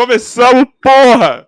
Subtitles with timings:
[0.00, 1.46] Começamos, porra!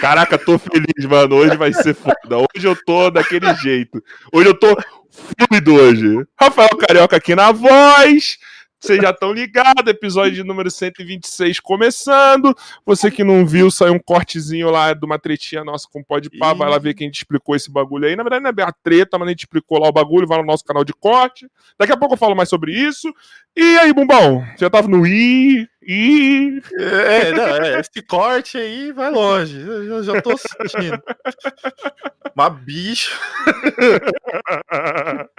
[0.00, 1.36] Caraca, tô feliz, mano.
[1.36, 2.38] Hoje vai ser foda.
[2.38, 4.02] Hoje eu tô daquele jeito.
[4.32, 4.74] Hoje eu tô
[5.10, 6.26] fluido hoje.
[6.40, 8.38] Rafael Carioca aqui na voz.
[8.80, 12.56] Vocês já estão ligados, episódio número 126 começando.
[12.86, 16.30] Você que não viu, saiu um cortezinho lá de uma tretinha nossa com o Pode
[16.38, 18.16] Pá, vai lá ver quem explicou esse bagulho aí.
[18.16, 20.38] Na verdade, não é bem a treta, mas a gente explicou lá o bagulho, vai
[20.38, 21.46] no nosso canal de corte.
[21.78, 23.12] Daqui a pouco eu falo mais sobre isso.
[23.54, 24.42] E aí, Bumbão?
[24.58, 26.62] Já tava no I, I.
[26.78, 29.60] É, não, é, esse corte aí vai longe.
[29.60, 31.02] Eu já tô sentindo.
[32.34, 33.18] Mas bicho.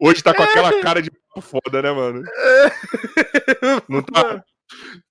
[0.00, 1.10] Hoje tá com aquela cara de
[1.40, 2.22] foda, né, mano?
[3.88, 4.44] Não tá.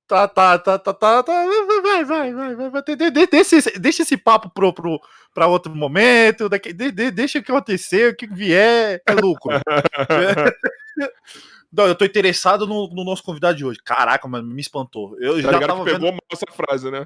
[0.07, 1.45] Tá, tá, tá, tá, tá, tá.
[1.83, 2.81] Vai, vai, vai, vai, vai.
[3.29, 5.01] Deixa, esse, deixa esse papo pro, pro,
[5.33, 6.47] pra outro momento.
[6.47, 9.51] Daqui, de, de, deixa o que acontecer, o que vier é lucro.
[11.71, 13.79] Não, eu tô interessado no, no, nosso convidado de hoje.
[13.83, 15.17] Caraca, mano, me espantou.
[15.19, 16.21] Eu tá já tava que pegou vendo...
[16.31, 17.05] essa frase, né?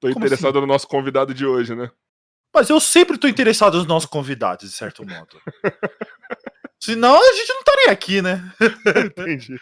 [0.00, 0.60] Tô Como interessado assim?
[0.60, 1.90] no nosso convidado de hoje, né?
[2.54, 5.40] Mas eu sempre tô interessado nos nossos convidados, de certo modo.
[6.78, 8.52] Senão a gente não estaria aqui, né?
[9.06, 9.58] Entendi.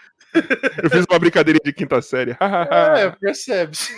[0.82, 2.36] Eu fiz uma brincadeirinha de quinta série.
[2.40, 3.96] é, percebe-se.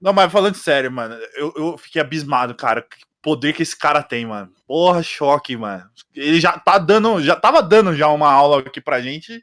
[0.00, 2.86] não, mas falando sério, mano, eu, eu fiquei abismado, cara.
[3.22, 4.52] Poder que esse cara tem, mano.
[4.66, 5.88] Porra, choque, mano.
[6.14, 9.42] Ele já tá dando, já tava dando já uma aula aqui pra gente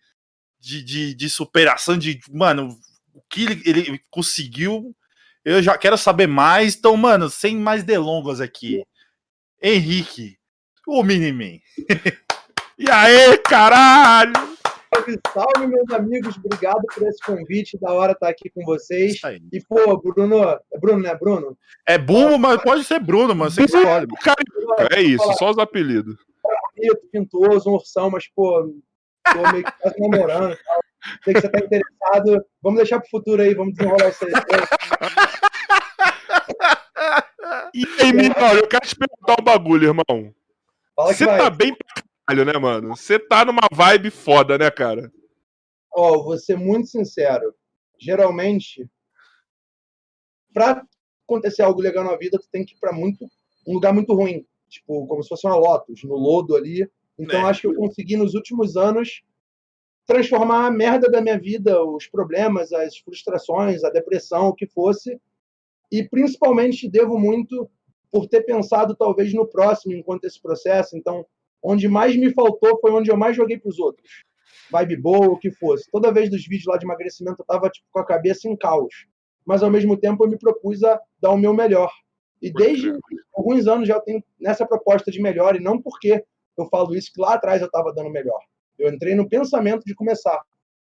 [0.60, 2.76] de, de, de superação, de, mano,
[3.14, 4.96] o que ele, ele conseguiu.
[5.44, 6.76] Eu já quero saber mais.
[6.76, 8.84] Então, mano, sem mais delongas aqui.
[9.62, 10.38] Henrique,
[10.88, 11.60] o Miniman.
[12.80, 14.55] e aí, caralho!
[14.96, 16.38] Salve, salve, meus amigos.
[16.38, 17.78] Obrigado por esse convite.
[17.80, 19.20] Da hora estar aqui com vocês.
[19.52, 20.42] E, pô, Bruno.
[20.72, 21.14] É Bruno, né?
[21.16, 21.58] Bruno?
[21.86, 23.52] É Bruno, mas pode ser Bruno, mano.
[23.52, 24.08] Você escolhe.
[24.92, 26.16] É isso, só os apelidos.
[26.76, 28.74] Bonito, pintoso, um ursão, mas, pô,
[29.34, 30.80] tô meio que quase namorando e tal.
[31.24, 32.46] Sei que você tá interessado.
[32.62, 34.32] Vamos deixar pro futuro aí, vamos desenrolar isso aí.
[37.74, 40.34] E aí, Minor, eu quero te perguntar um bagulho, irmão.
[40.98, 42.96] Você tá bem pra caralho, né, mano?
[42.96, 45.12] Você tá numa vibe foda, né, cara?
[45.94, 47.54] Ó, oh, vou ser muito sincero.
[48.00, 48.90] Geralmente,
[50.54, 50.84] pra
[51.26, 53.26] acontecer algo legal na vida, tu tem que ir pra muito,
[53.68, 54.46] um lugar muito ruim.
[54.68, 56.90] Tipo, como se fosse uma Lotus, no lodo ali.
[57.18, 57.50] Então, é.
[57.50, 59.22] acho que eu consegui, nos últimos anos,
[60.06, 65.20] transformar a merda da minha vida, os problemas, as frustrações, a depressão, o que fosse.
[65.92, 67.70] E, principalmente, devo muito
[68.12, 70.98] por ter pensado talvez no próximo enquanto esse processo.
[70.98, 71.26] Então,
[71.66, 74.24] onde mais me faltou foi onde eu mais joguei para os outros.
[74.72, 75.90] Vibe boa, o que fosse.
[75.92, 79.08] Toda vez dos vídeos lá de emagrecimento eu tava tipo, com a cabeça em caos.
[79.46, 81.92] Mas ao mesmo tempo eu me propus a dar o meu melhor.
[82.42, 82.94] E desde
[83.34, 86.24] alguns anos já eu tenho nessa proposta de melhor, e não porque
[86.58, 88.40] eu falo isso que lá atrás eu estava dando melhor.
[88.78, 90.42] Eu entrei no pensamento de começar.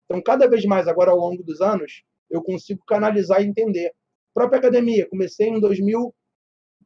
[0.05, 3.89] Então, cada vez mais agora ao longo dos anos, eu consigo canalizar e entender.
[3.89, 3.93] A
[4.35, 6.15] própria academia, comecei em 2000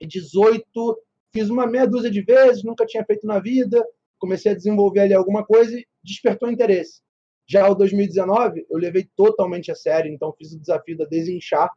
[0.00, 0.98] 18,
[1.34, 3.84] fiz uma meia dúzia de vezes, nunca tinha feito na vida,
[4.18, 7.02] comecei a desenvolver ali alguma coisa e despertou interesse.
[7.44, 11.68] Já o 2019, eu levei totalmente a sério, então fiz o desafio da desinchar,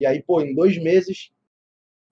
[0.00, 1.30] e aí, pô, em dois meses,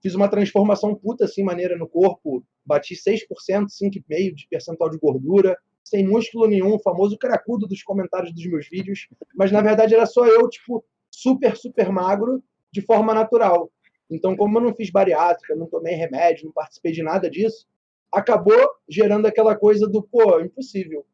[0.01, 3.27] fiz uma transformação puta assim, maneira no corpo, bati 6%,
[3.67, 9.09] 5,5% de percentual de gordura, sem músculo nenhum, famoso cracudo dos comentários dos meus vídeos,
[9.35, 12.41] mas na verdade era só eu, tipo, super, super magro,
[12.71, 13.71] de forma natural.
[14.15, 17.67] Então, como eu não fiz bariátrica, não tomei remédio, não participei de nada disso,
[18.13, 21.07] acabou gerando aquela coisa do, pô, impossível.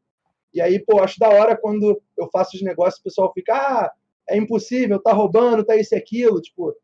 [0.52, 3.92] E aí, pô, acho da hora quando eu faço os negócios, o pessoal fica, ah,
[4.28, 6.40] é impossível, tá roubando, tá isso e aquilo.
[6.40, 6.74] Tipo,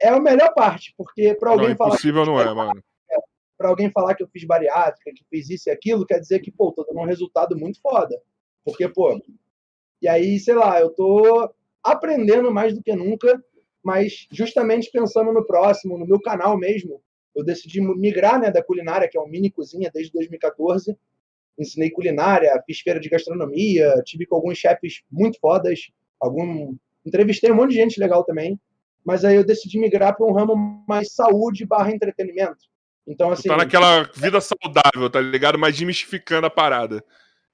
[0.00, 1.90] é a melhor parte, porque para alguém não, falar.
[1.90, 2.82] Impossível não é, mano.
[3.10, 3.16] É,
[3.56, 6.50] para alguém falar que eu fiz bariátrica, que fiz isso e aquilo, quer dizer que,
[6.50, 8.18] pô, tô dando um resultado muito foda.
[8.64, 9.20] Porque, pô.
[10.02, 11.50] E aí, sei lá, eu tô
[11.82, 13.42] aprendendo mais do que nunca
[13.84, 17.02] mas justamente pensando no próximo, no meu canal mesmo,
[17.34, 20.96] eu decidi migrar né, da culinária, que é o Mini Cozinha, desde 2014.
[21.58, 26.74] Ensinei culinária, fiz feira de gastronomia, tive com alguns chefes muito fodas, algum...
[27.04, 28.58] entrevistei um monte de gente legal também,
[29.04, 32.64] mas aí eu decidi migrar para um ramo mais saúde barra entretenimento.
[33.06, 33.48] Então, assim.
[33.48, 35.58] Tá naquela vida saudável, tá ligado?
[35.58, 37.04] Mas demistificando a parada.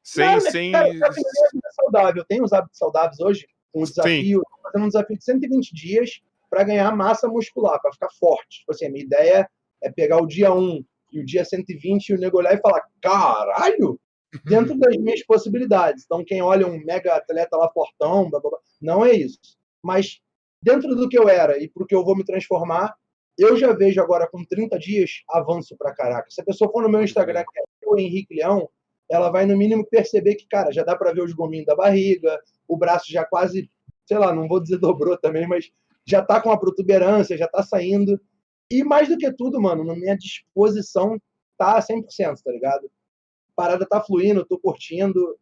[0.02, 0.26] Sem.
[0.26, 0.72] Não, sem...
[0.72, 2.22] Cara, eu vida saudável.
[2.22, 6.64] Eu tenho os hábitos saudáveis hoje, um desafio, fazendo um desafio de 120 dias para
[6.64, 8.60] ganhar massa muscular, para ficar forte.
[8.60, 9.48] Tipo assim, a minha ideia
[9.82, 12.82] é pegar o dia 1 e o dia 120 e o nego olhar e falar:
[13.00, 13.98] caralho!
[14.44, 16.04] Dentro das minhas possibilidades.
[16.04, 19.58] Então, quem olha um mega atleta lá fortão, blá, blá, blá, não é isso.
[19.82, 20.20] Mas
[20.62, 22.94] dentro do que eu era e para o que eu vou me transformar,
[23.36, 26.30] eu já vejo agora com 30 dias avanço para caraca.
[26.30, 28.68] Se a pessoa for no meu Instagram, que é o Henrique Leão,
[29.10, 32.38] ela vai no mínimo perceber que, cara, já dá para ver os gominhos da barriga,
[32.68, 33.70] o braço já quase
[34.10, 35.70] sei lá, não vou dizer dobrou também, mas
[36.04, 38.20] já tá com a protuberância, já tá saindo.
[38.68, 41.16] E mais do que tudo, mano, na minha disposição
[41.56, 42.86] tá 100%, tá ligado?
[42.86, 45.36] A parada tá fluindo, tô curtindo.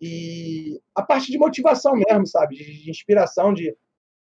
[0.00, 2.56] E a parte de motivação mesmo, sabe?
[2.56, 3.76] De, inspiração, de,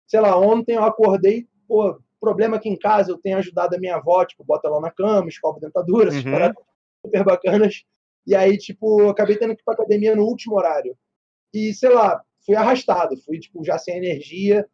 [0.08, 3.96] sei lá, ontem eu acordei, pô, problema aqui em casa, eu tenho ajudado a minha
[3.96, 6.32] avó, tipo, bota ela na cama, escova dentadura, essas Uhum.
[6.32, 6.64] paradas
[7.06, 7.84] super bacanas.
[8.26, 10.96] E aí, tipo, eu acabei tendo que ir pra academia no último horário.
[11.54, 14.68] E, sei lá, fui arrastado, fui, tipo, já sem energia.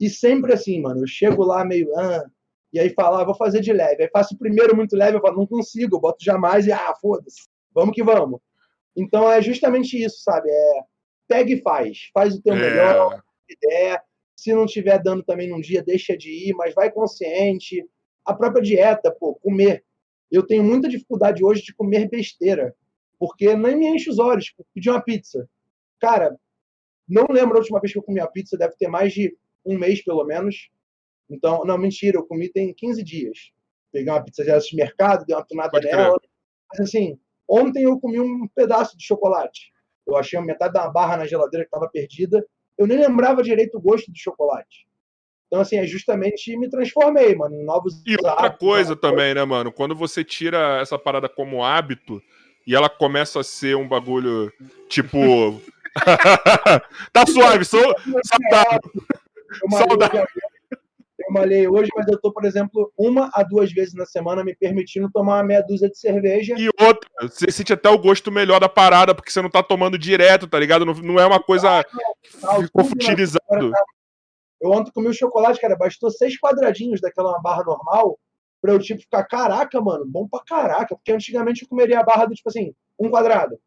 [0.00, 2.24] E sempre assim, mano, eu chego lá meio, ah,
[2.72, 4.02] e aí falo, ah, vou fazer de leve.
[4.02, 6.94] Aí faço o primeiro muito leve, eu falo, não consigo, eu boto jamais e, ah,
[7.00, 8.40] foda-se, vamos que vamos.
[8.96, 10.50] Então é justamente isso, sabe?
[10.50, 10.80] É,
[11.26, 14.02] pega e faz, faz o teu melhor, É, ideia.
[14.36, 17.84] Se não tiver dando também num dia, deixa de ir, mas vai consciente.
[18.24, 19.84] A própria dieta, pô, comer.
[20.30, 22.74] Eu tenho muita dificuldade hoje de comer besteira,
[23.18, 24.46] porque nem me enche os olhos.
[24.46, 25.48] Tipo, pedir uma pizza.
[26.00, 26.36] Cara,
[27.08, 29.78] não lembro a última vez que eu comi uma pizza, deve ter mais de um
[29.78, 30.70] mês pelo menos.
[31.30, 33.52] Então, não, mentira, eu comi tem 15 dias.
[33.92, 35.96] Peguei uma pizza de mercado, dei uma tunada Pode crer.
[35.96, 36.20] nela.
[36.70, 39.72] Mas assim, ontem eu comi um pedaço de chocolate.
[40.06, 42.44] Eu achei metade da barra na geladeira que estava perdida.
[42.76, 44.86] Eu nem lembrava direito o gosto do chocolate.
[45.46, 49.42] Então, assim, é justamente me transformei, mano, em novos E outra hábitos, coisa também, né,
[49.44, 49.72] mano?
[49.72, 52.22] Quando você tira essa parada como hábito
[52.68, 54.52] e ela começa a ser um bagulho
[54.90, 55.18] tipo.
[57.14, 57.82] tá suave, sou
[58.26, 58.80] saudável.
[59.62, 60.20] Eu malhei, Saudável.
[60.20, 60.32] hoje,
[61.18, 64.54] eu malhei hoje, mas eu tô, por exemplo, uma a duas vezes na semana me
[64.54, 66.56] permitindo tomar uma meia dúzia de cerveja.
[66.58, 69.96] E outra, você sente até o gosto melhor da parada, porque você não tá tomando
[69.96, 70.84] direto, tá ligado?
[70.84, 73.72] Não, não é uma coisa que Tá, ficou futilizado.
[74.60, 78.18] Eu ontem comi o chocolate, cara, bastou seis quadradinhos daquela barra normal
[78.60, 80.94] pra eu, tipo, ficar, caraca, mano, bom pra caraca.
[80.94, 83.58] Porque antigamente eu comeria a barra do, tipo assim, um quadrado,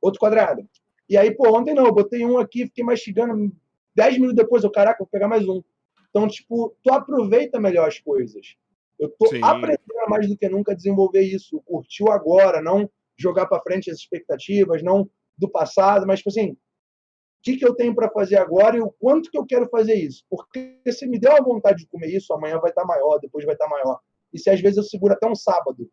[0.00, 0.68] outro quadrado.
[1.08, 3.52] E aí, pô, ontem não, eu botei um aqui, fiquei mastigando,
[3.94, 5.62] dez minutos depois, eu, caraca, vou pegar mais um.
[6.10, 8.56] Então, tipo, tu aproveita melhor as coisas.
[8.98, 9.42] Eu tô Sim.
[9.42, 11.60] aprendendo mais do que nunca a desenvolver isso.
[11.62, 16.50] Curtir o agora, não jogar pra frente as expectativas, não do passado, mas, tipo assim,
[16.50, 16.56] o
[17.42, 20.24] que, que eu tenho para fazer agora e o quanto que eu quero fazer isso.
[20.28, 23.54] Porque se me der a vontade de comer isso, amanhã vai estar maior, depois vai
[23.54, 23.98] estar maior.
[24.32, 25.90] E se às vezes eu seguro até um sábado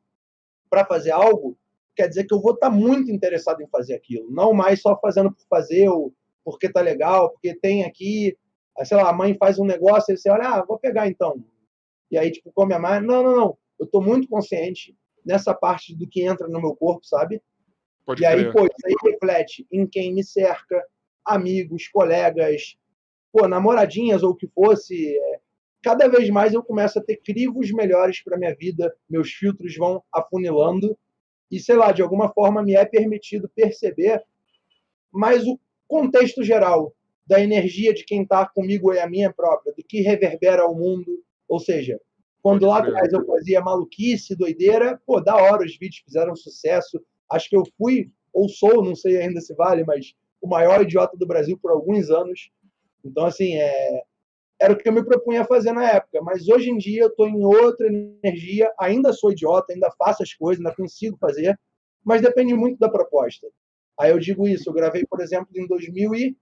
[0.69, 1.57] para fazer algo,
[1.95, 4.29] quer dizer que eu vou estar muito interessado em fazer aquilo.
[4.31, 6.13] Não mais só fazendo por fazer, ou
[6.43, 8.37] porque tá legal, porque tem aqui,
[8.77, 11.43] ah, sei lá, a mãe faz um negócio e você olha, ah, vou pegar então.
[12.09, 13.03] E aí, tipo, come a mais.
[13.03, 13.57] Não, não, não.
[13.79, 17.41] Eu tô muito consciente nessa parte do que entra no meu corpo, sabe?
[18.05, 20.81] Pode E aí, pô, isso aí reflete em quem me cerca,
[21.25, 22.77] amigos, colegas,
[23.31, 25.17] pô, namoradinhas ou o que fosse.
[25.17, 25.39] é,
[25.87, 30.03] Cada vez mais eu começo a ter crivos melhores para minha vida, meus filtros vão
[30.11, 30.97] afunilando
[31.49, 34.21] e, sei lá, de alguma forma me é permitido perceber
[35.09, 36.93] mais o contexto geral
[37.25, 41.23] da energia de quem está comigo e a minha própria, do que reverbera ao mundo.
[41.47, 41.97] Ou seja,
[42.43, 46.99] quando lá atrás eu fazia maluquice, doideira, pô, da hora, os vídeos fizeram sucesso.
[47.31, 51.15] Acho que eu fui, ou sou, não sei ainda se vale, mas o maior idiota
[51.15, 52.51] do Brasil por alguns anos.
[53.05, 54.03] Então, assim, é...
[54.59, 56.21] era o que eu me propunha fazer na época.
[56.21, 60.33] Mas hoje em dia eu estou em outra energia, ainda sou idiota, ainda faço as
[60.33, 61.57] coisas, ainda consigo fazer,
[62.03, 63.47] mas depende muito da proposta.
[63.99, 66.37] Aí eu digo isso, eu gravei, por exemplo, em 2000 e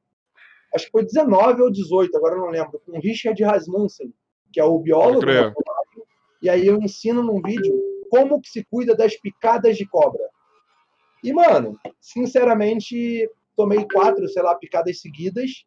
[0.73, 4.13] acho que foi 19 ou 18, agora não lembro, com Richard Rasmussen,
[4.51, 5.25] que é o biólogo,
[6.41, 7.73] e aí eu ensino num vídeo
[8.09, 10.21] como que se cuida das picadas de cobra.
[11.23, 15.65] E, mano, sinceramente, tomei quatro, sei lá, picadas seguidas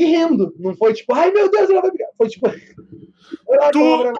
[0.00, 0.54] e rindo.
[0.58, 2.08] Não foi tipo, ai meu Deus, ela vai picar.
[2.16, 2.48] Foi tipo,
[3.72, 4.12] Tu-.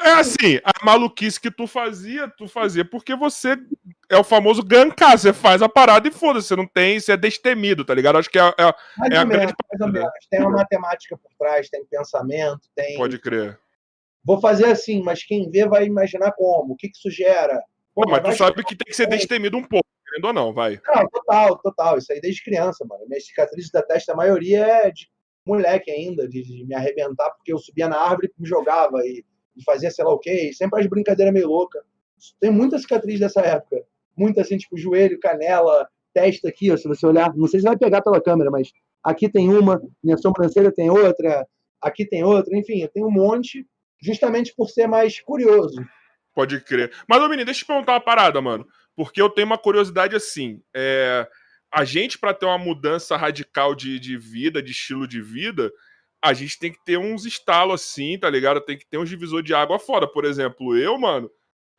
[0.00, 3.56] É assim, a maluquice que tu fazia, tu fazia porque você
[4.10, 7.16] é o famoso gankar, você faz a parada e foda-se, você não tem, você é
[7.16, 8.18] destemido, tá ligado?
[8.18, 10.10] Acho que é, é- Mais é a menos, grande mais menos.
[10.28, 12.96] Tem uma matemática por trás, tem pensamento, tem.
[12.96, 13.56] pode crer.
[14.24, 17.62] Vou fazer assim, mas quem vê vai imaginar como, o que, que isso gera.
[17.94, 19.87] Pô, mas tu sabe que tem que ser destemido um pouco,
[20.26, 20.80] ou não, vai.
[20.86, 21.98] Não, total, total.
[21.98, 23.06] Isso aí desde criança, mano.
[23.06, 25.08] Minhas cicatrizes da testa, a maioria é de
[25.46, 29.24] moleque ainda, de, de me arrebentar, porque eu subia na árvore e me jogava e,
[29.56, 30.50] e fazia sei lá o quê.
[30.50, 31.82] E sempre as brincadeiras meio loucas.
[32.40, 33.82] Tem muita cicatriz dessa época.
[34.16, 37.34] Muita assim, tipo, joelho, canela, testa aqui, ó, se você olhar.
[37.36, 38.72] Não sei se vai pegar pela câmera, mas
[39.02, 41.46] aqui tem uma, minha sobrancelha tem outra,
[41.80, 43.66] aqui tem outra, enfim, eu tenho um monte,
[44.02, 45.80] justamente por ser mais curioso.
[46.34, 46.92] Pode crer.
[47.08, 48.66] Mas, ô menino, deixa eu te perguntar uma parada, mano.
[48.98, 50.60] Porque eu tenho uma curiosidade assim.
[50.74, 51.24] É...
[51.72, 55.70] A gente, pra ter uma mudança radical de, de vida, de estilo de vida,
[56.20, 58.60] a gente tem que ter uns estalos assim, tá ligado?
[58.60, 60.04] Tem que ter uns divisor de água fora.
[60.10, 61.30] Por exemplo, eu, mano,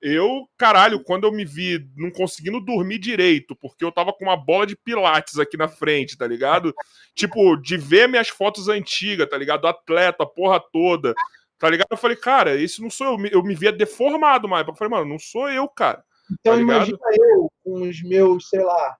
[0.02, 4.38] Eu, caralho, quando eu me vi não conseguindo dormir direito, porque eu tava com uma
[4.38, 6.74] bola de pilates aqui na frente, tá ligado?
[7.14, 9.68] tipo, de ver minhas fotos antigas, tá ligado?
[9.68, 11.14] Atleta, porra toda,
[11.58, 11.88] tá ligado?
[11.92, 13.26] Eu falei, cara, isso não sou eu.
[13.32, 16.02] Eu me via deformado, mas eu falei, mano, não sou eu, cara.
[16.32, 18.98] Então tá imagina eu com os meus, sei lá,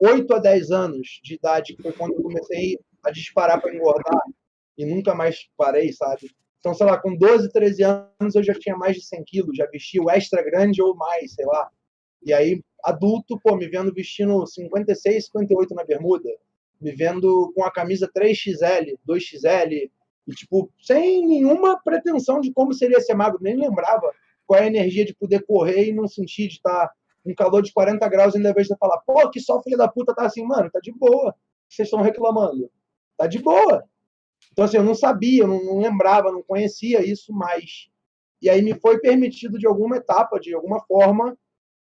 [0.00, 4.20] 8 a 10 anos de idade, que foi quando eu comecei a disparar para engordar
[4.76, 6.30] e nunca mais parei, sabe?
[6.58, 9.66] Então, sei lá, com 12, 13 anos eu já tinha mais de 100 quilos, já
[9.66, 11.70] vestia o extra grande ou mais, sei lá.
[12.22, 16.28] E aí, adulto, pô, me vendo vestindo 56, 58 na bermuda,
[16.80, 19.90] me vendo com a camisa 3XL, 2XL,
[20.26, 24.12] e, tipo, sem nenhuma pretensão de como seria ser magro, nem lembrava
[24.46, 26.90] qual é a energia de poder correr e não sentir de estar
[27.24, 29.88] um calor de 40 graus e ainda vez de falar, pô, que só filha da
[29.88, 31.34] puta tá assim, mano, tá de boa.
[31.68, 32.70] Vocês estão reclamando.
[33.16, 33.84] Tá de boa.
[34.52, 37.88] Então, assim, eu não sabia, eu não, não lembrava, não conhecia isso mais.
[38.40, 41.36] E aí me foi permitido, de alguma etapa, de alguma forma,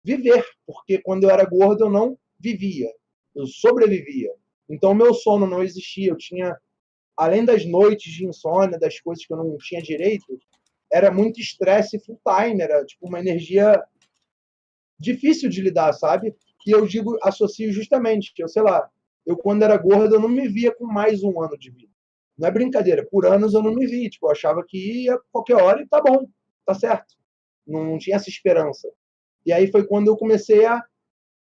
[0.04, 0.44] viver.
[0.66, 2.90] Porque quando eu era gordo, eu não vivia.
[3.36, 4.34] Eu sobrevivia.
[4.68, 6.10] Então, meu sono não existia.
[6.10, 6.58] Eu tinha,
[7.16, 10.40] além das noites de insônia, das coisas que eu não tinha direito,
[10.92, 12.62] era muito estresse full time.
[12.62, 13.82] Era, tipo, uma energia
[15.00, 16.36] difícil de lidar, sabe?
[16.66, 18.90] E eu digo, associo justamente, eu sei lá,
[19.26, 21.92] eu quando era gordo, eu não me via com mais um ano de vida.
[22.38, 23.06] Não é brincadeira.
[23.10, 24.10] Por anos eu não me vi.
[24.10, 26.28] Tipo, eu achava que ia qualquer hora e tá bom,
[26.66, 27.16] tá certo.
[27.66, 28.88] Não, não tinha essa esperança.
[29.46, 30.84] E aí foi quando eu comecei a,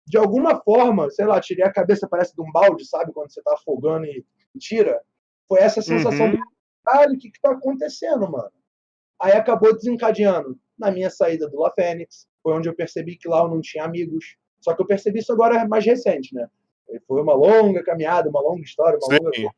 [0.07, 3.11] de alguma forma, sei lá, tirei a cabeça, parece de um balde, sabe?
[3.11, 4.25] Quando você tá afogando e
[4.57, 5.01] tira.
[5.47, 6.31] Foi essa sensação uhum.
[6.31, 6.39] de,
[6.83, 8.51] caralho, o que que tá acontecendo, mano?
[9.25, 12.27] Aí acabou desencadeando na minha saída do La Fênix.
[12.43, 14.37] Foi onde eu percebi que lá eu não tinha amigos.
[14.61, 16.47] Só que eu percebi isso agora mais recente, né?
[17.07, 19.23] Foi uma longa caminhada, uma longa história, uma Sim.
[19.23, 19.51] longa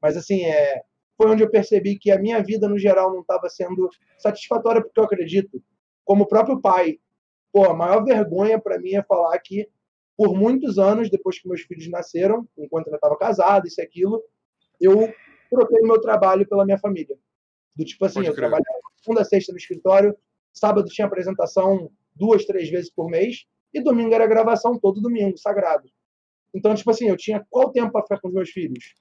[0.00, 0.82] mas, assim, é,
[1.16, 3.88] foi onde eu percebi que a minha vida, no geral, não estava sendo
[4.18, 5.60] satisfatória, porque eu acredito,
[6.04, 7.00] como próprio pai,
[7.52, 9.68] pô, a maior vergonha para mim é falar que,
[10.16, 14.22] por muitos anos, depois que meus filhos nasceram, enquanto eu estava casado, isso e aquilo,
[14.80, 15.12] eu
[15.50, 17.16] troquei o meu trabalho pela minha família.
[17.76, 18.71] Do tipo assim, Pode eu trabalhava
[19.02, 20.16] segunda, sexta no escritório,
[20.52, 25.88] sábado tinha apresentação duas, três vezes por mês, e domingo era gravação todo domingo, sagrado.
[26.54, 28.94] Então, tipo assim, eu tinha qual tempo para ficar com os meus filhos?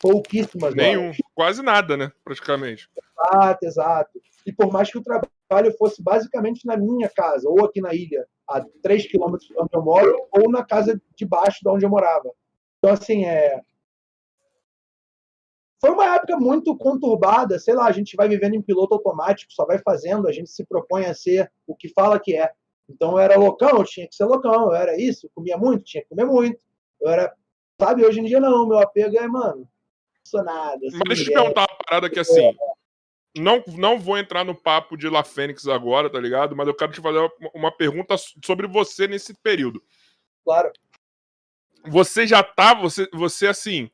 [0.00, 1.16] pouquíssimas Nenhum, horas.
[1.34, 2.12] quase nada, né?
[2.24, 2.88] Praticamente.
[2.96, 4.20] Exato, exato.
[4.46, 8.26] E por mais que o trabalho fosse basicamente na minha casa, ou aqui na ilha,
[8.48, 11.90] a 3 quilômetros de onde eu moro, ou na casa de baixo de onde eu
[11.90, 12.30] morava.
[12.78, 13.60] Então, assim, é.
[15.80, 19.64] Foi uma época muito conturbada, sei lá, a gente vai vivendo em piloto automático, só
[19.64, 22.50] vai fazendo, a gente se propõe a ser o que fala que é.
[22.88, 26.02] Então eu era loucão, eu tinha que ser loucão, eu era isso, comia muito, tinha
[26.02, 26.58] que comer muito.
[27.00, 27.32] Eu era,
[27.80, 29.68] sabe, hoje em dia não, meu apego é, mano,
[30.34, 30.86] nada.
[30.86, 32.56] Assim, Mas deixa eu te perguntar uma parada que assim.
[33.36, 36.56] Não, não vou entrar no papo de La Fênix agora, tá ligado?
[36.56, 39.80] Mas eu quero te fazer uma, uma pergunta sobre você nesse período.
[40.44, 40.72] Claro.
[41.86, 43.90] Você já tá, você, você assim,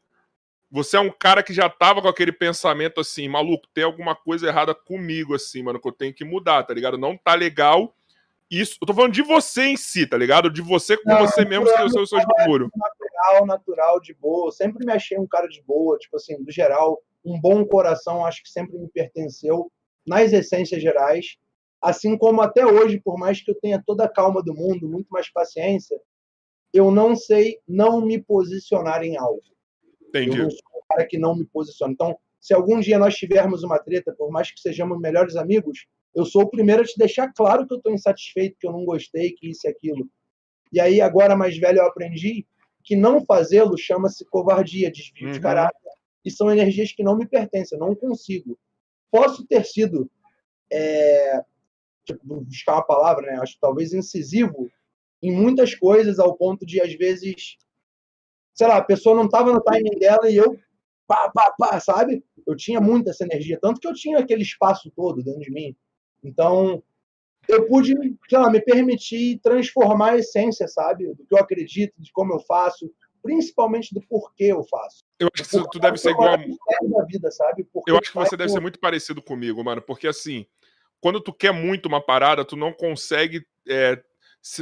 [0.74, 4.48] você é um cara que já tava com aquele pensamento assim, maluco, tem alguma coisa
[4.48, 6.98] errada comigo, assim, mano, que eu tenho que mudar, tá ligado?
[6.98, 7.94] Não tá legal
[8.50, 8.76] isso.
[8.82, 10.50] Eu tô falando de você em si, tá ligado?
[10.50, 14.50] De você com não, você mesmo, que os seus bagulho natural, natural, de boa.
[14.50, 18.42] sempre me achei um cara de boa, tipo assim, do geral, um bom coração, acho
[18.42, 19.70] que sempre me pertenceu
[20.04, 21.36] nas essências gerais.
[21.80, 25.06] Assim como até hoje, por mais que eu tenha toda a calma do mundo, muito
[25.08, 25.96] mais paciência,
[26.72, 29.53] eu não sei não me posicionar em algo.
[30.14, 30.38] Entendi.
[30.38, 31.92] Eu sou um cara que não me posiciona.
[31.92, 36.24] Então, se algum dia nós tivermos uma treta, por mais que sejamos melhores amigos, eu
[36.24, 39.32] sou o primeiro a te deixar claro que eu estou insatisfeito, que eu não gostei,
[39.32, 40.08] que isso e aquilo.
[40.72, 42.46] E aí, agora mais velho, eu aprendi
[42.82, 45.32] que não fazê-lo chama-se covardia, desvio uhum.
[45.32, 45.90] de caráter.
[46.24, 48.58] E são energias que não me pertencem, eu não consigo.
[49.10, 50.10] Posso ter sido,
[50.70, 51.42] é,
[52.04, 53.38] tipo, buscar uma palavra, né?
[53.40, 54.70] Acho talvez incisivo
[55.22, 57.56] em muitas coisas, ao ponto de, às vezes,
[58.54, 60.56] sei lá, a pessoa não estava no timing dela e eu,
[61.06, 62.24] pá, pá, pá, sabe?
[62.46, 65.76] Eu tinha muita essa energia, tanto que eu tinha aquele espaço todo dentro de mim.
[66.22, 66.82] Então,
[67.48, 67.92] eu pude,
[68.28, 71.06] sei lá, me permitir transformar a essência, sabe?
[71.14, 72.90] Do que eu acredito, de como eu faço,
[73.22, 75.02] principalmente do porquê eu faço.
[75.18, 76.36] Eu acho que tu deve ser igual.
[76.36, 77.64] Da vida, sabe?
[77.64, 80.46] Porque eu acho que você deve ser muito parecido comigo, mano, porque assim,
[81.00, 84.02] quando tu quer muito uma parada, tu não consegue é,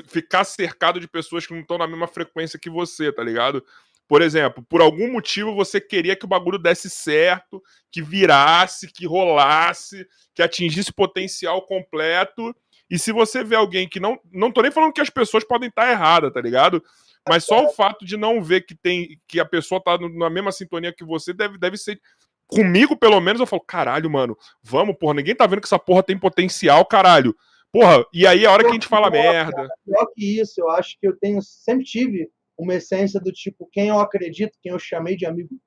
[0.07, 3.65] ficar cercado de pessoas que não estão na mesma frequência que você, tá ligado?
[4.07, 9.07] Por exemplo, por algum motivo você queria que o bagulho desse certo, que virasse, que
[9.07, 12.55] rolasse, que atingisse potencial completo.
[12.91, 14.21] E se você vê alguém que não.
[14.31, 16.83] Não tô nem falando que as pessoas podem estar erradas, tá ligado?
[17.29, 20.53] Mas só o fato de não ver que tem que a pessoa tá na mesma
[20.53, 22.01] sintonia que você deve, deve ser.
[22.47, 26.03] Comigo, pelo menos, eu falo, caralho, mano, vamos, porra, ninguém tá vendo que essa porra
[26.03, 27.35] tem potencial, caralho.
[27.73, 29.53] Porra, e aí a hora que a gente fala Pior, merda.
[29.53, 33.67] cara, pior que isso, eu acho que eu tenho, sempre tive uma essência do tipo,
[33.73, 35.59] quem eu acredito, quem eu chamei de amigo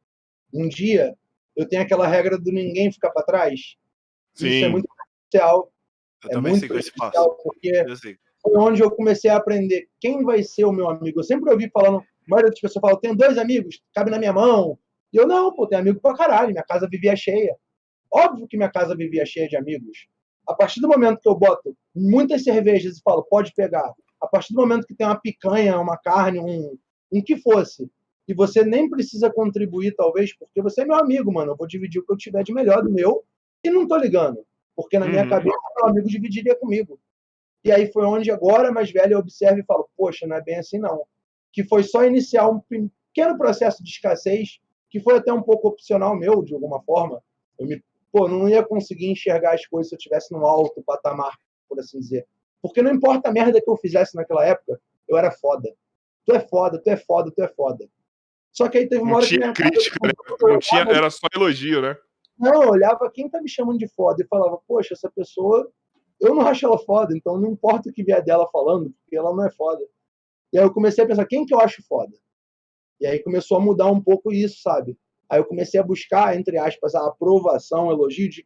[0.53, 1.15] um dia,
[1.55, 3.75] eu tenho aquela regra do ninguém ficar para trás.
[4.35, 4.69] Isso é Sim.
[4.69, 4.87] muito
[5.25, 5.71] especial.
[6.23, 7.37] Eu é também muito sei que esse passo.
[7.43, 7.85] porque
[8.41, 11.19] foi onde eu comecei a aprender quem vai ser o meu amigo.
[11.19, 14.33] Eu sempre ouvi falando, a maioria das pessoas fala, tenho dois amigos, cabe na minha
[14.33, 14.77] mão.
[15.11, 17.55] E eu, não, pô, tenho amigo pra caralho, minha casa vivia cheia.
[18.11, 20.07] Óbvio que minha casa vivia cheia de amigos.
[20.47, 24.53] A partir do momento que eu boto muitas cervejas e falo, pode pegar, a partir
[24.53, 26.77] do momento que tem uma picanha, uma carne, um,
[27.11, 27.89] um que fosse,
[28.27, 31.99] e você nem precisa contribuir, talvez, porque você é meu amigo, mano, eu vou dividir
[31.99, 33.23] o que eu tiver de melhor do meu,
[33.63, 34.45] e não tô ligando.
[34.75, 35.29] Porque na minha Uhum.
[35.29, 36.99] cabeça, meu amigo dividiria comigo.
[37.63, 40.57] E aí foi onde agora, mais velho, eu observo e falo, poxa, não é bem
[40.57, 41.05] assim não.
[41.51, 46.15] Que foi só iniciar um pequeno processo de escassez, que foi até um pouco opcional
[46.15, 47.23] meu, de alguma forma.
[47.57, 47.83] Eu me,
[48.15, 51.99] pô, não ia conseguir enxergar as coisas se eu estivesse num alto patamar, por assim
[51.99, 52.25] dizer.
[52.61, 55.75] Porque não importa a merda que eu fizesse naquela época, eu era foda.
[56.25, 57.89] Tu é foda, tu é foda, tu é foda.
[58.53, 60.13] Só que aí teve uma Não hora tinha que crítica, né?
[60.41, 61.97] Não tinha, olhava- era só elogio, né?
[62.39, 65.69] não, eu olhava quem tá me chamando de foda e falava, poxa, essa pessoa,
[66.21, 69.35] eu não acho ela foda, então não importa o que vier dela falando, porque ela
[69.35, 69.83] não é foda.
[70.53, 72.13] E aí eu comecei a pensar, quem que eu acho foda?
[73.01, 74.97] E aí começou a mudar um pouco isso, sabe?
[75.29, 78.45] Aí eu comecei a buscar, entre aspas, a aprovação, elogio de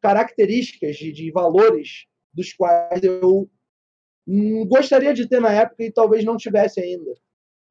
[0.00, 3.48] características, de, de valores dos quais eu
[4.66, 7.14] gostaria de ter na época e talvez não tivesse ainda.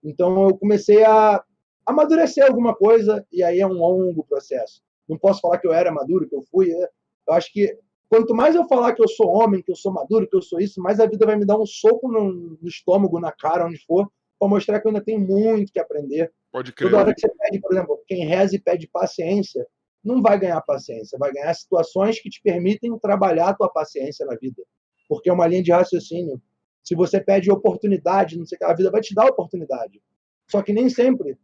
[0.03, 1.43] Então eu comecei a
[1.85, 4.81] amadurecer alguma coisa e aí é um longo processo.
[5.07, 6.67] Não posso falar que eu era maduro, que eu fui.
[6.67, 6.87] né?
[7.27, 7.77] Eu acho que
[8.09, 10.59] quanto mais eu falar que eu sou homem, que eu sou maduro, que eu sou
[10.59, 13.77] isso, mais a vida vai me dar um soco no, no estômago, na cara, onde
[13.85, 16.31] for, para mostrar que eu ainda tenho muito que aprender.
[16.55, 16.89] Pode crer.
[16.89, 19.67] Toda hora que você pede, por exemplo, quem reza e pede paciência,
[20.01, 24.37] não vai ganhar paciência, vai ganhar situações que te permitem trabalhar a tua paciência na
[24.37, 24.63] vida.
[25.09, 26.41] Porque é uma linha de raciocínio.
[26.81, 30.01] Se você pede oportunidade, não sei o que, a vida vai te dar oportunidade.
[30.49, 31.37] Só que nem sempre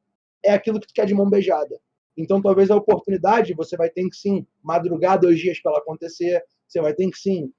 [0.45, 1.77] é aquilo que tu quer de mão beijada.
[2.15, 6.41] Então, talvez a oportunidade você vai ter que sim madrugar dois dias para ela acontecer,
[6.65, 7.51] você vai ter que sim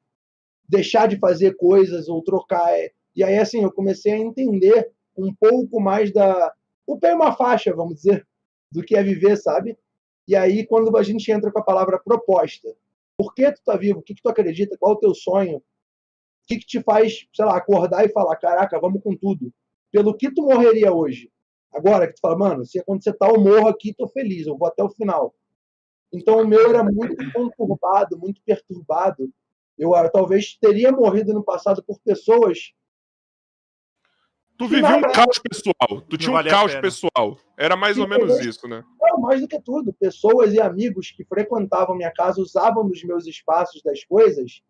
[0.67, 2.71] deixar de fazer coisas ou trocar.
[3.15, 6.51] E aí, assim, eu comecei a entender um pouco mais da.
[6.87, 8.27] O pé é uma faixa, vamos dizer,
[8.71, 9.79] do que é viver, sabe?
[10.27, 12.75] E aí, quando a gente entra com a palavra proposta,
[13.16, 14.01] por que tu tá vivo?
[14.01, 14.77] O que, que tu acredita?
[14.79, 15.59] Qual é o teu sonho?
[15.59, 15.62] O
[16.47, 19.53] que, que te faz, sei lá, acordar e falar, caraca, vamos com tudo?
[19.90, 21.31] Pelo que tu morreria hoje?
[21.73, 24.68] Agora que tu fala, mano, se acontecer tal, eu morro aqui, tô feliz, eu vou
[24.68, 25.35] até o final.
[26.12, 29.33] Então o meu era muito conturbado, muito perturbado.
[29.79, 32.73] Eu ah, talvez teria morrido no passado por pessoas.
[34.59, 36.01] Tu vivia um caos pessoal.
[36.09, 37.38] Tu tinha um caos pessoal.
[37.57, 38.85] Era mais ou menos isso, né?
[39.01, 43.27] Não, mais do que tudo, pessoas e amigos que frequentavam minha casa usavam dos meus
[43.27, 44.62] espaços das coisas.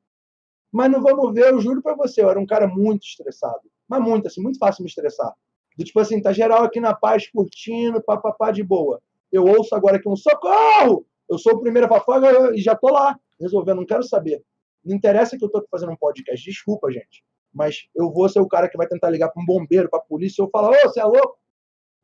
[0.73, 3.61] Mas não vamos ver, eu juro pra você, eu era um cara muito estressado.
[3.87, 5.33] Mas muito, assim, muito fácil me estressar.
[5.77, 9.01] Do tipo assim, tá geral aqui na paz, curtindo, papapá de boa.
[9.31, 11.07] Eu ouço agora aqui um socorro!
[11.29, 14.43] Eu sou o primeiro a falar, e já tô lá, resolvendo, não quero saber.
[14.85, 17.23] Não interessa que eu tô fazendo um podcast, desculpa, gente.
[17.53, 20.43] Mas eu vou ser o cara que vai tentar ligar pra um bombeiro, pra polícia,
[20.43, 21.39] e eu falar, ô, você é louco?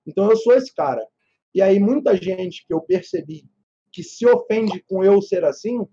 [0.07, 1.07] Então eu sou esse cara.
[1.55, 3.45] E aí muita gente que eu percebi
[3.93, 5.87] que se ofende com eu ser assim,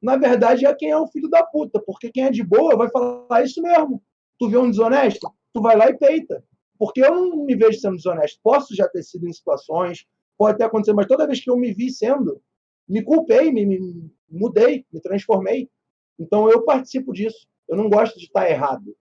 [0.00, 2.88] na verdade é quem é o filho da puta, porque quem é de boa vai
[2.90, 4.02] falar isso mesmo.
[4.38, 6.44] Tu vê um desonesto, tu vai lá e peita.
[6.78, 8.38] Porque eu não me vejo sendo desonesto.
[8.42, 10.04] Posso já ter sido em situações,
[10.36, 12.40] pode até acontecer, mas toda vez que eu me vi sendo,
[12.88, 15.70] me culpei, me, me mudei, me transformei.
[16.18, 17.46] Então eu participo disso.
[17.68, 18.94] Eu não gosto de estar errado.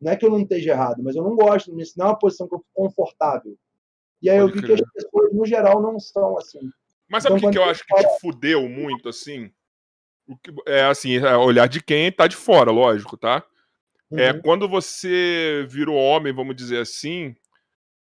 [0.00, 1.78] Não é que eu não esteja errado, mas eu não gosto.
[1.80, 3.56] Isso não é uma posição que eu fico confortável.
[4.20, 4.76] E aí eu Pode vi crer.
[4.76, 6.60] que as pessoas, no geral, não são assim.
[7.08, 9.50] Mas sabe o Então, que, que eu acho que te fudeu muito, assim?
[10.26, 13.44] O que- É assim, é olhar de quem tá de fora, lógico, tá?
[14.12, 14.42] É, Uhum.
[14.42, 17.34] quando você virou homem, vamos dizer assim,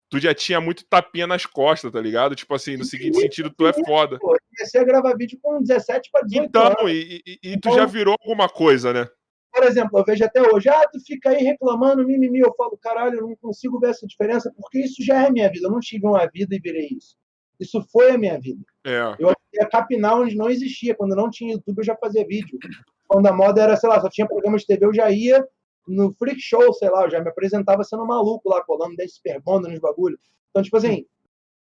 [0.09, 2.35] tu já tinha muito tapinha nas costas, tá ligado?
[2.35, 4.17] Tipo assim, no seguinte sentido, tu é foda.
[4.19, 6.91] Pô, eu comecei a gravar vídeo com 17 para 18 Então, anos.
[6.91, 9.07] e, e- e tu Então- já virou alguma coisa, né?
[9.55, 12.39] Por exemplo, eu vejo até hoje, ah, tu fica aí reclamando, mimimi.
[12.39, 15.67] Eu falo, caralho, eu não consigo ver essa diferença, porque isso já é minha vida.
[15.67, 17.15] Eu não tive uma vida e virei isso.
[17.57, 18.61] Isso foi a minha vida.
[18.85, 19.15] É.
[19.17, 20.93] Eu ia capinar onde não existia.
[20.93, 22.59] Quando não tinha YouTube, eu já fazia vídeo.
[23.07, 25.41] Quando a moda era, sei lá, só tinha programa de TV, eu já ia
[25.87, 29.69] no freak show, sei lá, eu já me apresentava sendo maluco lá, colando desse superbanda
[29.69, 30.19] nos bagulho.
[30.49, 31.05] Então, tipo assim,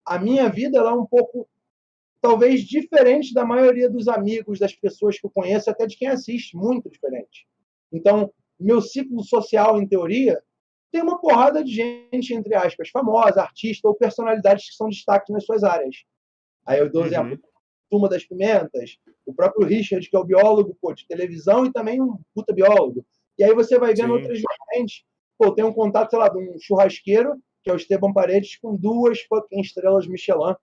[0.05, 1.49] a minha vida ela é um pouco,
[2.21, 6.55] talvez, diferente da maioria dos amigos, das pessoas que eu conheço, até de quem assiste,
[6.55, 7.47] muito diferente.
[7.91, 10.41] Então, meu ciclo social, em teoria,
[10.91, 15.45] tem uma porrada de gente, entre aspas, famosa, artista ou personalidades que são destaques nas
[15.45, 15.95] suas áreas.
[16.65, 17.07] Aí eu dou Uhum.
[17.07, 17.39] exemplo,
[17.89, 22.01] Turma das Pimentas, o próprio Richard, que é o biólogo pô, de televisão e também
[22.01, 23.05] um puta biólogo.
[23.37, 24.13] E aí você vai vendo Sim.
[24.13, 25.03] outras vertentes.
[25.37, 28.75] Pô, tem um contato, sei lá, de um churrasqueiro, que é o Esteban Paredes, com
[28.75, 30.55] duas fucking estrelas Michelin.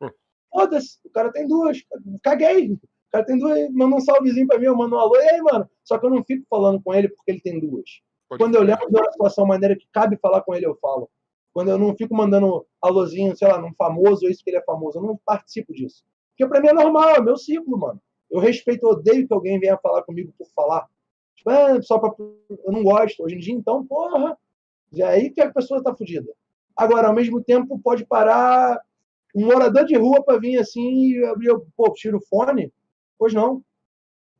[0.00, 0.10] Hum.
[0.50, 1.82] Foda-se, o cara tem duas.
[2.22, 2.78] Caguei.
[3.08, 5.40] O cara tem duas, manda um salvezinho pra mim, eu mando um alô, e aí,
[5.40, 5.68] mano?
[5.82, 8.02] Só que eu não fico falando com ele porque ele tem duas.
[8.28, 11.08] Pode Quando eu lembro de uma situação maneira que cabe falar com ele, eu falo.
[11.54, 14.64] Quando eu não fico mandando alôzinho, sei lá, num famoso, ou isso que ele é
[14.64, 16.04] famoso, eu não participo disso.
[16.30, 18.00] Porque pra mim é normal, é meu ciclo, mano.
[18.30, 20.86] Eu respeito, eu odeio que alguém venha falar comigo por falar.
[21.34, 22.12] Tipo, é, só pra.
[22.18, 23.24] Eu não gosto.
[23.24, 24.36] Hoje em dia, então, porra.
[24.94, 26.30] É aí que a pessoa tá fodida.
[26.76, 28.80] Agora, ao mesmo tempo, pode parar
[29.34, 32.72] um morador de rua pra vir assim e abrir, eu, pô, tiro o fone.
[33.18, 33.62] Pois não.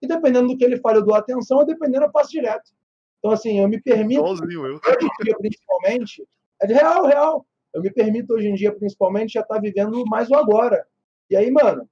[0.00, 2.70] E dependendo do que ele fala, eu dou atenção, ou dependendo, eu passo direto.
[3.18, 4.24] Então, assim, eu me permito eu.
[4.24, 6.28] hoje em dia, principalmente,
[6.62, 7.46] é de real, real.
[7.74, 10.86] Eu me permito hoje em dia, principalmente, já estar vivendo mais o agora.
[11.28, 11.88] E aí, mano,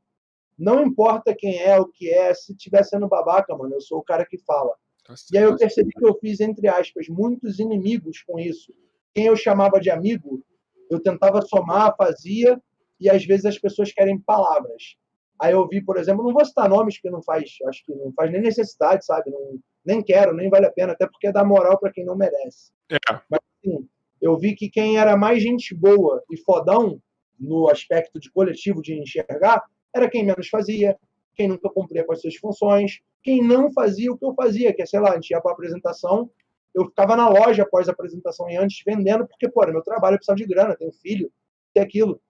[0.58, 4.02] não importa quem é, o que é, se tiver sendo babaca, mano, eu sou o
[4.02, 4.74] cara que fala.
[5.04, 8.72] Tá E aí eu percebi que eu fiz, entre aspas, muitos inimigos com isso.
[9.14, 10.42] Quem eu chamava de amigo,
[10.90, 12.60] eu tentava somar, fazia,
[12.98, 14.96] e às vezes as pessoas querem palavras.
[15.40, 18.12] Aí eu vi, por exemplo, não vou citar nomes que não faz, acho que não
[18.12, 19.30] faz nem necessidade, sabe?
[19.30, 22.72] Não, nem quero, nem vale a pena, até porque dá moral para quem não merece.
[22.90, 22.96] É.
[23.08, 23.88] Assim,
[24.20, 27.00] eu vi que quem era mais gente boa e fodão
[27.38, 29.62] no aspecto de coletivo de enxergar
[29.94, 30.96] era quem menos fazia,
[31.34, 34.82] quem nunca cumpria com as suas funções, quem não fazia o que eu fazia, que
[34.82, 36.30] é, sei lá, a gente ia para apresentação,
[36.74, 40.18] eu ficava na loja após a apresentação e antes vendendo, porque, pô, meu trabalho, eu
[40.18, 41.32] precisava de grana, tenho filho,
[41.72, 42.20] tem aquilo.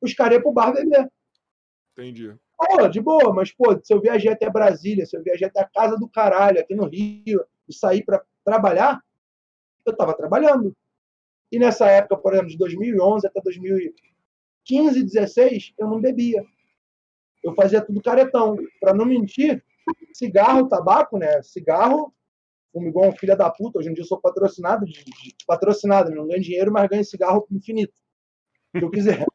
[0.00, 1.10] Os caras iam pro bar beber.
[1.92, 2.34] Entendi.
[2.60, 5.68] Pô, de boa, mas, pô, se eu viajei até Brasília, se eu viajei até a
[5.68, 9.00] casa do caralho, aqui no Rio, e sair para trabalhar,
[9.86, 10.76] eu tava trabalhando.
[11.50, 16.44] E nessa época, por exemplo, de 2011 até 2015, 16, eu não bebia.
[17.42, 18.56] Eu fazia tudo caretão.
[18.78, 19.64] Para não mentir,
[20.12, 21.42] cigarro, tabaco, né?
[21.42, 22.14] Cigarro,
[22.72, 23.78] fumo igual um filho da puta.
[23.78, 27.46] Hoje em dia eu sou patrocinado, de, de- patrocinado, não ganho dinheiro, mas ganho cigarro
[27.50, 27.94] infinito.
[28.76, 29.24] Se eu quiser.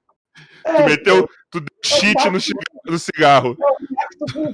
[0.63, 1.27] Tu É, meteu.
[1.49, 3.58] Tu cheat no, no cigarro.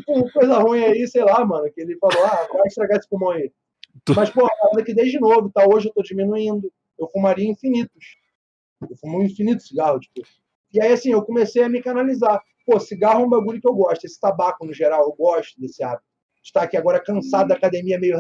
[0.06, 3.32] com coisa ruim aí, sei lá, mano, que ele falou, ah, vai estragar esse pulmão
[3.32, 3.52] aí.
[4.06, 5.66] Tu- Mas, pô, é que desde novo, tá?
[5.68, 6.72] Hoje eu tô diminuindo.
[6.98, 8.18] Eu fumaria infinitos.
[8.82, 10.22] Eu fumo um infinito cigarro, tipo.
[10.74, 12.42] E aí, assim, eu comecei a me canalizar.
[12.66, 14.06] Pô, cigarro é um bagulho que eu gosto.
[14.06, 16.04] Esse tabaco, no geral, eu gosto desse hábito.
[16.44, 18.18] Estar aqui agora cansado da academia, meio...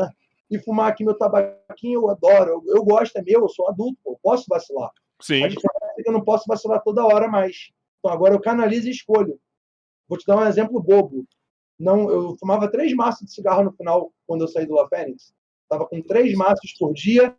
[0.49, 2.61] E fumar aqui meu tabaquinho, eu adoro.
[2.67, 4.91] Eu, eu gosto, é meu, eu sou adulto, pô, eu posso vacilar.
[5.21, 5.47] Sim.
[5.47, 7.71] Diferença é eu não posso vacilar toda hora mais.
[8.01, 9.39] Então agora eu canalizo e escolho.
[10.09, 11.25] Vou te dar um exemplo bobo.
[11.79, 15.33] Não, eu fumava três maços de cigarro no final quando eu saí do La Fênix.
[15.69, 17.35] Tava com três maços por dia,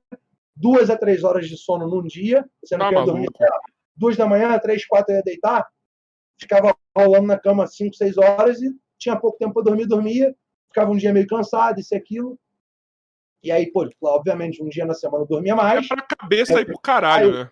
[0.57, 2.49] duas a três horas de sono num dia.
[2.65, 3.29] Você não Tá quer dormir
[3.95, 5.69] duas da manhã, três, quatro eu ia deitar.
[6.41, 10.35] Ficava rolando na cama cinco, seis horas e tinha pouco tempo para dormir, dormia.
[10.69, 12.39] Ficava um dia meio cansado, isso e aquilo.
[13.43, 15.85] E aí, pô, obviamente, um dia na semana eu dormia mais.
[15.85, 17.51] É pra cabeça aí pro caralho, né?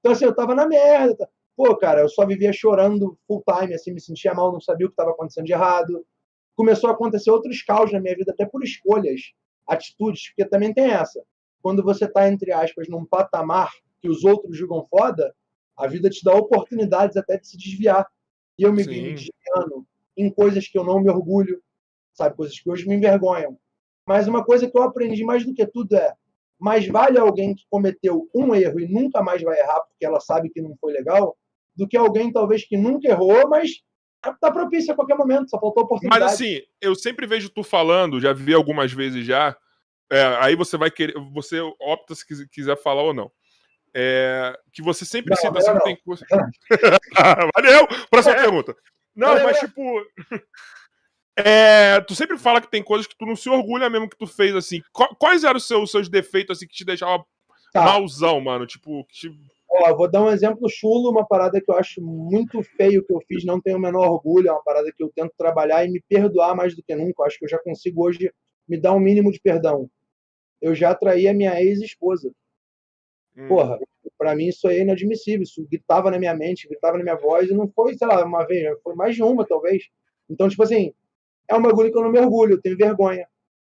[0.00, 1.28] Então, assim, eu tava na merda.
[1.58, 4.88] Pô, cara, eu só vivia chorando full time, assim, me sentia mal, não sabia o
[4.88, 6.06] que estava acontecendo de errado.
[6.54, 9.32] Começou a acontecer outros caos na minha vida, até por escolhas,
[9.66, 11.20] atitudes, porque também tem essa.
[11.60, 15.34] Quando você tá, entre aspas, num patamar que os outros julgam foda,
[15.76, 18.06] a vida te dá oportunidades até de se desviar.
[18.56, 19.02] E eu me vi Sim.
[19.02, 19.84] me desviando
[20.16, 21.60] em coisas que eu não me orgulho,
[22.14, 22.36] sabe?
[22.36, 23.58] Coisas que hoje me envergonham.
[24.06, 26.14] Mas uma coisa que eu aprendi mais do que tudo é
[26.56, 30.50] mais vale alguém que cometeu um erro e nunca mais vai errar porque ela sabe
[30.50, 31.36] que não foi legal,
[31.78, 33.70] do que alguém talvez que nunca errou, mas
[34.40, 36.22] tá propício a qualquer momento, só faltou oportunidade.
[36.24, 39.56] Mas assim, eu sempre vejo tu falando, já vi algumas vezes já.
[40.10, 41.14] é, aí você vai querer.
[41.32, 43.30] Você opta se quis- quiser falar ou não.
[43.94, 45.80] É, que você sempre Não, cita assim, não.
[45.80, 46.24] tem coisa.
[47.56, 47.86] Valeu!
[48.10, 48.42] Próxima É.
[48.42, 48.76] pergunta.
[49.16, 49.68] Não, Valeu, mas valeu.
[49.68, 50.06] tipo.
[51.38, 54.26] é, tu sempre fala que tem coisas que tu não se orgulha mesmo que tu
[54.26, 54.82] fez, assim.
[54.92, 57.24] Qu- Quais eram os seus, os seus defeitos, assim, que te deixavam
[57.72, 57.82] Tá.
[57.84, 58.66] malzão, mano?
[58.66, 59.38] Tipo, que te-
[59.80, 63.20] Ó, vou dar um exemplo chulo, uma parada que eu acho muito feio que eu
[63.28, 66.02] fiz, não tenho o menor orgulho, é uma parada que eu tento trabalhar e me
[66.08, 67.22] perdoar mais do que nunca.
[67.22, 68.32] Eu acho que eu já consigo hoje
[68.68, 69.88] me dar um mínimo de perdão.
[70.60, 72.32] Eu já traí a minha ex-esposa.
[73.36, 73.78] hum, Porra,
[74.18, 75.42] pra mim isso aí é inadmissível.
[75.42, 78.44] Isso gritava na minha mente, gritava na minha voz, e não foi, sei lá, uma
[78.46, 79.84] vez, foi mais de uma, talvez.
[80.28, 80.92] Então, tipo assim,
[81.48, 83.28] é um bagulho que eu não me orgulho, eu tenho vergonha.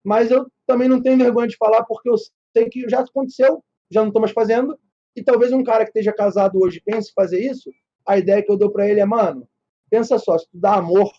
[0.04, 2.16] Mas eu também não tenho vergonha de falar, porque eu
[2.56, 4.78] sei que já aconteceu, já não tô mais fazendo,
[5.16, 7.70] e talvez um cara que esteja casado hoje pense fazer isso,
[8.07, 9.48] a ideia que eu dou pra ele é, mano,
[9.90, 11.11] pensa só, se tu dá amor,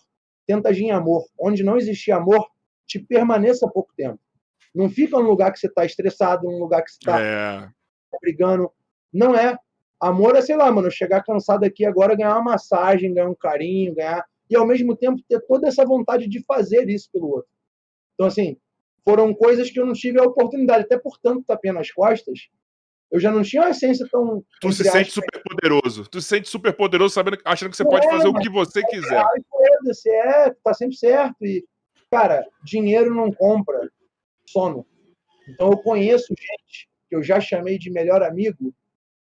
[0.46, 1.24] tenta agir em amor.
[1.38, 2.46] Onde não existir amor,
[2.86, 4.20] te permaneça pouco tempo.
[4.74, 7.68] Não fica num lugar que você tá estressado, num lugar que você tá É.
[8.20, 8.70] brigando.
[9.12, 9.58] Não é.
[9.98, 13.94] Amor é, sei lá, mano, chegar cansado aqui agora, ganhar uma massagem, ganhar um carinho,
[13.94, 14.24] ganhar.
[14.48, 17.50] E ao mesmo tempo ter toda essa vontade de fazer isso pelo outro.
[18.14, 18.58] Então, assim,
[19.04, 22.48] foram coisas que eu não tive a oportunidade, até por tanto tapinha nas costas,
[23.10, 24.44] eu já não tinha uma essência tão.
[24.60, 26.08] Tu se sente super poderoso.
[26.08, 28.82] Tu se sente super poderoso sabendo, achando que você pode é, fazer o que você
[28.82, 29.24] quiser.
[29.48, 31.44] Foda-se, é, tá sempre certo.
[31.44, 31.64] E,
[32.10, 33.90] cara, dinheiro não compra
[34.46, 34.86] sono.
[35.48, 38.74] Então eu conheço gente que eu já chamei de melhor amigo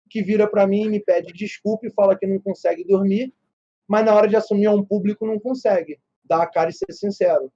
[0.10, 3.34] que vira para mim e me pede desculpa e fala que não consegue dormir,
[3.88, 7.52] mas na hora de assumir um público não consegue dar a cara e ser sincero.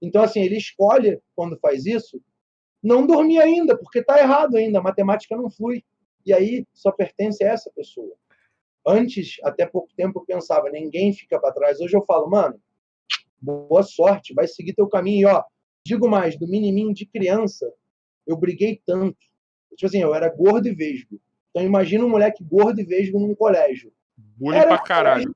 [0.00, 2.22] Então, assim, ele escolhe, quando faz isso,
[2.82, 5.84] não dormir ainda, porque está errado ainda, a matemática não flui.
[6.24, 8.14] E aí só pertence a essa pessoa.
[8.86, 11.80] Antes, até pouco tempo, eu pensava, ninguém fica para trás.
[11.80, 12.60] Hoje eu falo, mano,
[13.40, 15.28] boa sorte, vai seguir teu caminho.
[15.28, 15.44] E, ó,
[15.84, 17.70] digo mais, do menininho de criança,
[18.26, 19.18] eu briguei tanto.
[19.76, 21.20] Tipo assim, eu era gordo e vesgo.
[21.50, 23.92] Então imagina um moleque gordo e vesgo num colégio.
[24.16, 25.34] Bullying era pra caralho.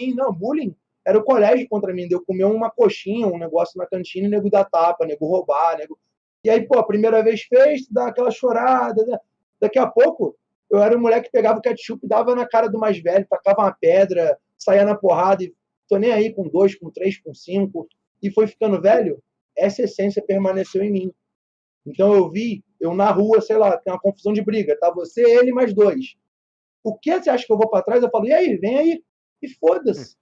[0.00, 0.14] Mim.
[0.14, 0.74] Não, bullying.
[1.06, 2.08] Era o colégio contra mim.
[2.10, 5.98] Eu comer uma coxinha, um negócio na cantina, e nego dar tapa, nego roubar, nego
[6.44, 9.04] e aí, pô, a primeira vez fez, dá aquela chorada.
[9.06, 9.18] Né?
[9.60, 10.36] Daqui a pouco,
[10.70, 13.62] eu era um moleque que pegava o ketchup, dava na cara do mais velho, tacava
[13.62, 15.54] uma pedra, saía na porrada e
[15.88, 17.88] tô nem aí com dois, com três, com cinco.
[18.22, 19.22] E foi ficando velho,
[19.56, 21.12] essa essência permaneceu em mim.
[21.86, 24.90] Então eu vi, eu na rua, sei lá, tem uma confusão de briga, tá?
[24.90, 26.16] Você, ele mais dois.
[26.82, 28.02] O que você acha que eu vou para trás?
[28.02, 29.04] Eu falo, e aí, vem aí.
[29.40, 30.16] E foda-se.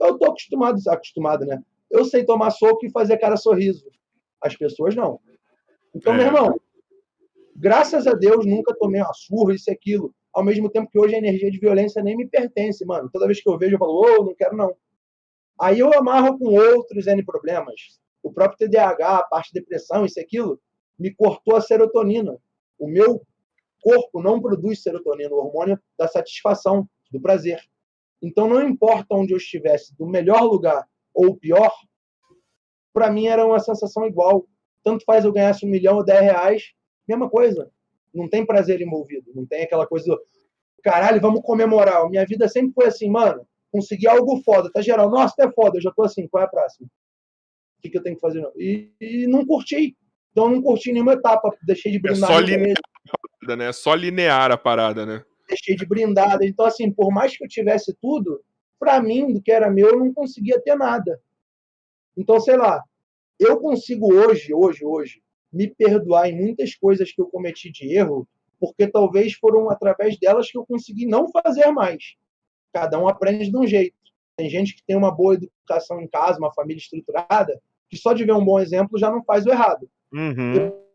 [0.00, 1.62] Eu tô acostumado, acostumado, né?
[1.90, 3.84] Eu sei tomar soco e fazer cara sorriso.
[4.40, 5.20] As pessoas não.
[5.94, 6.16] Então, é.
[6.16, 6.60] meu irmão,
[7.56, 10.14] graças a Deus nunca tomei uma surra, isso e aquilo.
[10.32, 13.10] Ao mesmo tempo que hoje a energia de violência nem me pertence, mano.
[13.12, 14.76] Toda vez que eu vejo, eu falo, ô, oh, não quero não.
[15.60, 18.00] Aí eu amarro com outros N problemas.
[18.22, 20.60] O próprio TDAH, a parte de depressão, isso e aquilo,
[20.98, 22.36] me cortou a serotonina.
[22.78, 23.22] O meu
[23.82, 27.60] corpo não produz serotonina, o hormônio da satisfação, do prazer.
[28.22, 31.72] Então, não importa onde eu estivesse, do melhor lugar ou pior,
[32.92, 34.46] para mim era uma sensação igual
[34.82, 36.72] tanto faz eu ganhasse um milhão ou dez reais,
[37.06, 37.70] mesma coisa.
[38.12, 40.20] Não tem prazer envolvido, não tem aquela coisa do
[40.82, 42.08] caralho, vamos comemorar.
[42.08, 45.82] Minha vida sempre foi assim, mano, consegui algo foda, tá geral, nossa, tá foda, eu
[45.82, 46.88] já tô assim, qual é a próxima?
[47.78, 48.46] O que, que eu tenho que fazer?
[48.56, 49.96] E, e não curti.
[50.32, 52.30] Então não curti nenhuma etapa, deixei de é brindar.
[52.30, 52.76] É só linear,
[53.56, 53.64] né?
[53.66, 55.24] É só linear a parada, né?
[55.48, 56.44] Deixei de brindada.
[56.44, 58.40] Então, assim, por mais que eu tivesse tudo,
[58.78, 61.20] para mim, do que era meu, eu não conseguia ter nada.
[62.16, 62.82] Então, sei lá,
[63.40, 68.28] eu consigo hoje, hoje, hoje, me perdoar em muitas coisas que eu cometi de erro,
[68.60, 72.16] porque talvez foram através delas que eu consegui não fazer mais.
[72.72, 73.96] Cada um aprende de um jeito.
[74.36, 78.24] Tem gente que tem uma boa educação em casa, uma família estruturada, que só de
[78.24, 79.88] ver um bom exemplo já não faz o errado.
[80.12, 80.54] Uhum.
[80.54, 80.86] Eu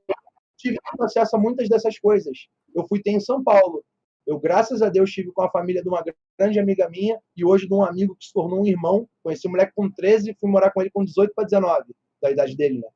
[0.55, 2.47] tive acesso a muitas dessas coisas.
[2.73, 3.83] Eu fui ter em São Paulo.
[4.25, 6.03] Eu, graças a Deus, estive com a família de uma
[6.37, 9.07] grande amiga minha e hoje de um amigo que se tornou um irmão.
[9.23, 12.31] Conheci um moleque com 13 e fui morar com ele com 18 para 19 da
[12.31, 12.87] idade dele, né?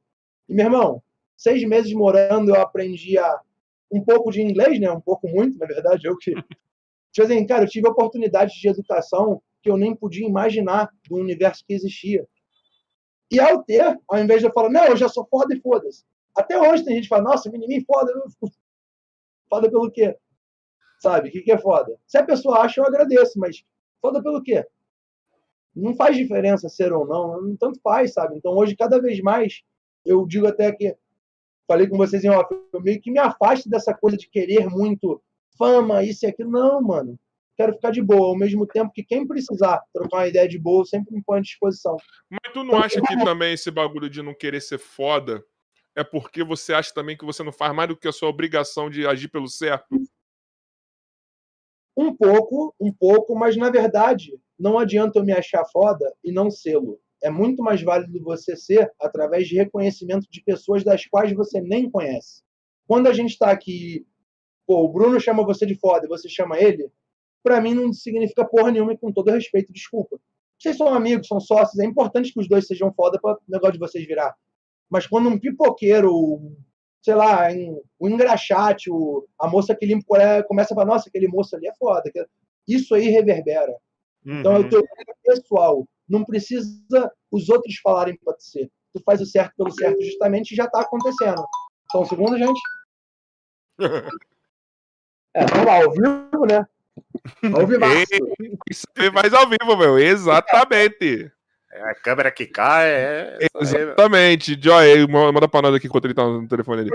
[0.47, 1.03] E, meu irmão,
[1.38, 3.41] seis meses morando, eu aprendi a
[3.91, 4.91] um pouco de inglês, né?
[4.91, 6.34] Um pouco muito, na verdade, eu que...
[7.12, 11.65] Tipo assim, cara, eu tive oportunidades de educação que eu nem podia imaginar do universo
[11.65, 12.27] que existia.
[13.32, 16.05] E ao ter, ao invés de eu falar, não, eu já sou foda e foda-se.
[16.36, 18.12] Até hoje tem gente que fala, nossa, menininho foda.
[19.49, 20.15] Foda pelo quê?
[20.99, 21.29] Sabe?
[21.29, 21.99] O que, que é foda?
[22.05, 23.65] Se a pessoa acha, eu agradeço, mas
[23.99, 24.63] foda pelo quê?
[25.75, 28.36] Não faz diferença ser ou não, tanto faz, sabe?
[28.36, 29.62] Então hoje, cada vez mais,
[30.06, 30.96] eu digo até que,
[31.67, 35.21] falei com vocês em off, eu meio que me afasto dessa coisa de querer muito
[35.58, 36.50] fama, isso e aquilo.
[36.50, 37.19] Não, mano.
[37.58, 40.85] Quero ficar de boa, ao mesmo tempo que quem precisar trocar uma ideia de boa,
[40.85, 41.98] sempre me põe à disposição.
[42.29, 45.43] Mas tu não então, acha que também esse bagulho de não querer ser foda
[45.93, 48.89] é porque você acha também que você não faz mais do que a sua obrigação
[48.89, 50.00] de agir pelo certo?
[51.98, 56.50] Um pouco, um pouco, mas na verdade, não adianta eu me achar foda e não
[56.50, 57.00] sê-lo.
[57.21, 61.90] É muito mais válido você ser através de reconhecimento de pessoas das quais você nem
[61.90, 62.42] conhece.
[62.87, 64.06] Quando a gente está aqui,
[64.65, 66.90] pô, o Bruno chama você de foda e você chama ele,
[67.44, 70.19] para mim não significa porra nenhuma e com todo respeito, desculpa.
[70.58, 73.73] Vocês são amigos, são sócios, é importante que os dois sejam foda para o negócio
[73.73, 74.35] de vocês virar.
[74.90, 76.52] Mas quando um pipoqueiro,
[77.02, 77.47] sei lá,
[77.97, 81.56] o engraxate, o, a moça que limpa o colher, começa a falar, nossa, aquele moço
[81.56, 82.12] ali é foda.
[82.67, 83.75] Isso aí reverbera.
[84.25, 84.39] Uhum.
[84.39, 84.83] Então é o teu
[85.23, 85.87] pessoal.
[86.08, 88.69] Não precisa os outros falarem para ser.
[88.93, 91.43] Tu faz o certo pelo certo justamente e já está acontecendo.
[91.91, 92.60] Só um segundo, gente.
[95.31, 96.67] É, vamos lá, ao vivo, né?
[97.56, 97.85] Ao vivo.
[98.67, 100.00] Isso é mais ao vivo, meu.
[100.00, 101.31] Exatamente.
[101.71, 102.89] É a câmera que cai.
[102.89, 103.37] É...
[103.59, 104.59] Exatamente.
[104.61, 106.91] Joy, manda pra nós aqui enquanto ele tá no telefone ali.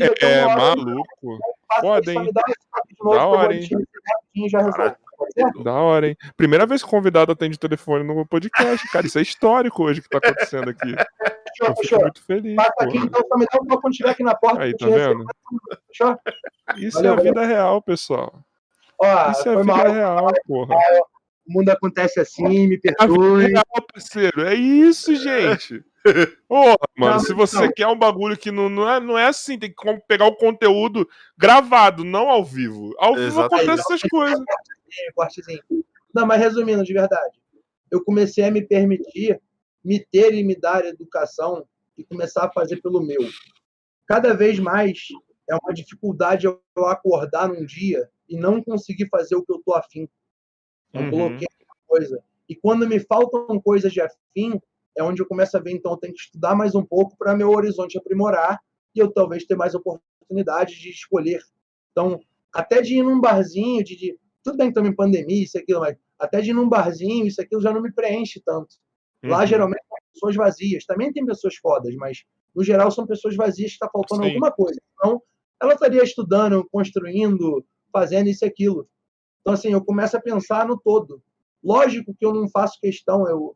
[0.00, 1.04] É, é maluco.
[1.22, 2.30] Hein?
[3.00, 3.68] Da hora, hein?
[5.62, 6.16] Da hora, hein?
[6.36, 9.06] Primeira vez que o convidado atende o telefone no podcast, cara.
[9.06, 10.94] Isso é histórico hoje que tá acontecendo aqui.
[11.60, 12.56] Eu fico muito feliz.
[12.56, 14.62] Passa aqui, então só me dá um quando estiver aqui na porta.
[14.62, 15.24] Aí, tá vendo?
[15.88, 16.18] Fechou?
[16.76, 18.34] Isso Valeu, é a vida real, pessoal.
[19.30, 20.74] Isso é a vida real, porra.
[21.46, 23.46] O mundo acontece assim, me vida perdoe.
[23.46, 24.42] real, parceiro.
[24.42, 25.84] É isso, gente.
[26.46, 27.72] Porra, mano, Não, se você não.
[27.72, 31.08] quer um bagulho que não, não, é, não é assim, tem que pegar o conteúdo
[31.36, 32.94] gravado, não ao vivo.
[32.98, 34.38] Ao vivo acontecem essas coisas.
[34.38, 35.62] É, cortezinho.
[36.14, 37.38] Não, mas resumindo, de verdade,
[37.90, 39.40] eu comecei a me permitir
[39.84, 41.66] me ter e me dar educação
[41.96, 43.20] e começar a fazer pelo meu.
[44.06, 45.08] Cada vez mais
[45.48, 49.74] é uma dificuldade eu acordar num dia e não conseguir fazer o que eu tô
[49.74, 50.08] afim.
[50.94, 51.10] Eu Uhum.
[51.10, 51.48] coloquei
[51.86, 52.22] coisa.
[52.48, 54.60] E quando me faltam coisas de afim,
[54.96, 57.34] é onde eu começo a ver, então, eu tenho que estudar mais um pouco para
[57.36, 58.60] meu horizonte aprimorar
[58.94, 61.40] e eu talvez ter mais oportunidade de escolher.
[61.92, 62.20] Então,
[62.52, 65.80] até de ir num barzinho, de, de tudo bem que estamos em pandemia, isso aquilo,
[65.80, 68.76] mas até de ir num barzinho, isso aquilo já não me preenche tanto.
[69.22, 69.46] Lá, Uhum.
[69.46, 70.84] geralmente, são pessoas vazias.
[70.84, 72.24] Também tem pessoas fodas, mas,
[72.54, 74.28] no geral, são pessoas vazias que está faltando Sim.
[74.28, 74.80] alguma coisa.
[74.94, 75.20] Então,
[75.60, 78.88] ela estaria estudando, construindo, fazendo isso e aquilo.
[79.44, 81.22] Então, assim, eu começo a pensar no todo.
[81.62, 83.54] Lógico que eu não faço questão, eu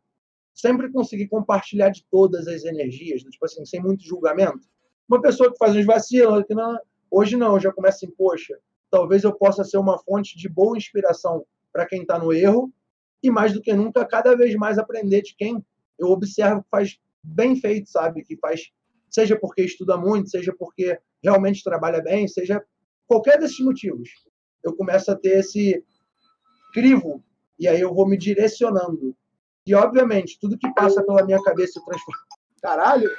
[0.54, 4.68] sempre consegui compartilhar de todas as energias, tipo assim, sem muito julgamento.
[5.08, 6.78] Uma pessoa que faz uns vacilos, que não,
[7.10, 8.58] hoje não, eu já começa assim, poxa,
[8.90, 12.70] talvez eu possa ser uma fonte de boa inspiração para quem está no erro
[13.22, 15.64] e mais do que nunca, cada vez mais aprender de quem
[15.98, 18.22] eu observo que faz bem feito, sabe?
[18.22, 18.70] Que faz,
[19.08, 22.62] seja porque estuda muito, seja porque realmente trabalha bem, seja
[23.06, 24.10] qualquer desses motivos.
[24.68, 25.82] Eu começo a ter esse
[26.72, 27.22] crivo
[27.58, 29.14] e aí eu vou me direcionando.
[29.66, 32.20] E, obviamente, tudo que passa pela minha cabeça eu transformo.
[32.62, 33.10] Caralho!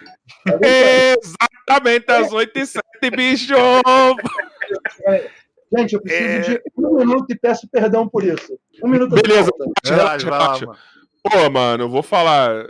[0.64, 2.84] Exatamente às 8 e 7,
[3.16, 3.54] bicho!
[5.78, 6.58] Gente, eu preciso É.
[6.58, 8.58] de um minuto e peço perdão por isso.
[8.84, 9.52] Um minuto Beleza.
[9.86, 10.66] Relaxa, Vai lá, relaxa.
[10.66, 10.80] mano.
[11.24, 12.68] Pô, mano, eu vou falar.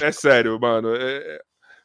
[0.00, 0.94] É sério, mano.
[0.94, 1.40] É,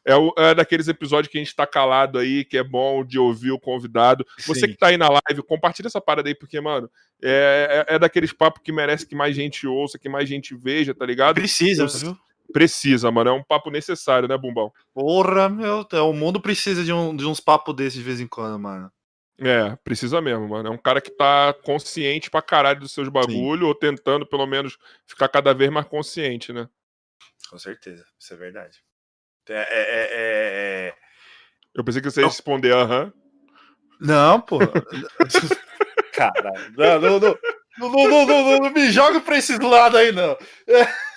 [0.08, 3.18] é, o- é daqueles episódios que a gente tá calado aí, que é bom de
[3.18, 4.26] ouvir o convidado.
[4.46, 4.68] Você Sim.
[4.68, 6.90] que tá aí na live, compartilha essa parada aí, porque, mano,
[7.22, 10.94] é, é, é daqueles papos que merece que mais gente ouça, que mais gente veja,
[10.94, 11.34] tá ligado?
[11.34, 12.16] Precisa, viu?
[12.52, 13.28] Precisa, mano.
[13.28, 14.72] É um papo necessário, né, Bumbão?
[14.94, 18.26] Porra, meu, é, o mundo precisa de, um- de uns papos desses de vez em
[18.26, 18.90] quando, mano.
[19.40, 20.68] É, precisa mesmo, mano.
[20.68, 24.76] É um cara que tá consciente pra caralho dos seus bagulho, ou tentando, pelo menos,
[25.06, 26.68] ficar cada vez mais consciente, né?
[27.50, 28.78] Com certeza, isso é verdade.
[29.50, 30.94] É, é, é, é- é-
[31.74, 33.12] Eu pensei que você ia responder, aham.
[34.00, 34.58] Não, pô.
[36.12, 36.72] Caralho.
[36.76, 37.38] Não, não, não,
[37.78, 40.36] não, não, não, não, não me joga pra esses lados aí, não.
[40.66, 40.86] É.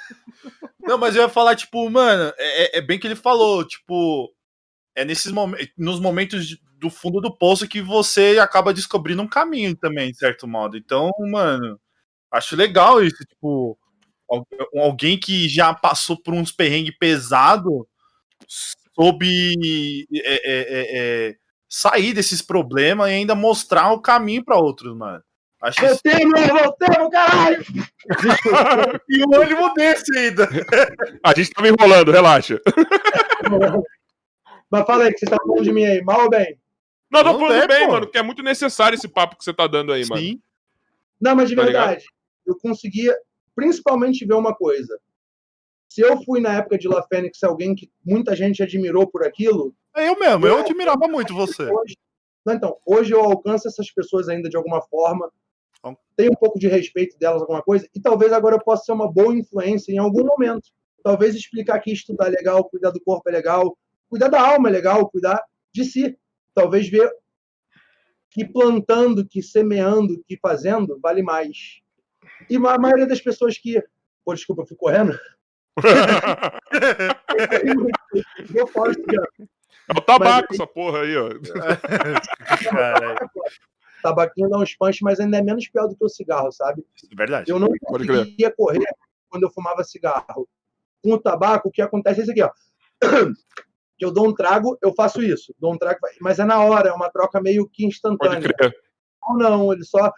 [0.84, 4.34] Não, mas eu ia falar, tipo, mano, é, é bem que ele falou, tipo,
[4.96, 9.28] é nesses momentos, nos momentos de- do fundo do poço que você acaba descobrindo um
[9.28, 10.76] caminho também, de certo modo.
[10.76, 11.80] Então, mano,
[12.32, 13.78] acho legal isso, tipo,
[14.30, 17.86] al- alguém que já passou por uns perrengues pesados
[18.48, 21.36] soube é, é, é, é,
[21.68, 25.24] sair desses problemas e ainda mostrar o caminho pra outros, mano.
[25.62, 27.64] Acho isso Voltemos, voltemos, caralho!
[29.08, 30.50] e um ânimo desse ainda.
[31.24, 32.60] A gente tava enrolando, relaxa.
[34.72, 36.58] Mas fala aí, que você tá falando de mim aí, mal ou bem?
[37.12, 37.92] Não, tô falando é, bem, pô.
[37.92, 40.22] mano, que é muito necessário esse papo que você tá dando aí, mano.
[40.22, 40.42] Sim.
[41.20, 42.06] Não, mas de Tá verdade,
[42.48, 43.16] eu conseguia
[43.56, 44.98] principalmente ver uma coisa.
[45.92, 49.76] Se eu fui na época de La Fênix alguém que muita gente admirou por aquilo,
[49.94, 51.64] É eu mesmo, eu admirava muito você.
[51.64, 51.98] hoje,
[52.46, 55.30] não, então, hoje eu alcanço essas pessoas ainda de alguma forma,
[55.84, 55.94] Bom.
[56.16, 59.12] tenho um pouco de respeito delas, alguma coisa, e talvez agora eu possa ser uma
[59.12, 60.70] boa influência em algum momento.
[61.04, 63.78] Talvez explicar que estudar é legal, cuidar do corpo é legal,
[64.10, 66.18] cuidar da alma é legal, cuidar de si.
[66.54, 67.12] Talvez ver
[68.30, 71.82] que plantando, que semeando, que fazendo, vale mais.
[72.50, 73.84] E a maioria das pessoas que.
[74.24, 75.20] Pô, desculpa, eu fui correndo.
[79.88, 81.30] É o tabaco, essa porra aí, ó.
[82.70, 83.30] Caralho,
[84.02, 86.84] tabaquinho dá uns punch, mas ainda é menos pior do que o cigarro, sabe?
[87.12, 87.52] é verdade.
[87.52, 88.20] Eu não Pode crer.
[88.20, 88.86] conseguia correr
[89.30, 90.48] quando eu fumava cigarro.
[91.04, 92.52] Com o tabaco, o que acontece é isso aqui, ó.
[93.98, 95.54] Que eu dou um trago, eu faço isso.
[95.60, 98.52] Dou um trago, mas é na hora, é uma troca meio que Pode instantânea.
[98.52, 98.76] crer.
[99.30, 100.12] Não, não, ele só.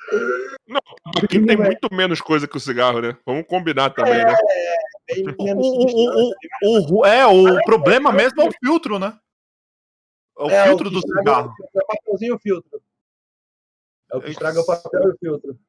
[1.22, 3.18] Aqui tem muito menos coisa que o cigarro, né?
[3.26, 4.34] Vamos combinar também, né?
[5.38, 5.72] O, menos o,
[6.64, 9.18] o, o- é, o problema mesmo é o filtro, né?
[10.40, 11.54] É o É, filtro que do cigarro.
[11.76, 12.82] É o papelzinho e o filtro.
[14.12, 15.60] É o que estraga o papel e o filtro.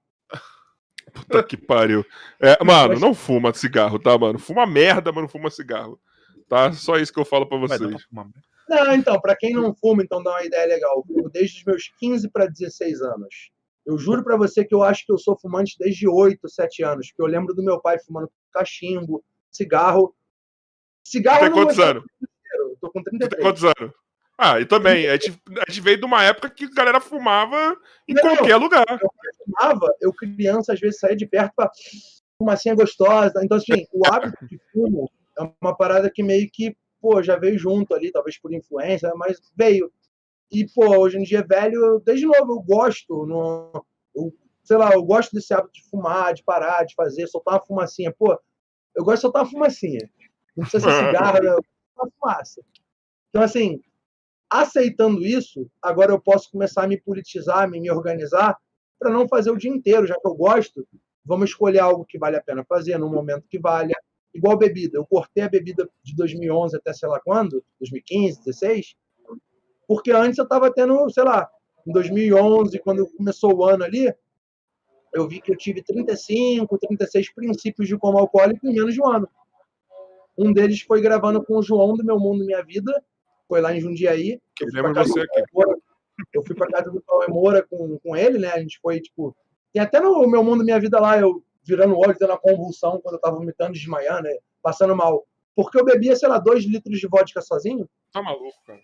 [1.13, 2.05] Puta que pariu.
[2.41, 4.39] É, mano, não fuma cigarro, tá, mano?
[4.39, 6.01] Fuma merda, mas não fuma cigarro.
[6.49, 6.73] Tá?
[6.73, 8.07] Só isso que eu falo pra vocês.
[8.07, 8.27] pra.
[8.69, 11.05] Não, então, para quem não fuma, então dá uma ideia legal.
[11.11, 13.51] Eu desde os meus 15 para 16 anos.
[13.85, 17.09] Eu juro para você que eu acho que eu sou fumante desde 8, 7 anos,
[17.09, 20.15] porque eu lembro do meu pai fumando cachimbo, cigarro.
[21.05, 22.05] Cigarro Tem quantos anos?
[22.55, 23.43] Eu tô com Tu tem 33.
[23.43, 23.95] quantos anos?
[24.39, 25.07] Ah, e também.
[25.07, 27.77] A gente, a gente veio de uma época que a galera fumava
[28.09, 28.23] em Não.
[28.23, 28.85] qualquer lugar.
[29.45, 31.71] fumava, eu criança, às vezes saía de perto pra
[32.39, 33.41] fumacinha gostosa.
[33.45, 37.59] Então, assim, o hábito de fumo é uma parada que meio que, pô, já veio
[37.59, 39.93] junto ali, talvez por influência, mas veio.
[40.55, 43.85] E, pô, hoje em dia, velho, eu- desde novo, eu gosto, no,
[44.15, 44.33] eu,
[44.63, 48.15] sei lá, eu gosto desse hábito de fumar, de parar, de fazer, soltar uma fumacinha.
[48.17, 48.39] Pô,
[48.95, 50.09] eu gosto de soltar uma fumacinha.
[50.57, 51.57] Não precisa ser cigarro, né?
[51.97, 52.63] uma fumaça.
[53.31, 53.81] Então, assim,
[54.49, 58.57] aceitando isso, agora eu posso começar a me politizar, me, me organizar
[58.99, 60.87] para não fazer o dia inteiro, já que eu gosto.
[61.25, 63.95] Vamos escolher algo que vale a pena fazer num momento que valha.
[64.33, 64.99] Igual bebida.
[64.99, 68.95] Eu cortei a bebida de 2011 até sei lá quando, 2015, 16,
[69.87, 71.49] porque antes eu estava tendo, sei lá,
[71.87, 74.13] em 2011, quando começou o ano ali,
[75.13, 79.07] eu vi que eu tive 35, 36 princípios de como alcoólico em menos de um
[79.07, 79.29] ano.
[80.37, 82.93] Um deles foi gravando com o João do Meu Mundo Minha Vida,
[83.49, 84.41] foi lá em Jundiaí.
[84.61, 85.43] Eu fui lembro pra casa você aqui.
[85.53, 85.79] Moura.
[86.33, 88.49] Eu fui pra casa do Cauê Moura com, com ele, né?
[88.49, 89.37] A gente foi, tipo.
[89.73, 93.01] Tem até no Meu Mundo Minha Vida lá, eu virando o olho, tendo a convulsão
[93.01, 94.37] quando eu tava vomitando, desmaiando, né?
[94.63, 95.25] Passando mal.
[95.57, 97.89] Porque eu bebia, sei lá, dois litros de vodka sozinho.
[98.13, 98.81] Tá maluco, cara.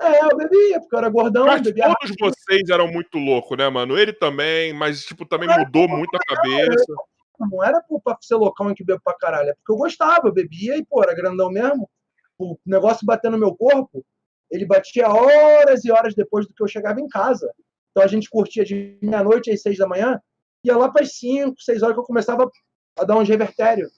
[0.00, 3.68] É, eu bebia, porque eu era gordão, Mas bebia todos vocês eram muito loucos, né,
[3.68, 3.96] mano?
[3.96, 6.94] Ele também, mas, tipo, também mudou muito a cabeça.
[7.38, 10.32] não era por, pra ser loucão que bebo pra caralho, é porque eu gostava, eu
[10.32, 11.88] bebia e, pô, era grandão mesmo.
[12.36, 14.04] O negócio batendo no meu corpo,
[14.50, 17.52] ele batia horas e horas depois do que eu chegava em casa.
[17.90, 20.20] Então a gente curtia de meia-noite às seis da manhã,
[20.64, 22.50] ia lá para as cinco, seis horas que eu começava
[22.98, 23.88] a dar uns revertério.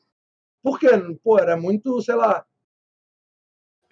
[0.66, 0.88] Por quê?
[1.22, 2.44] Pô, era muito, sei lá.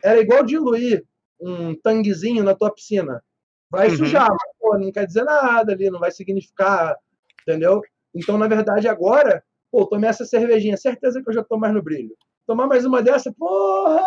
[0.03, 1.05] Era igual diluir
[1.41, 3.23] um tanguezinho na tua piscina.
[3.71, 3.97] Vai Uhum.
[3.97, 6.97] sujar, mas, pô, não quer dizer nada ali, não vai significar,
[7.43, 7.81] entendeu?
[8.13, 11.81] Então, na verdade, agora, pô, tomei essa cervejinha, certeza que eu já tô mais no
[11.81, 12.17] brilho.
[12.45, 14.05] Tomar mais uma dessa, porra!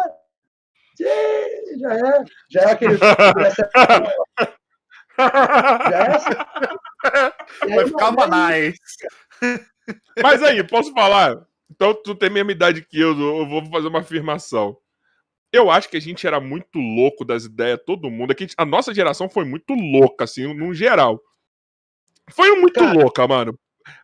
[0.97, 2.97] tchê, Já é, já é aquele.
[5.17, 6.29] Já é assim.
[7.65, 8.79] E aí, Vai ficar é nice.
[10.21, 11.47] Mas aí, posso falar?
[11.69, 14.77] Então, tu tem a mesma idade que eu, eu vou fazer uma afirmação.
[15.51, 18.31] Eu acho que a gente era muito louco das ideias, todo mundo.
[18.31, 21.21] Aqui, a nossa geração foi muito louca, assim, no geral.
[22.31, 23.57] Foi muito Cara, louca, mano.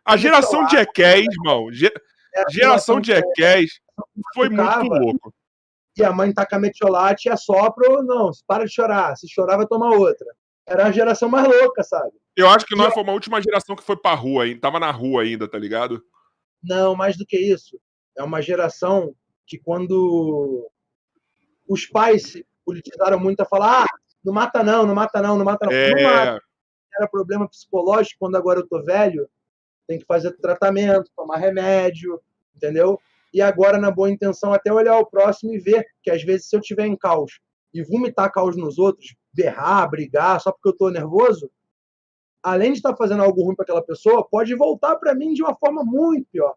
[0.04, 1.70] A geração de Jackass, irmão.
[1.70, 1.92] ge-
[2.34, 3.80] é a Geração de Jackass
[4.34, 5.34] foi muito louco.
[5.96, 9.14] e a mãe taca metiolate e assopra não, para de chorar.
[9.16, 10.26] Se chorar, vai tomar outra.
[10.66, 12.10] Era a geração mais louca, sabe?
[12.34, 14.60] Eu acho que nós fomos a última geração que foi pra rua ainda.
[14.60, 16.02] Tava na rua ainda, tá ligado?
[16.64, 17.78] Não, mais do que isso.
[18.16, 19.14] É uma geração
[19.46, 20.70] que quando
[21.68, 25.44] os pais se politizaram muito a falar, ah, não mata não, não mata não, não
[25.44, 25.72] mata não.
[25.72, 26.36] Não mata.
[26.36, 29.28] É, Era problema psicológico, quando agora eu tô velho,
[29.86, 32.20] tem que fazer tratamento, tomar remédio,
[32.56, 32.98] entendeu?
[33.32, 36.56] E agora, na boa intenção, até olhar o próximo e ver que às vezes se
[36.56, 37.40] eu tiver em caos
[37.72, 41.50] e vomitar caos nos outros, berrar, brigar, só porque eu tô nervoso,
[42.44, 45.54] além de estar fazendo algo ruim para aquela pessoa, pode voltar para mim de uma
[45.54, 46.54] forma muito pior.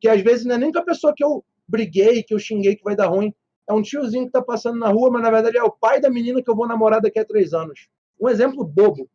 [0.00, 2.76] Que às vezes não é nem com a pessoa que eu briguei, que eu xinguei,
[2.76, 3.34] que vai dar ruim.
[3.68, 6.08] É um tiozinho que tá passando na rua, mas na verdade é o pai da
[6.08, 7.88] menina que eu vou namorar daqui a três anos.
[8.20, 9.10] Um exemplo bobo.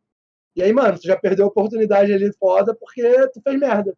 [0.54, 3.96] E aí, mano, tu já perdeu a oportunidade ali foda porque tu fez merda.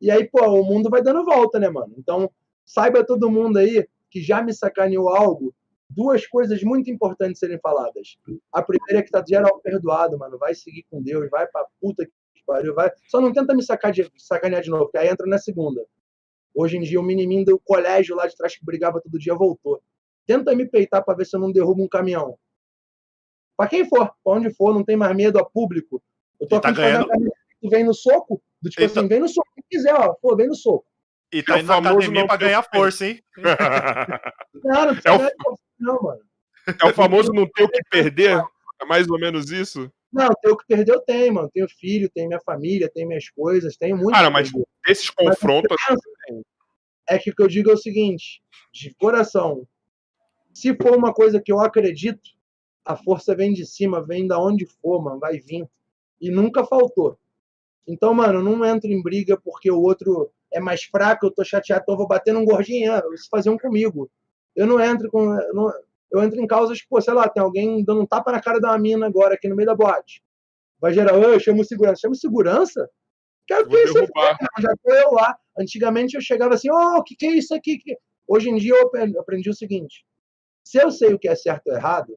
[0.00, 1.92] E aí, pô, o mundo vai dando volta, né, mano?
[1.98, 2.30] Então,
[2.64, 5.54] saiba todo mundo aí que já me sacaneou algo,
[5.94, 8.16] duas coisas muito importantes serem faladas.
[8.52, 10.38] A primeira é que tá geral perdoado, mano.
[10.38, 12.90] Vai seguir com Deus, vai pra puta que pariu, vai.
[13.08, 15.84] Só não tenta me sacar de, sacanear de novo, que aí entra na segunda.
[16.54, 19.82] Hoje em dia, o menininho do colégio lá de trás que brigava todo dia voltou.
[20.26, 22.38] Tenta me peitar pra ver se eu não derrubo um caminhão.
[23.56, 26.02] Pra quem for, pra onde for, não tem mais medo a público.
[26.40, 27.32] Eu tô Ele tá aqui fazendo ganhando.
[27.70, 30.34] vem no soco, do tipo Ele assim, tá- vem no soco, quem quiser, ó, pô,
[30.36, 30.84] vem no soco.
[31.32, 33.06] E tá É o indo na famoso academia não pra ter ganhar o que força,
[33.06, 33.22] hein?
[34.64, 35.34] Não, não precisa É o- de
[35.80, 36.20] não, mano.
[36.66, 38.42] é o famoso não ter o que perder?
[38.80, 39.90] É mais ou menos isso?
[40.12, 41.50] Não, tem o que perder, eu tenho, mano.
[41.52, 44.10] Tenho filho, tenho minha família, tenho minhas coisas, tenho muito.
[44.10, 44.66] Cara, que mas perder.
[44.86, 45.76] Esses confrontos.
[47.08, 49.66] é que o que eu digo é o seguinte, de coração,
[50.52, 52.30] se for uma coisa que eu acredito,
[52.84, 55.66] a força vem de cima, vem da onde for, mano, vai vir.
[56.20, 57.18] E nunca faltou.
[57.86, 61.82] Então, mano, não entro em briga porque o outro é mais fraco, eu tô chateado,
[61.82, 64.10] então eu vou bater num gordinho, ah, eles faziam comigo.
[64.54, 65.32] Eu não entro com.
[65.40, 65.72] Eu, não-
[66.10, 68.58] eu entro em causas que, pô, sei lá, tem alguém dando um tapa na cara
[68.58, 70.22] uma mina agora aqui no meio da boate.
[70.78, 72.00] Vai gerar, eu chamo segurança.
[72.02, 72.88] Chamo segurança?
[73.46, 74.36] Quero que isso derrubar.
[74.60, 75.36] já tô eu lá.
[75.58, 77.78] Antigamente eu chegava assim, ô, o que, que é isso aqui?
[77.78, 77.96] Que-
[78.28, 78.90] Hoje em dia eu
[79.20, 80.04] aprendi o seguinte:
[80.64, 82.16] se eu sei o que é certo ou errado,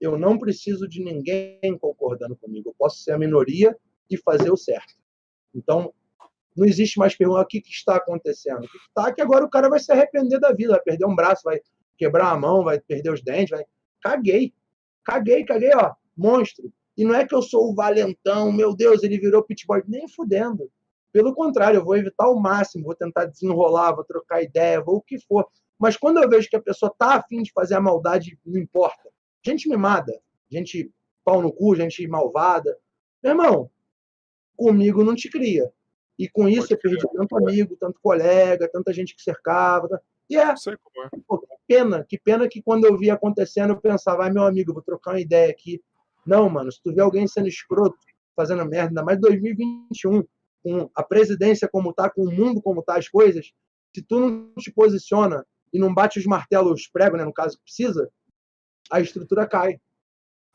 [0.00, 2.70] eu não preciso de ninguém concordando comigo.
[2.70, 3.76] Eu posso ser a minoria
[4.10, 4.94] e fazer o certo.
[5.54, 5.92] Então,
[6.56, 8.64] não existe mais pergunta o que, que está acontecendo.
[8.64, 11.14] O que está que agora o cara vai se arrepender da vida, vai perder um
[11.14, 11.60] braço, vai
[11.96, 13.64] quebrar a mão, vai perder os dentes, vai.
[14.02, 14.52] Caguei.
[15.04, 15.94] Caguei, caguei, ó.
[16.16, 16.72] Monstro.
[16.96, 19.82] E não é que eu sou o valentão, meu Deus, ele virou pitboy.
[19.86, 20.70] Nem fudendo.
[21.12, 25.02] Pelo contrário, eu vou evitar o máximo, vou tentar desenrolar, vou trocar ideia, vou o
[25.02, 25.46] que for.
[25.78, 29.10] Mas quando eu vejo que a pessoa tá afim de fazer a maldade, não importa.
[29.44, 30.12] Gente mimada,
[30.50, 30.90] gente
[31.24, 32.76] pau no cu, gente malvada.
[33.22, 33.70] Meu irmão,
[34.56, 35.72] comigo não te cria.
[36.18, 40.00] E com isso eu perdi tanto amigo, tanto colega, tanta gente que cercava.
[40.28, 40.42] E é.
[40.42, 40.54] É.
[41.26, 44.72] Pô, que pena, que pena que quando eu vi acontecendo, eu pensava, ai meu amigo,
[44.72, 45.82] vou trocar uma ideia aqui.
[46.26, 47.96] Não, mano, se tu vê alguém sendo escroto,
[48.36, 50.24] fazendo merda, ainda mais 2021,
[50.62, 53.52] com a presidência como tá, com o mundo como tá as coisas,
[53.94, 57.56] se tu não te posiciona e não bate os martelos, os pregos, né, no caso
[57.58, 58.08] que precisa,
[58.90, 59.78] a estrutura cai.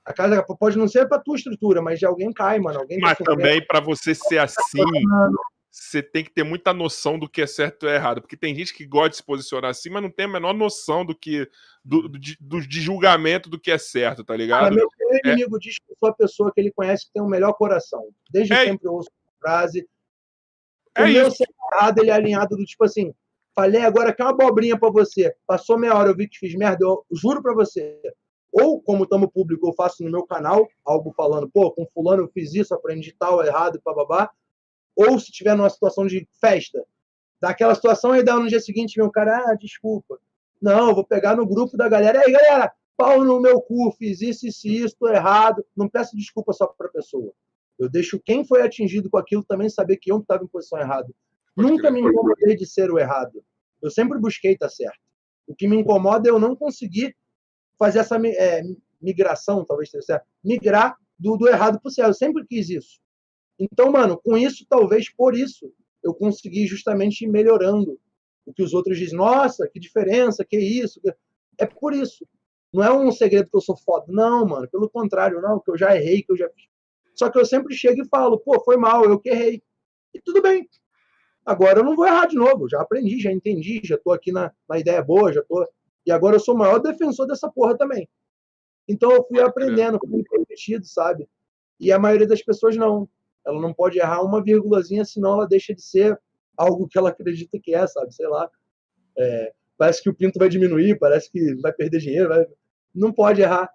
[0.08, 2.80] A casa pode não ser para tua estrutura, mas de alguém cai, mano.
[2.80, 4.82] Alguém mas também para você ser assim,
[5.70, 8.74] você tem que ter muita noção do que é certo e errado, porque tem gente
[8.74, 11.46] que gosta de se posicionar assim, mas não tem a menor noção do que
[11.84, 14.68] do, do, do de julgamento do que é certo, tá ligado?
[14.68, 14.88] Ah, meu
[15.26, 15.28] é.
[15.28, 18.08] inimigo diz que eu sou a pessoa que ele conhece que tem o melhor coração.
[18.32, 18.64] Desde é.
[18.64, 19.86] sempre eu ouço a frase.
[20.96, 23.14] É o meu ser errado, ele é alinhado do tipo assim,
[23.54, 25.36] falei agora que é uma abobrinha para você.
[25.46, 28.00] Passou meia hora, eu vi que fiz merda, eu juro para você.
[28.52, 32.28] Ou, como estamos público, eu faço no meu canal, algo falando, pô, com fulano eu
[32.30, 34.32] fiz isso, aprendi tal, errado, bababá.
[34.96, 36.84] Ou se tiver numa situação de festa,
[37.40, 40.18] daquela situação, aí dá no dia seguinte, meu cara, ah, desculpa.
[40.62, 44.48] Não, vou pegar no grupo da galera, aí galera, pau no meu cu, fiz isso,
[44.48, 45.64] isso, isso, tô errado.
[45.76, 47.32] Não peço desculpa só para a pessoa.
[47.78, 51.08] Eu deixo quem foi atingido com aquilo também saber que eu estava em posição errada.
[51.56, 53.44] Nunca me incomodei de ser o errado.
[53.82, 55.00] Eu sempre busquei estar certo.
[55.46, 57.16] O que me incomoda é eu não conseguir
[57.78, 58.62] fazer essa é,
[59.02, 62.10] migração, talvez seja certo, migrar do, do errado para o certo.
[62.10, 63.00] Eu sempre quis isso.
[63.60, 65.72] Então, mano, com isso, talvez por isso,
[66.04, 68.00] eu consegui justamente ir melhorando.
[68.46, 71.02] O que os outros dizem, nossa, que diferença, que isso.
[71.58, 72.26] É por isso.
[72.74, 74.06] Não é um segredo que eu sou foda.
[74.10, 76.50] Não, mano, pelo contrário, não, que eu já errei, que eu já.
[77.16, 79.62] Só que eu sempre chego e falo, pô, foi mal, eu que errei.
[80.14, 80.68] E tudo bem.
[81.46, 84.52] Agora eu não vou errar de novo, já aprendi, já entendi, já estou aqui na,
[84.68, 85.66] na ideia boa, já tô.
[86.08, 88.08] E agora eu sou o maior defensor dessa porra também.
[88.88, 91.28] Então eu fui aprendendo, fui repetido, sabe?
[91.78, 93.10] E a maioria das pessoas não.
[93.46, 96.20] Ela não pode errar uma vírgulazinha, senão ela deixa de ser
[96.58, 98.14] algo que ela acredita que é, sabe?
[98.14, 98.50] Sei lá.
[99.18, 102.46] É, parece que o pinto vai diminuir, parece que vai perder dinheiro, vai...
[102.96, 103.70] não pode errar.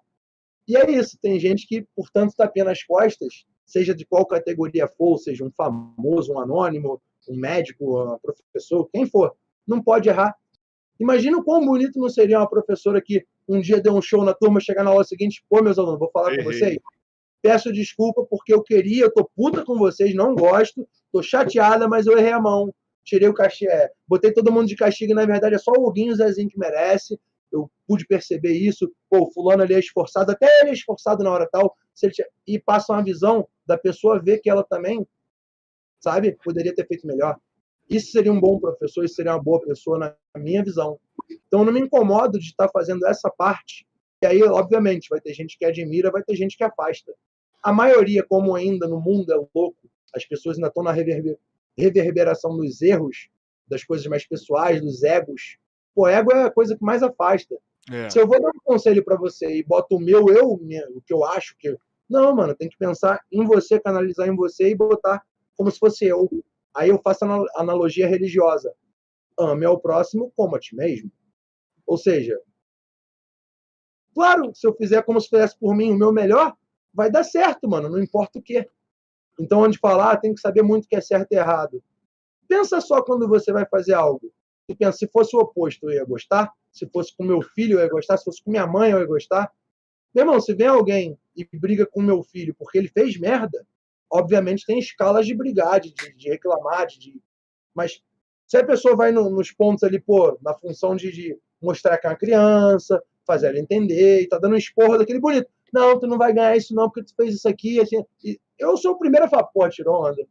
[0.67, 5.17] E é isso, tem gente que, portanto, está nas costas, seja de qual categoria for,
[5.17, 9.35] seja um famoso, um anônimo, um médico, um professor, quem for,
[9.67, 10.35] não pode errar.
[11.03, 14.33] Imagina o quão bonito não seria uma professora que um dia deu um show na
[14.33, 16.77] turma, chegar na aula seguinte, pô, meus alunos, vou falar com vocês.
[17.41, 22.07] Peço desculpa porque eu queria, eu tô puta com vocês, não gosto, tô chateada, mas
[22.07, 22.73] eu errei a mão.
[23.03, 25.85] Tirei o castigo, é, botei todo mundo de castigo, e na verdade é só o
[25.85, 27.19] Huguinho e o Zezinho que merece.
[27.51, 28.89] Eu pude perceber isso.
[29.09, 31.75] Pô, o fulano ali é esforçado, até ele é esforçado na hora tal.
[32.01, 32.13] Ele,
[32.47, 35.05] e passa uma visão da pessoa ver que ela também
[36.03, 36.37] sabe?
[36.43, 37.37] Poderia ter feito melhor.
[37.89, 40.99] Isso seria um bom professor, isso seria uma boa pessoa, na minha visão.
[41.29, 43.85] Então, eu não me incomodo de estar fazendo essa parte.
[44.21, 47.13] E aí, obviamente, vai ter gente que admira, vai ter gente que afasta.
[47.61, 49.77] A maioria, como ainda no mundo é louco,
[50.15, 51.37] as pessoas ainda estão na reverber
[51.75, 53.29] reverberação dos erros,
[53.67, 55.57] das coisas mais pessoais, dos egos.
[55.95, 57.55] O ego é a coisa que mais afasta.
[57.91, 58.09] É.
[58.09, 61.13] Se eu vou dar um conselho para você e boto o meu eu, o que
[61.13, 61.75] eu acho que.
[62.09, 65.23] Não, mano, tem que pensar em você, canalizar em você e botar
[65.55, 66.29] como se fosse eu.
[66.75, 68.73] Aí eu faço a analogia religiosa.
[69.37, 71.11] Ame ao próximo como a ti mesmo.
[71.85, 72.39] Ou seja,
[74.13, 76.55] claro, se eu fizer como se fizesse por mim o meu melhor,
[76.93, 78.69] vai dar certo, mano, não importa o quê.
[79.39, 81.83] Então, onde falar, tem que saber muito o que é certo e errado.
[82.47, 84.31] Pensa só quando você vai fazer algo.
[84.65, 86.53] Você pensa, se fosse o oposto, eu ia gostar.
[86.71, 88.17] Se fosse com meu filho, eu ia gostar.
[88.17, 89.51] Se fosse com minha mãe, eu ia gostar.
[90.13, 93.65] Meu irmão, se vem alguém e briga com meu filho porque ele fez merda,
[94.13, 97.19] obviamente tem escalas de brigar, de, de reclamar, de,
[97.73, 97.99] mas
[98.47, 102.05] se a pessoa vai no, nos pontos ali, pô, na função de, de, mostrar que
[102.05, 105.49] é uma criança, fazer ela entender, e tá dando um esporro daquele bonito.
[105.73, 107.79] Não, tu não vai ganhar isso não, porque tu fez isso aqui.
[107.79, 108.05] Assim,
[108.59, 110.21] eu sou o primeiro a falar, pô, tirou onda.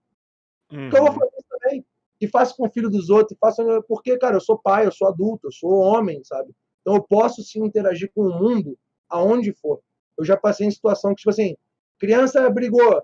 [0.70, 0.87] Uhum.
[0.87, 1.85] Então eu vou fazer isso também.
[2.20, 5.09] E faço com o filho dos outros, faço, porque, cara, eu sou pai, eu sou
[5.09, 6.53] adulto, eu sou homem, sabe?
[6.80, 8.78] Então eu posso sim interagir com o mundo
[9.09, 9.80] aonde for.
[10.16, 11.57] Eu já passei em situação que, tipo assim,
[11.99, 13.03] criança brigou,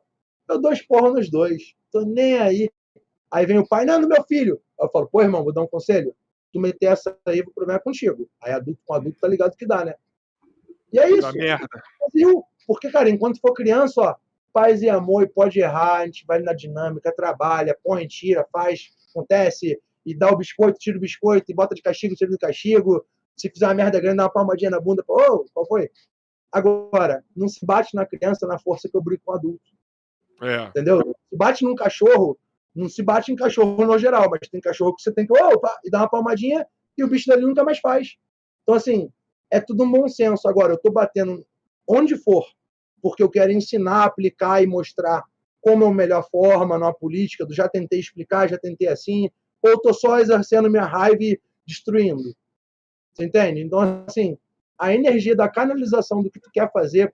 [0.49, 1.75] eu dou esporro nos dois.
[1.91, 2.71] Tô nem aí.
[3.31, 4.61] Aí vem o pai, não, meu filho.
[4.81, 6.15] Eu falo, pô, irmão, vou dar um conselho.
[6.53, 8.29] Tu meter essa aí, o problema é contigo.
[8.43, 9.95] Aí adulto com adulto tá ligado que dá, né?
[10.93, 11.33] E é isso.
[11.33, 11.69] merda.
[12.67, 14.15] Porque, cara, enquanto for criança, ó,
[14.53, 18.91] paz e amor, e pode errar, a gente vai na dinâmica, trabalha, põe, tira, faz,
[19.11, 23.05] acontece, e dá o biscoito, tira o biscoito, e bota de castigo, tira do castigo.
[23.37, 25.91] Se fizer uma merda grande, dá uma palmadinha na bunda, ô, oh, qual foi?
[26.51, 29.78] Agora, não se bate na criança na força que eu brinco com o adulto.
[30.41, 30.65] É.
[30.69, 31.15] Entendeu?
[31.29, 32.39] Se bate num cachorro,
[32.75, 35.77] não se bate em cachorro no geral, mas tem cachorro que você tem que, opa,
[35.85, 36.67] e dar uma palmadinha,
[36.97, 38.17] e o bicho dali nunca mais faz.
[38.63, 39.11] Então, assim,
[39.51, 40.49] é tudo um bom senso.
[40.49, 41.45] Agora, eu estou batendo
[41.89, 42.45] onde for,
[43.03, 45.25] porque eu quero ensinar, aplicar e mostrar
[45.61, 49.29] como é a melhor forma na política, já tentei explicar, já tentei assim,
[49.63, 52.35] ou estou só exercendo minha raiva e destruindo.
[53.13, 53.61] Você entende?
[53.61, 54.39] Então, assim,
[54.79, 57.13] a energia da canalização do que tu quer fazer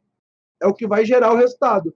[0.62, 1.94] é o que vai gerar o resultado.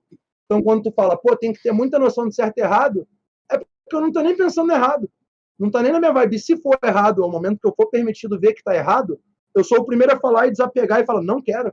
[0.49, 3.07] Então, quando tu fala, pô, tem que ter muita noção de certo e errado,
[3.53, 5.11] é porque eu não estou nem pensando errado.
[5.59, 6.39] Não está nem na minha vibe.
[6.39, 9.21] Se for errado, ao momento que eu for permitido ver que está errado,
[9.55, 11.71] eu sou o primeiro a falar e desapegar e falar, não quero.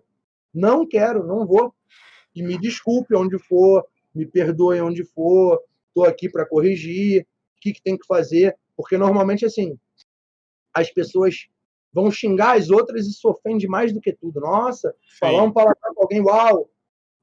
[0.53, 1.73] Não quero, não vou.
[2.35, 7.71] E me desculpe onde for, me perdoe onde for, estou aqui para corrigir, o que,
[7.71, 8.57] que tem que fazer.
[8.75, 9.79] Porque normalmente, assim,
[10.73, 11.47] as pessoas
[11.93, 14.41] vão xingar as outras e se ofende mais do que tudo.
[14.41, 15.19] Nossa, Sim.
[15.19, 16.69] falar um palavrão com alguém, uau.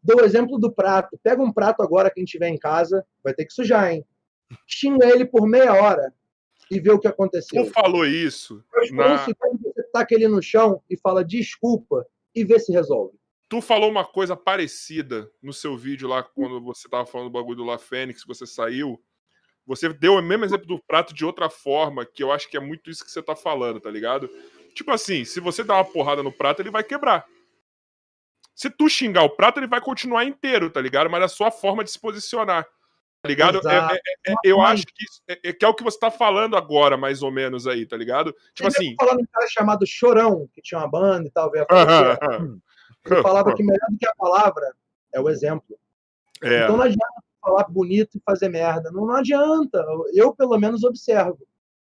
[0.02, 1.18] Dou o exemplo do prato.
[1.22, 4.04] Pega um prato agora, quem tiver em casa, vai ter que sujar, hein?
[4.66, 6.12] Xinga ele por meia hora
[6.70, 7.64] e vê o que aconteceu.
[7.64, 8.64] Tu falou isso.
[8.92, 9.16] Na...
[9.18, 9.34] Você
[9.92, 13.16] taca ele no chão e fala desculpa e vê se resolve.
[13.48, 17.56] Tu falou uma coisa parecida no seu vídeo lá, quando você tava falando do bagulho
[17.56, 18.98] do La Fênix, você saiu.
[19.66, 22.60] Você deu o mesmo exemplo do prato de outra forma, que eu acho que é
[22.60, 24.28] muito isso que você tá falando, tá ligado?
[24.74, 27.26] Tipo assim, se você dá uma porrada no prato, ele vai quebrar.
[28.54, 31.10] Se tu xingar o prato, ele vai continuar inteiro, tá ligado?
[31.10, 32.66] Mas é a sua forma de se posicionar.
[33.22, 33.60] Tá ligado?
[33.68, 36.56] É, é, é, eu acho que, é, é, que é o que você tá falando
[36.56, 38.34] agora, mais ou menos aí, tá ligado?
[38.52, 38.96] Tipo assim.
[38.98, 41.64] falando um cara chamado Chorão, que tinha uma banda e tal, veio
[43.04, 44.74] Ele falava que melhor do que a palavra
[45.12, 45.78] é o exemplo.
[46.42, 46.64] É.
[46.64, 48.90] Então não adianta falar bonito e fazer merda.
[48.90, 49.84] Não, não adianta.
[50.12, 51.38] Eu, pelo menos, observo.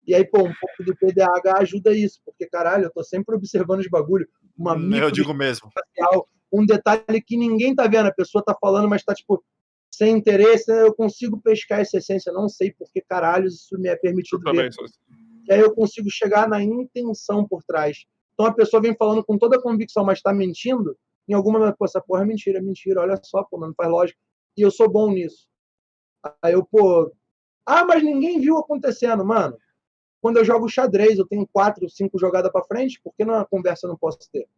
[0.07, 3.81] E aí, pô, um pouco do PDAH ajuda isso, porque, caralho, eu tô sempre observando
[3.81, 4.27] os bagulho.
[4.57, 5.71] Uma eu digo mesmo.
[5.71, 9.43] Facial, um detalhe que ninguém tá vendo, a pessoa tá falando, mas tá, tipo,
[9.91, 12.33] sem interesse, eu consigo pescar essa essência.
[12.33, 14.69] Não sei por que caralho isso me é permitido eu ver.
[14.69, 14.93] Assim.
[15.49, 18.05] E aí eu consigo chegar na intenção por trás.
[18.35, 20.97] Então a pessoa vem falando com toda a convicção, mas está mentindo.
[21.29, 23.01] Em alguma momento, pô, essa porra é mentira, é mentira.
[23.01, 24.19] Olha só, pô, não faz lógica.
[24.57, 25.49] E eu sou bom nisso.
[26.43, 27.13] Aí eu, pô.
[27.67, 29.57] Ah, mas ninguém viu acontecendo, mano.
[30.21, 33.87] Quando eu jogo xadrez, eu tenho quatro, cinco jogadas para frente, por que na conversa
[33.87, 34.49] eu não posso ter?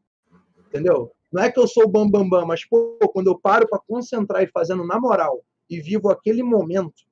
[0.66, 1.12] Entendeu?
[1.32, 3.78] Não é que eu sou o bambambam, bam, bam, mas pô, quando eu paro para
[3.78, 7.04] concentrar e fazendo na moral e vivo aquele momento,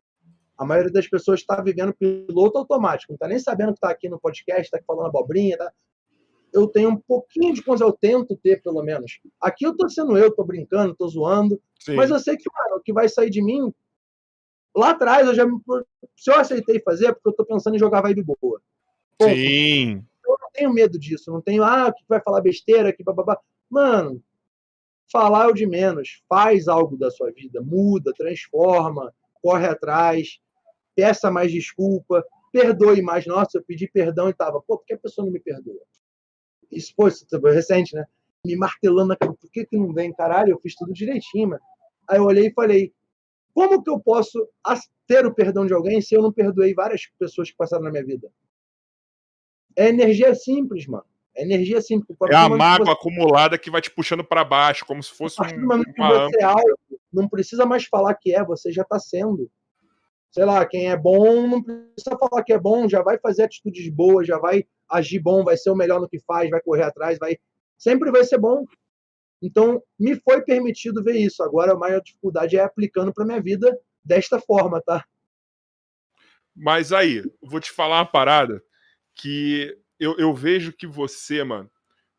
[0.56, 4.08] a maioria das pessoas está vivendo piloto automático, não está nem sabendo que está aqui
[4.08, 5.72] no podcast, está falando abobrinha, tá?
[6.52, 9.20] Eu tenho um pouquinho de coisa, eu tento ter pelo menos.
[9.40, 11.94] Aqui eu estou sendo eu, estou brincando, estou zoando, Sim.
[11.94, 13.72] mas eu sei que mano, o que vai sair de mim
[14.74, 15.44] lá atrás eu já
[16.16, 18.60] se eu aceitei fazer é porque eu estou pensando em jogar vibe boa.
[19.18, 19.34] Ponto.
[19.34, 20.04] Sim.
[20.26, 23.38] Eu não tenho medo disso, não tenho ah, que vai falar besteira, que babá.
[23.70, 24.22] Mano,
[25.10, 26.22] falar é o de menos.
[26.28, 30.38] Faz algo da sua vida, muda, transforma, corre atrás,
[30.94, 33.26] peça mais desculpa, perdoe mais.
[33.26, 35.80] Nossa, eu pedi perdão e tava, pô, por que a pessoa não me perdoa?
[36.70, 38.04] Isso, pô, isso foi recente, né?
[38.44, 40.12] Me martelando naquilo, por que, que não vem?
[40.12, 41.62] Caralho, eu fiz tudo direitinho, mano.
[42.08, 42.92] Aí eu olhei e falei,
[43.54, 44.48] como que eu posso
[45.06, 48.04] ter o perdão de alguém se eu não perdoei várias pessoas que passaram na minha
[48.04, 48.30] vida?
[49.76, 51.04] É energia simples, mano.
[51.39, 52.18] É energia simples.
[52.28, 52.93] É a mágoa você...
[52.93, 56.53] acumulada que vai te puxando para baixo, como se fosse um, você é
[57.12, 59.49] não precisa mais falar que é, você já está sendo.
[60.32, 63.89] Sei lá, quem é bom não precisa falar que é bom, já vai fazer atitudes
[63.89, 67.18] boas, já vai agir bom, vai ser o melhor no que faz, vai correr atrás,
[67.18, 67.39] vai
[67.78, 68.64] sempre vai ser bom.
[69.41, 71.41] Então, me foi permitido ver isso.
[71.45, 75.05] Agora, a maior dificuldade é aplicando para minha vida desta forma, tá?
[76.53, 78.61] Mas aí, vou te falar uma parada
[79.14, 81.70] que eu, eu vejo que você, mano,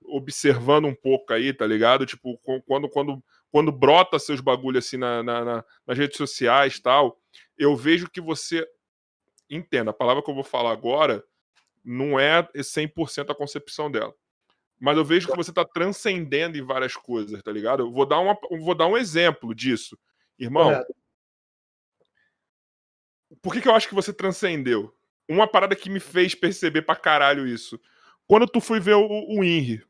[0.04, 2.06] observando um pouco aí, tá ligado?
[2.06, 7.20] Tipo, quando, quando, quando brota seus bagulho assim na, na, na, nas redes sociais tal,
[7.58, 8.68] eu vejo que você.
[9.50, 11.24] Entenda, a palavra que eu vou falar agora
[11.84, 14.14] não é 100% a concepção dela.
[14.80, 17.82] Mas eu vejo que você tá transcendendo em várias coisas, tá ligado?
[17.82, 19.98] Eu vou dar, uma, vou dar um exemplo disso.
[20.38, 20.86] Irmão, é.
[23.42, 24.96] por que, que eu acho que você transcendeu?
[25.30, 27.80] Uma parada que me fez perceber pra caralho isso.
[28.28, 29.84] Quando tu foi ver o, o Inri.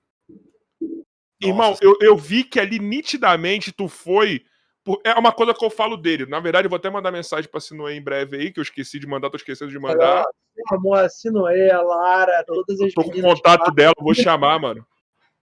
[1.42, 4.44] Irmão, eu, eu vi que ali nitidamente tu foi.
[4.84, 5.00] Por...
[5.06, 6.26] É uma coisa que eu falo dele.
[6.26, 9.00] Na verdade, eu vou até mandar mensagem pra Sinoé em breve aí, que eu esqueci
[9.00, 10.26] de mandar, tô esquecendo de mandar.
[10.56, 14.86] Meu amor, a Sinoé, a Lara, todas as Tô com contato dela, vou chamar, mano.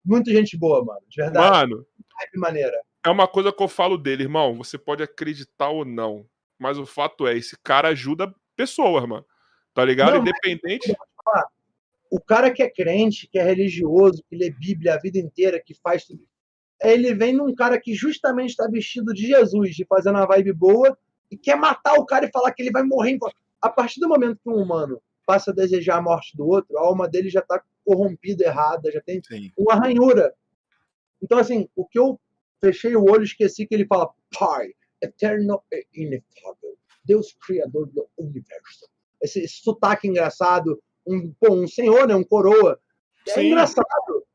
[0.04, 1.00] Muita gente boa, mano.
[1.08, 1.70] De verdade.
[1.70, 1.86] Mano.
[2.36, 2.78] maneira.
[3.04, 4.58] É uma coisa que eu falo dele, irmão.
[4.58, 6.26] Você pode acreditar ou não.
[6.58, 9.24] Mas o fato é, esse cara ajuda pessoas, mano.
[9.74, 10.14] Tá ligado?
[10.14, 10.94] Não, Independente.
[12.10, 15.74] O cara que é crente, que é religioso, que lê Bíblia a vida inteira, que
[15.74, 16.26] faz tudo.
[16.82, 20.98] Ele vem num cara que justamente está vestido de Jesus, de fazendo uma vibe boa,
[21.30, 23.16] e quer matar o cara e falar que ele vai morrer.
[23.62, 26.80] A partir do momento que um humano passa a desejar a morte do outro, a
[26.80, 29.52] alma dele já está corrompida, errada, já tem Sim.
[29.56, 30.34] uma ranhura.
[31.22, 32.18] Então, assim, o que eu
[32.60, 38.88] fechei o olho, esqueci que ele fala, Pai, eterno e inefável, Deus criador do universo.
[39.22, 42.78] Esse, esse sotaque engraçado, um, pô, um senhor, né, um coroa.
[43.28, 43.48] É Sim.
[43.48, 43.86] engraçado.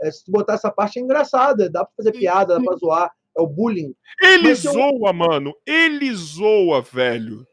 [0.01, 3.11] É, se tu botar essa parte é engraçada, dá pra fazer piada, dá pra zoar.
[3.37, 3.93] É o bullying.
[4.21, 5.53] Ele Mas eu- zoa, mano.
[5.65, 7.45] Ele zoa, velho.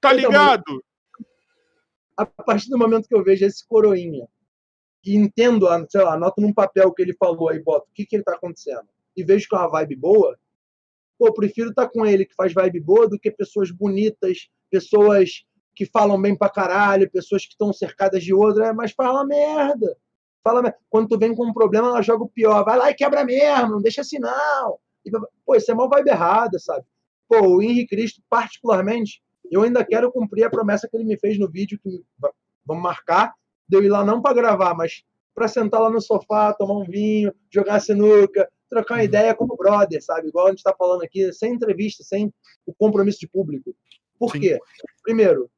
[0.00, 0.84] Tá Então, ligado?
[2.16, 4.28] a partir do momento que eu vejo esse coroinha
[5.04, 8.04] e entendo, sei lá, anoto num papel o que ele falou aí, boto o que,
[8.04, 8.86] que ele tá acontecendo
[9.16, 10.38] e vejo que é uma vibe boa,
[11.18, 15.86] pô, prefiro estar com ele que faz vibe boa do que pessoas bonitas, pessoas que
[15.86, 19.96] falam bem pra caralho, pessoas que estão cercadas de outra, é, mas fala merda.
[20.44, 20.78] Fala merda.
[20.90, 22.64] Quando tu vem com um problema, ela joga o pior.
[22.64, 24.78] Vai lá e quebra mesmo, não deixa assim não.
[25.04, 25.10] E,
[25.44, 26.84] pô, isso é uma vibe errada, sabe?
[27.28, 31.38] Pô, o Henrique Cristo, particularmente, eu ainda quero cumprir a promessa que ele me fez
[31.38, 32.32] no vídeo, que va-
[32.64, 33.34] vamos marcar,
[33.68, 35.02] de eu ir lá não para gravar, mas
[35.34, 40.02] para sentar lá no sofá, tomar um vinho, jogar sinuca, trocar uma ideia como brother,
[40.02, 40.28] sabe?
[40.28, 42.32] Igual a gente está falando aqui, sem entrevista, sem
[42.66, 43.74] o compromisso de público.
[44.18, 44.40] Por Sim.
[44.40, 44.58] quê?
[45.02, 45.50] Primeiro,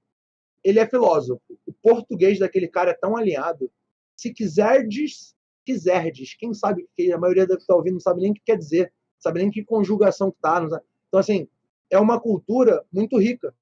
[0.65, 1.43] ele é filósofo.
[1.67, 3.71] O português daquele cara é tão alinhado.
[4.17, 5.35] Se quiserdes,
[5.65, 8.57] quiserdes, quem sabe que a maioria que está ouvindo não sabe nem o que quer
[8.57, 10.63] dizer, sabe nem que conjugação que tá.
[11.09, 11.47] Então, assim,
[11.91, 13.55] é uma cultura muito rica.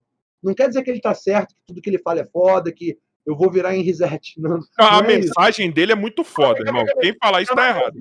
[0.43, 2.99] Não quer dizer que ele tá certo, que tudo que ele fala é foda, que
[3.25, 4.35] eu vou virar em reset.
[4.41, 5.29] Não, A não é isso.
[5.29, 6.85] mensagem dele é muito foda, irmão.
[7.01, 7.97] Quem falar isso tá errado.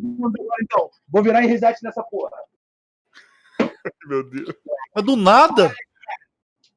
[0.63, 2.31] Então, vou virar em reset nessa porra.
[4.05, 4.53] Meu Deus.
[4.95, 5.73] Mas do nada.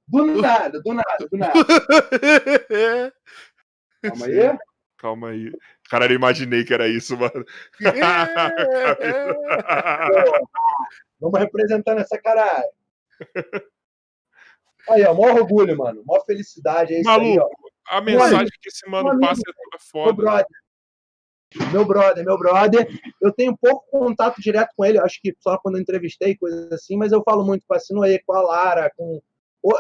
[0.06, 1.52] Do nada, do nada, do nada.
[4.02, 4.58] Calma aí.
[4.98, 5.50] Calma aí.
[5.90, 7.44] Cara, eu imaginei que era isso, mano.
[11.20, 12.68] Vamos representando essa caralho.
[14.88, 16.02] Aí, ó, maior orgulho, mano.
[16.06, 16.94] Maior felicidade.
[16.94, 17.42] É isso aí, ó.
[17.42, 19.26] Maluco, a mensagem que esse mano amigo.
[19.26, 20.12] passa é toda Meu foda.
[20.12, 20.46] brother.
[21.72, 22.88] Meu brother, meu brother.
[23.20, 26.96] Eu tenho pouco contato direto com ele, acho que só quando eu entrevistei, coisas assim,
[26.96, 29.22] mas eu falo muito com a Sinoê, com a Lara, com.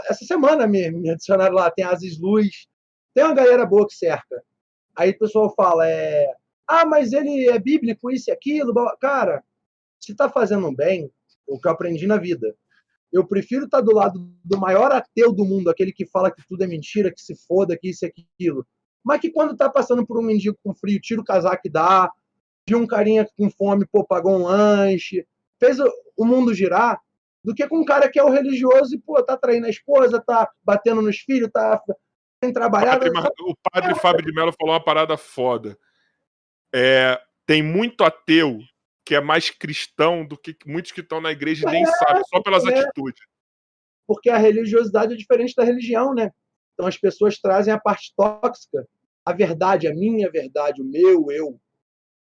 [0.08, 2.66] Essa semana me, me adicionaram lá, tem a Aziz Luz.
[3.14, 4.42] Tem uma galera boa que cerca.
[4.96, 6.32] Aí o pessoal fala, é.
[6.66, 8.72] Ah, mas ele é bíblico, isso e aquilo.
[8.72, 9.44] blá, blá." Cara,
[10.00, 11.10] se tá fazendo bem,
[11.46, 12.54] o que eu aprendi na vida.
[13.12, 16.64] Eu prefiro estar do lado do maior ateu do mundo, aquele que fala que tudo
[16.64, 18.08] é mentira, que se foda, que isso e
[18.38, 18.66] aquilo
[19.04, 22.10] mas que quando tá passando por um mendigo com frio, tira o casaco e dá,
[22.66, 25.26] de um carinha com fome, pô, pagou um lanche,
[25.60, 25.78] fez
[26.16, 26.98] o mundo girar,
[27.44, 30.20] do que com um cara que é o religioso e, pô, tá traindo a esposa,
[30.20, 31.80] tá batendo nos filhos, tá
[32.42, 32.92] sem trabalhar.
[32.92, 35.78] Padre Mar- o padre Fábio de Mello falou uma parada foda.
[36.74, 38.58] É, tem muito ateu
[39.04, 42.22] que é mais cristão do que muitos que estão na igreja e nem É, sabem,
[42.26, 42.78] só pelas é.
[42.78, 43.22] atitudes.
[44.06, 46.30] porque a religiosidade é diferente da religião, né?
[46.72, 48.86] Então as pessoas trazem a parte tóxica,
[49.24, 51.60] a verdade, a minha verdade, o meu eu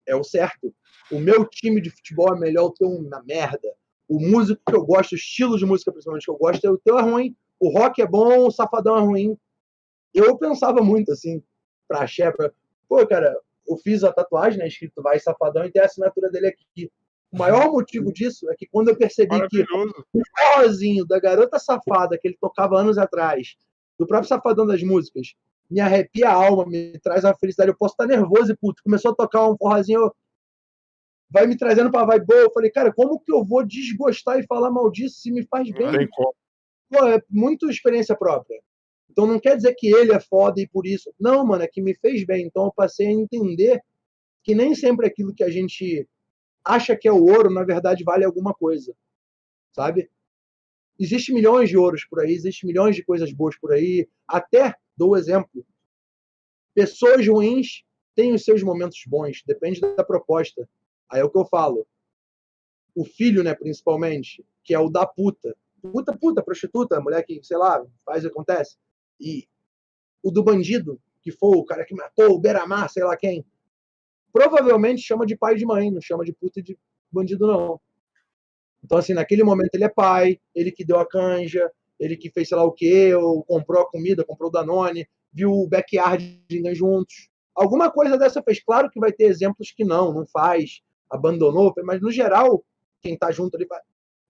[0.07, 0.75] é o certo.
[1.11, 3.69] O meu time de futebol é melhor, o teu na merda.
[4.11, 6.77] O músico que eu gosto, o estilo de música principalmente que eu gosto, é o
[6.77, 7.37] teu é ruim.
[7.61, 9.39] O rock é bom, o safadão é ruim.
[10.13, 11.41] Eu pensava muito assim,
[11.87, 12.51] pra axé, pra...
[12.89, 13.37] pô, cara,
[13.69, 16.91] eu fiz a tatuagem, né, escrito Vai Safadão, e tem a assinatura dele aqui.
[17.31, 22.19] O maior motivo disso é que quando eu percebi que o forrozinho da garota safada
[22.19, 23.55] que ele tocava anos atrás,
[23.97, 25.35] do próprio Safadão das Músicas,
[25.71, 27.71] me arrepia a alma, me traz uma felicidade.
[27.71, 28.83] Eu posso estar nervoso e puto.
[28.83, 30.15] Começou a tocar um forrozinho, eu-
[31.31, 32.41] vai me trazendo pra vibe boa.
[32.41, 35.69] Eu falei, cara, como que eu vou desgostar e falar mal disso se me faz
[35.71, 36.09] Não bem?
[36.11, 36.35] como.
[36.89, 38.61] Pô, é muito experiência própria.
[39.11, 41.13] Então não quer dizer que ele é foda e por isso.
[41.19, 42.47] Não, mano, é que me fez bem.
[42.47, 43.81] Então eu passei a entender
[44.43, 46.09] que nem sempre aquilo que a gente
[46.65, 48.95] acha que é o ouro, na verdade, vale alguma coisa.
[49.73, 50.11] Sabe?
[50.99, 54.09] Existem milhões de ouros por aí, existem milhões de coisas boas por aí.
[54.29, 55.65] Até, dou exemplo,
[56.75, 60.69] pessoas ruins têm os seus momentos bons, depende da proposta.
[61.11, 61.87] Aí é o que eu falo.
[62.95, 65.57] O filho, né, principalmente, que é o da puta.
[65.81, 68.77] Puta, puta, prostituta, mulher que, sei lá, faz acontece.
[69.19, 69.49] E
[70.23, 73.45] o do bandido, que foi o cara que matou o Beramar, sei lá quem,
[74.33, 76.79] provavelmente chama de pai e de mãe, não chama de puta e de
[77.11, 77.81] bandido, não.
[78.85, 82.49] Então, assim, naquele momento ele é pai, ele que deu a canja, ele que fez
[82.49, 86.41] sei lá o quê, ou comprou a comida, comprou o Danone, viu o backyard
[86.73, 87.29] juntos.
[87.55, 88.63] Alguma coisa dessa fez.
[88.63, 92.65] Claro que vai ter exemplos que não, não faz, abandonou, mas no geral,
[93.01, 93.81] quem tá junto ali vai.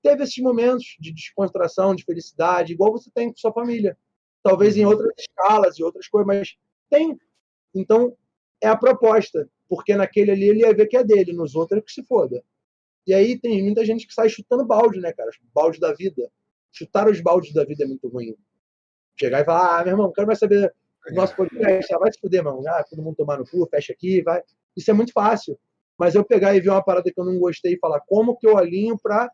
[0.02, 3.96] teve esses momentos de descontração, de felicidade, igual você tem com sua família.
[4.42, 6.56] Talvez em outras escalas e outras coisas, mas
[6.88, 7.18] tem.
[7.74, 8.16] Então,
[8.60, 11.82] é a proposta, porque naquele ali ele ia ver que é dele, nos outros é
[11.82, 12.42] que se foda.
[13.06, 15.30] E aí tem muita gente que sai chutando balde, né, cara?
[15.54, 16.30] Balde da vida.
[16.72, 18.36] Chutar os baldes da vida é muito ruim.
[19.18, 20.72] Chegar e falar, ah, meu irmão, quero mais saber
[21.08, 22.62] do nosso podcast, ah, vai se fuder, mano.
[22.68, 24.42] Ah, todo mundo tomar no cu, fecha aqui, vai.
[24.76, 25.58] Isso é muito fácil.
[26.00, 28.46] Mas eu pegar e ver uma parada que eu não gostei e falar como que
[28.46, 29.30] eu alinho para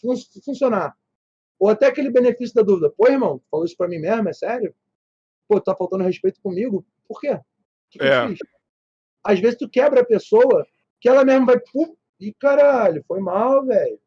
[0.00, 0.92] fun funcionar.
[1.56, 2.92] Ou até aquele benefício da dúvida.
[2.98, 4.74] Pô, irmão, falou isso para mim mesmo, é sério?
[5.46, 6.84] Pô, tá faltando respeito comigo?
[7.06, 7.38] Por quê?
[7.90, 8.26] Que que é.
[9.22, 10.66] Às vezes tu quebra a pessoa
[11.00, 11.60] que ela mesmo vai,
[12.18, 14.00] e caralho, foi mal, velho.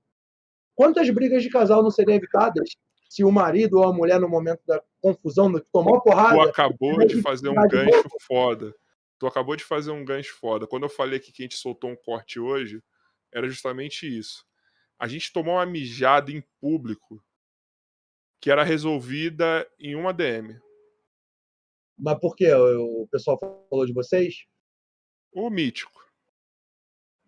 [0.76, 2.72] Quantas brigas de casal não seriam evitadas
[3.10, 6.36] se o marido ou a mulher, no momento da confusão, tomou porrada.
[6.36, 8.76] Tu acabou de fazer um gancho foda.
[9.20, 10.68] Tu acabou de fazer um gancho foda.
[10.68, 12.84] Quando eu falei que a gente soltou um corte hoje,
[13.34, 14.46] era justamente isso.
[15.00, 17.24] A gente tomou uma mijada em público
[18.40, 20.60] que era resolvida em uma DM.
[21.98, 22.54] Mas por quê?
[22.54, 24.46] O pessoal falou de vocês?
[25.32, 26.06] O mítico.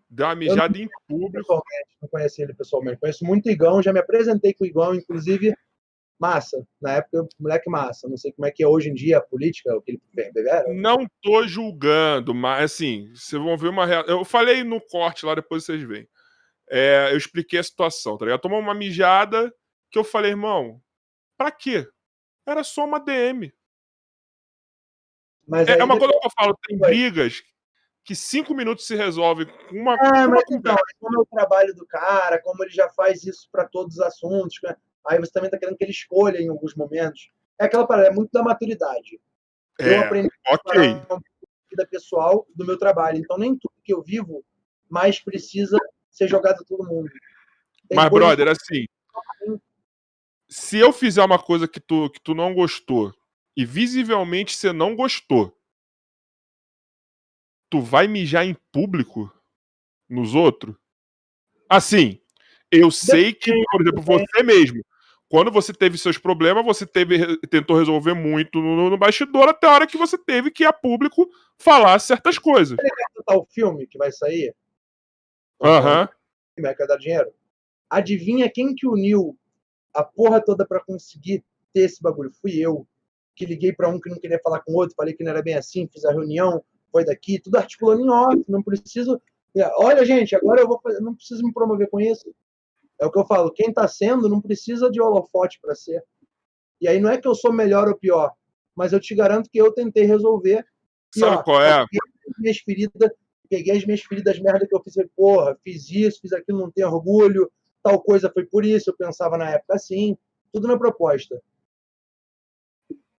[0.08, 1.64] Deu uma mijada em público.
[2.02, 3.00] Não conheci ele pessoalmente.
[3.00, 5.56] Conheço muito o Igão, já me apresentei com o Igão, inclusive
[6.20, 6.66] massa.
[6.82, 8.08] Na época, moleque massa.
[8.08, 10.74] Não sei como é que é hoje em dia a política, o que ele beberam.
[10.74, 14.04] Não tô julgando, mas assim, vocês vão ver uma real...
[14.06, 16.08] Eu falei no corte lá, depois vocês veem.
[16.70, 18.42] É, eu expliquei a situação, tá ligado?
[18.42, 19.54] Tomou uma mijada
[19.90, 20.82] que eu falei, irmão,
[21.38, 21.88] pra quê?
[22.46, 23.52] Era só uma DM.
[25.48, 27.42] Mas é, é uma coisa que eu falo, tem brigas
[28.04, 29.94] que cinco minutos se resolve com uma.
[30.00, 33.68] Ah, mas então, como é o trabalho do cara, como ele já faz isso para
[33.68, 34.76] todos os assuntos, né?
[35.10, 37.32] Aí você também está querendo que ele escolha em alguns momentos.
[37.60, 39.20] É aquela parada, é muito da maturidade.
[39.80, 40.82] É, eu aprendi ok.
[41.10, 41.20] a
[41.70, 43.18] vida pessoal do meu trabalho.
[43.18, 44.46] Então, nem tudo que eu vivo
[44.90, 45.78] mais precisa
[46.12, 47.10] ser jogado a todo mundo.
[47.88, 48.86] Tem mas, brother, assim.
[50.48, 53.14] Se eu fizer uma coisa que tu, que tu não gostou
[53.56, 55.56] e visivelmente você não gostou,
[57.70, 59.32] tu vai mijar em público
[60.08, 60.76] nos outros?
[61.70, 62.20] Assim,
[62.72, 64.84] eu sei que, por exemplo, você mesmo,
[65.30, 69.74] quando você teve seus problemas, você teve, tentou resolver muito no, no bastidor até a
[69.74, 72.78] hora que você teve que a público falar certas coisas.
[73.26, 74.56] Tá o filme que vai sair?
[75.62, 76.10] Aham.
[76.58, 76.64] Uhum.
[76.64, 77.32] Vai dar dinheiro?
[77.88, 79.38] Adivinha quem que uniu
[79.94, 82.32] a porra toda para conseguir ter esse bagulho?
[82.42, 82.88] Fui eu.
[83.36, 85.42] Que liguei para um que não queria falar com o outro, falei que não era
[85.44, 86.62] bem assim, fiz a reunião,
[86.92, 89.22] foi daqui, tudo articulando em off, não preciso.
[89.78, 92.34] Olha, gente, agora eu vou fazer, não preciso me promover com isso.
[93.00, 96.04] É o que eu falo, quem está sendo não precisa de holofote para ser.
[96.82, 98.34] E aí não é que eu sou melhor ou pior,
[98.76, 100.66] mas eu te garanto que eu tentei resolver.
[101.16, 101.86] E, Sabe ó, qual é?
[101.86, 103.12] Peguei as minhas feridas,
[103.50, 106.88] peguei as minhas feridas merda que eu fiz, porra, fiz isso, fiz aquilo, não tenho
[106.88, 110.18] orgulho, tal coisa foi por isso, eu pensava na época assim,
[110.52, 111.42] tudo na proposta.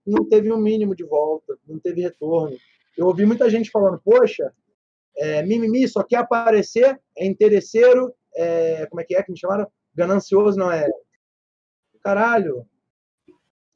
[0.06, 2.56] Não teve um mínimo de volta, não teve retorno.
[2.96, 4.52] Eu ouvi muita gente falando, poxa,
[5.16, 9.70] é, mimimi só quer aparecer, é interesseiro, é, como é que é que me chamaram?
[9.94, 10.88] Ganancioso, não é?
[12.02, 12.66] Caralho.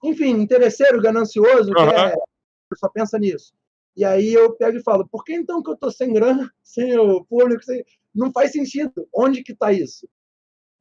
[0.03, 1.91] Enfim, interesseiro, ganancioso, uhum.
[1.91, 2.15] é,
[2.77, 3.53] só pensa nisso.
[3.97, 6.97] E aí eu pego e falo, por que então que eu tô sem grana, sem
[6.99, 7.85] o público, sem...
[8.15, 9.09] não faz sentido.
[9.15, 10.09] Onde que tá isso?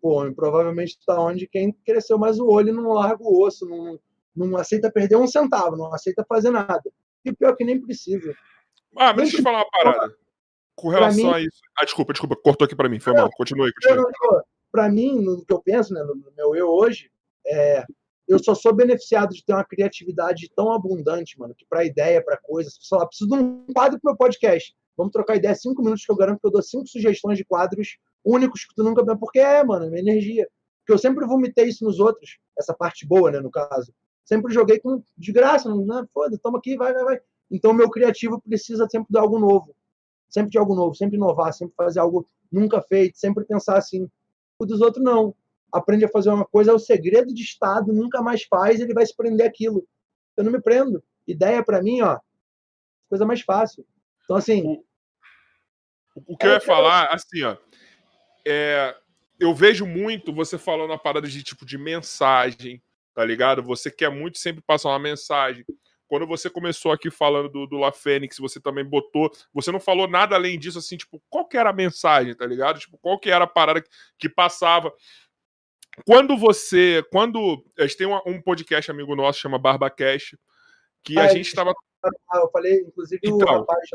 [0.02, 3.98] Pô, provavelmente está onde quem cresceu mais o olho não larga o osso, não,
[4.36, 6.84] não aceita perder um centavo, não aceita fazer nada.
[7.24, 8.36] E pior que nem precisa.
[8.98, 10.18] Ah, mas deixa eu te falar uma parada.
[10.76, 11.60] Com relação mim, a isso.
[11.78, 13.30] Ah, desculpa, desculpa, cortou aqui para mim, foi mal.
[13.38, 14.06] Continue, continue.
[14.72, 17.12] Para mim, no que eu penso, né, no meu eu hoje,
[17.46, 17.86] é,
[18.28, 22.38] eu só sou beneficiado de ter uma criatividade tão abundante, mano, que para ideia, para
[22.38, 24.76] coisas, só lá, preciso de um quadro pro meu podcast.
[24.98, 27.98] Vamos trocar ideia cinco minutos que eu garanto que eu dou cinco sugestões de quadros
[28.24, 29.04] únicos que tu nunca.
[29.18, 30.48] Porque é, mano, é minha energia.
[30.80, 33.94] Porque eu sempre vomitei isso nos outros, essa parte boa, né, no caso.
[34.26, 37.20] Sempre joguei com de graça, não, né, foda, toma aqui, vai, vai, vai.
[37.52, 39.76] Então, meu criativo precisa sempre de algo novo
[40.34, 44.10] sempre de algo novo, sempre inovar, sempre fazer algo nunca feito, sempre pensar assim.
[44.58, 45.36] O dos outros não.
[45.72, 49.06] Aprende a fazer uma coisa, é o segredo de Estado, nunca mais faz, ele vai
[49.06, 49.88] se prender aquilo.
[50.36, 51.04] Eu não me prendo.
[51.28, 52.20] Ideia para mim, ó,
[53.10, 53.86] coisa mais fácil.
[54.24, 54.64] Então, assim.
[56.16, 57.58] O, o que é, eu ia falar, assim, ó,
[58.46, 58.96] é,
[59.40, 62.82] eu vejo muito você falando a parada de tipo de mensagem,
[63.14, 63.64] tá ligado?
[63.64, 65.66] Você quer muito sempre passar uma mensagem.
[66.08, 69.32] Quando você começou aqui falando do, do La Fênix, você também botou.
[69.54, 72.80] Você não falou nada além disso, assim, tipo, qual que era a mensagem, tá ligado?
[72.80, 73.90] Tipo, qual que era a parada que,
[74.20, 74.94] que passava.
[76.06, 77.04] Quando você.
[77.12, 77.64] Quando.
[77.78, 80.38] A gente tem um, um podcast amigo nosso, chama BarbaCast,
[81.04, 81.74] que ah, a gente estava.
[82.34, 83.90] Eu falei, inclusive, então, o rapaz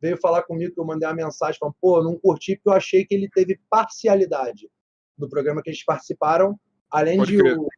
[0.00, 3.04] veio falar comigo que eu mandei uma mensagem falando, pô, não curti porque eu achei
[3.04, 4.68] que ele teve parcialidade.
[5.16, 6.58] do programa que eles participaram,
[6.90, 7.68] além de o,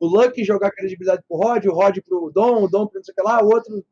[0.00, 3.12] o Lucky jogar credibilidade pro Rod, o Rod pro Dom, o Dom pro não sei
[3.12, 3.84] o que lá, o outro,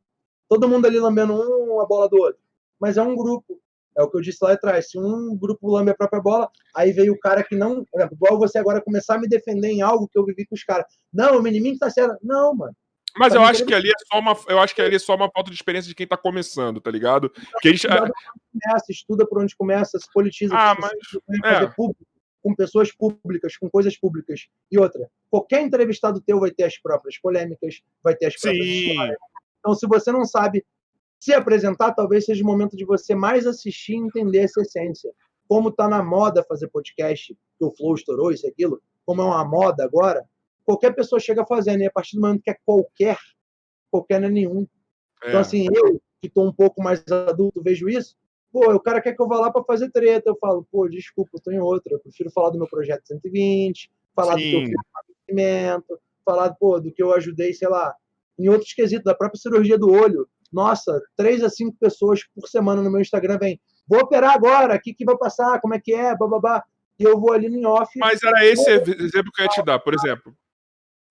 [0.49, 2.41] todo mundo ali lambendo um a bola do outro.
[2.81, 3.61] Mas é um grupo.
[3.97, 4.91] É o que eu disse lá atrás.
[4.91, 7.85] Se um grupo lambe a própria bola, aí veio o cara que não.
[8.13, 10.85] Igual você agora começar a me defender em algo que eu vivi com os caras.
[11.13, 12.19] Não, o menininho tá certo.
[12.23, 12.77] Não, mano.
[13.19, 15.31] Mas eu acho que ali é só uma, eu acho que ali é só uma
[15.31, 17.31] falta de experiência de quem tá começando, tá ligado?
[17.63, 17.83] Que eles...
[17.83, 18.13] Estuda,
[18.53, 20.93] começa, estuda por onde começa, se politiza, ah, mas...
[21.43, 21.67] é.
[21.69, 22.05] público,
[22.47, 24.47] com pessoas públicas, com coisas públicas.
[24.71, 28.91] E outra, qualquer entrevistado teu vai ter as próprias polêmicas, vai ter as próprias Sim.
[28.91, 29.19] histórias.
[29.59, 30.65] Então, se você não sabe
[31.19, 35.13] se apresentar, talvez seja o momento de você mais assistir e entender essa essência.
[35.49, 39.25] Como tá na moda fazer podcast, que o Flow estourou, isso e aquilo, como é
[39.25, 40.25] uma moda agora,
[40.65, 43.19] qualquer pessoa chega fazendo, e a partir do momento que é qualquer,
[43.91, 44.69] qualquer não é nenhum.
[45.25, 45.31] É.
[45.31, 48.15] Então, assim, eu, que estou um pouco mais adulto, vejo isso,
[48.57, 51.33] pô, o cara quer que eu vá lá para fazer treta, eu falo, pô, desculpa,
[51.35, 54.45] eu tô em outra, eu prefiro falar do meu projeto 120, falar Sim.
[54.45, 55.35] do que eu
[55.85, 57.95] fiz falar, pô, do que eu ajudei, sei lá,
[58.39, 60.27] em outros quesitos, da própria cirurgia do olho.
[60.51, 64.81] Nossa, três a cinco pessoas por semana no meu Instagram vem, vou operar agora, o
[64.81, 66.65] que, que vai passar, como é que é, bababá.
[66.99, 67.93] E eu vou ali no off.
[67.99, 70.35] Mas era esse exemplo que eu ia te dar, por exemplo.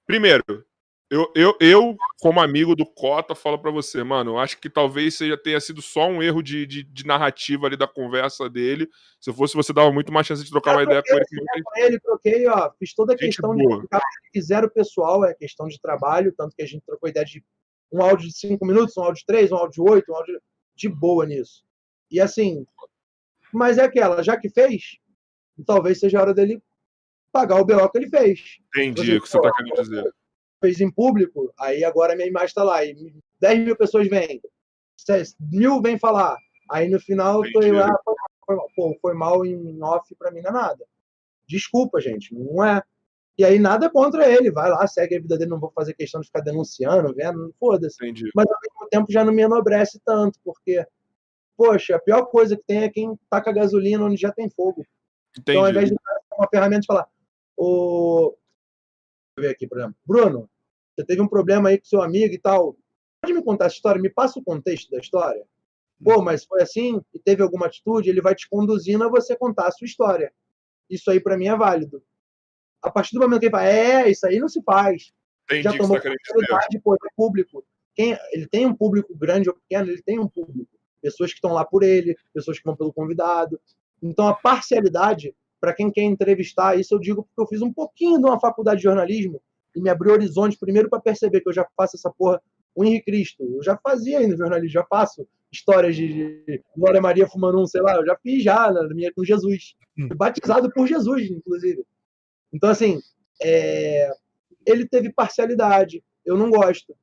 [0.07, 0.65] Primeiro,
[1.10, 5.16] eu, eu, eu, como amigo do Cota, falo para você, mano, eu acho que talvez
[5.16, 8.89] seja, tenha sido só um erro de, de, de, narrativa ali da conversa dele.
[9.20, 11.64] Se fosse, você dava muito mais chance de trocar eu uma ideia com ele.
[11.64, 13.82] Com ele, troquei, ó, fiz toda a questão boa.
[13.82, 13.88] de
[14.34, 17.43] que zero pessoal, é questão de trabalho, tanto que a gente trocou ideia de
[17.91, 20.41] um áudio de cinco minutos, um áudio de três, um áudio de oito, um áudio
[20.76, 21.64] de boa nisso.
[22.10, 22.66] E assim,
[23.53, 24.97] mas é aquela, já que fez,
[25.68, 26.62] talvez seja a hora dele
[27.32, 28.58] pagar o BO que ele fez.
[28.76, 30.14] Entendi o que você está querendo dizer.
[30.66, 32.84] Fez em público, aí agora minha imagem está lá.
[32.84, 34.41] E 10 mil pessoas vêm,
[35.39, 36.36] mil vêm falar.
[36.72, 37.95] Aí no final foi lá,
[38.43, 40.84] foi, pô, foi mal em off para mim não é nada.
[41.47, 42.82] Desculpa, gente, não é.
[43.38, 46.20] E aí nada contra ele, vai lá, segue a vida dele, não vou fazer questão
[46.20, 47.97] de ficar denunciando, vendo, foda-se.
[48.34, 50.84] Mas ao mesmo tempo já não me enobrece tanto, porque,
[51.55, 54.84] poxa, a pior coisa que tem é quem taca gasolina onde já tem fogo.
[55.38, 55.57] Entendi.
[55.59, 55.95] Então, ao invés de
[56.36, 57.07] uma ferramenta de falar,
[57.55, 58.36] o.
[59.38, 59.95] Deixa eu ver aqui, por exemplo.
[60.05, 60.49] Bruno,
[60.95, 62.77] você teve um problema aí com seu amigo e tal.
[63.21, 64.01] Pode me contar essa história?
[64.01, 65.45] Me passa o contexto da história.
[66.03, 69.67] Pô, mas foi assim e teve alguma atitude, ele vai te conduzindo a você contar
[69.67, 70.31] a sua história.
[70.89, 72.03] Isso aí para mim é válido.
[72.81, 75.11] A partir do momento que ele fala, é, isso aí não se faz.
[75.45, 77.65] Entendi Já tomou tá responsabilidade, pô, é público.
[77.95, 80.69] Quem, ele tem um público grande ou pequeno, ele tem um público.
[81.01, 83.59] Pessoas que estão lá por ele, pessoas que vão pelo convidado.
[84.01, 88.19] Então a parcialidade para quem quer entrevistar, isso eu digo porque eu fiz um pouquinho
[88.19, 89.41] de uma faculdade de jornalismo
[89.76, 92.41] e me abriu horizonte primeiro para perceber que eu já faço essa porra
[92.76, 93.43] o Henrique Cristo.
[93.43, 97.95] Eu já fazia ainda jornalismo, já faço histórias de Glória Maria fumando um, sei lá,
[97.95, 99.76] eu já fiz já na minha com Jesus.
[99.97, 100.10] Hum.
[100.10, 101.85] Batizado por Jesus, inclusive.
[102.52, 102.99] Então, assim,
[103.41, 104.11] é...
[104.65, 106.03] ele teve parcialidade.
[106.26, 106.93] Eu não gosto.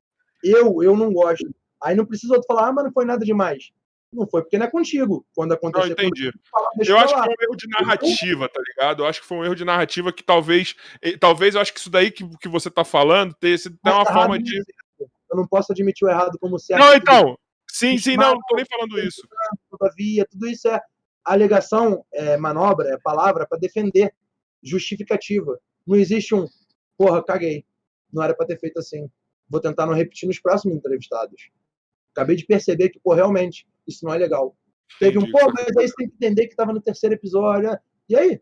[0.44, 1.48] Eu, eu não gosto.
[1.82, 3.72] Aí não precisa outro falar, ah, mas não foi nada demais.
[4.12, 5.26] Não foi porque não é contigo.
[5.34, 5.88] Quando aconteceu.
[5.88, 6.30] Não, entendi.
[6.86, 9.02] eu acho que foi um erro de narrativa, tá ligado?
[9.02, 10.76] Eu acho que foi um erro de narrativa que talvez.
[11.18, 14.04] Talvez eu acho que isso daí que, que você tá falando tenha sido até uma
[14.04, 14.54] forma de.
[14.98, 16.80] Eu não posso admitir o errado como certo.
[16.80, 17.38] Não, então.
[17.70, 19.26] Sim, sim, não, não tô nem falando isso.
[19.70, 20.78] Todavia, tudo isso é
[21.24, 24.12] alegação, é manobra, é palavra para defender,
[24.62, 25.58] justificativa.
[25.86, 26.46] Não existe um,
[26.98, 27.64] porra, caguei.
[28.12, 29.10] Não era para ter feito assim.
[29.48, 31.50] Vou tentar não repetir nos próximos entrevistados.
[32.14, 34.56] Acabei de perceber que, pô, realmente, isso não é legal.
[34.98, 37.70] Teve um, pô, mas aí você tem que entender que estava no terceiro episódio.
[37.70, 37.78] Né?
[38.08, 38.40] E aí?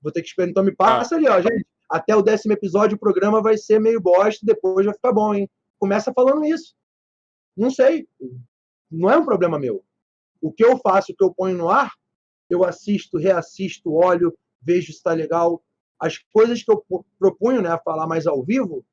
[0.00, 0.50] Vou ter que esperar.
[0.50, 1.18] Então me passa ah.
[1.18, 1.66] ali, ó, gente.
[1.88, 5.48] Até o décimo episódio o programa vai ser meio bosta, depois vai ficar bom, hein?
[5.78, 6.74] Começa falando isso.
[7.56, 8.08] Não sei.
[8.90, 9.84] Não é um problema meu.
[10.40, 11.92] O que eu faço, o que eu ponho no ar,
[12.48, 15.62] eu assisto, reassisto, olho, vejo se está legal.
[15.98, 16.84] As coisas que eu
[17.18, 18.84] propunho, né, a falar mais ao vivo,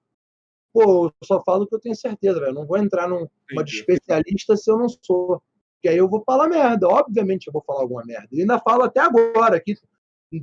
[0.74, 2.54] pô, eu só falo que eu tenho certeza, velho.
[2.54, 5.42] Não vou entrar numa de especialista se eu não sou.
[5.80, 6.88] Porque aí eu vou falar merda.
[6.88, 8.28] Obviamente eu vou falar alguma merda.
[8.32, 9.78] E ainda falo até agora aqui.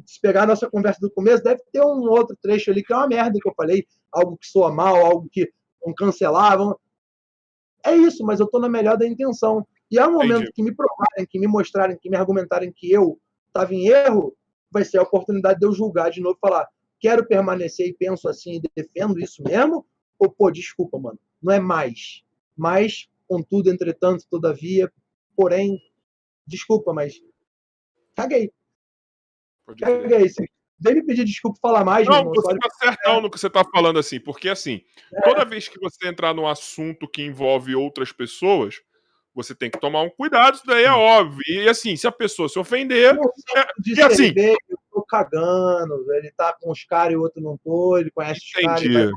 [0.07, 2.97] Se pegar a nossa conversa do começo, deve ter um outro trecho ali que é
[2.97, 3.87] uma merda que eu falei.
[4.11, 5.53] Algo que soa mal, algo que
[5.85, 6.77] não cancelavam.
[7.85, 9.65] É isso, mas eu tô na melhor da intenção.
[9.91, 10.53] E um momento Entendi.
[10.53, 14.35] que me provarem, que me mostrarem, que me argumentarem que eu estava em erro,
[14.71, 16.67] vai ser a oportunidade de eu julgar de novo e falar:
[16.99, 19.87] quero permanecer e penso assim e defendo isso mesmo?
[20.19, 22.25] Ou, pô, desculpa, mano, não é mais.
[22.57, 24.91] Mas, contudo, entretanto, todavia,
[25.37, 25.81] porém,
[26.47, 27.15] desculpa, mas
[28.15, 28.51] caguei.
[29.79, 30.29] Caguei.
[30.29, 30.45] Sim.
[30.79, 33.99] Vem me pedir desculpa falar mais, Não, você está certão no que você está falando,
[33.99, 34.83] assim, porque assim,
[35.13, 35.23] é.
[35.23, 38.83] toda vez que você entrar num assunto que envolve outras pessoas,
[39.35, 41.43] você tem que tomar um cuidado, isso daí é óbvio.
[41.49, 43.15] E assim, se a pessoa se ofender.
[43.15, 43.25] Não,
[43.57, 47.43] É, e assim- cerveja, eu tô cagando, ele tá com os caras e o outro
[47.43, 48.83] não tô, ele conhece os caras.
[48.83, 49.11] Entendi.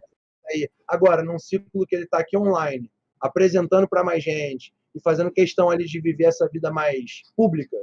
[0.49, 2.89] Aí, agora, num ciclo que ele tá aqui online,
[3.19, 7.77] apresentando para mais gente e fazendo questão ali de viver essa vida mais pública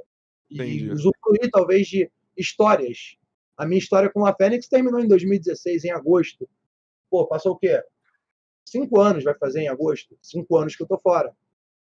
[0.51, 0.87] Entendi.
[0.87, 3.17] e usufruir talvez de histórias.
[3.57, 6.49] A minha história com a Fênix terminou em 2016, em agosto.
[7.11, 7.83] Pô, passou o quê?
[8.65, 10.17] Cinco anos vai fazer em agosto.
[10.21, 11.33] Cinco anos que eu tô fora.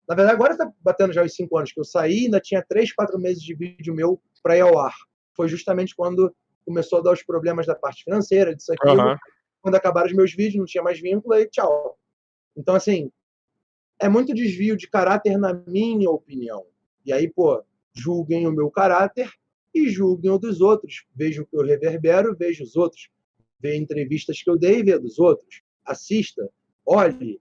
[0.09, 2.93] Na verdade, agora tá batendo já os cinco anos que eu saí, ainda tinha três,
[2.93, 4.95] quatro meses de vídeo meu para ir ao ar.
[5.35, 8.89] Foi justamente quando começou a dar os problemas da parte financeira, disso aqui.
[8.89, 9.19] Aham.
[9.61, 11.99] Quando acabaram os meus vídeos, não tinha mais vínculo, aí tchau.
[12.57, 13.11] Então, assim,
[14.01, 16.65] é muito desvio de caráter, na minha opinião.
[17.05, 17.63] E aí, pô,
[17.93, 19.31] julguem o meu caráter
[19.75, 21.07] e julguem o dos outros.
[21.15, 23.11] Veja o que eu reverbero, veja os outros.
[23.61, 25.63] Vê entrevistas que eu dei vê dos outros.
[25.85, 26.49] Assista,
[26.87, 27.41] olhe.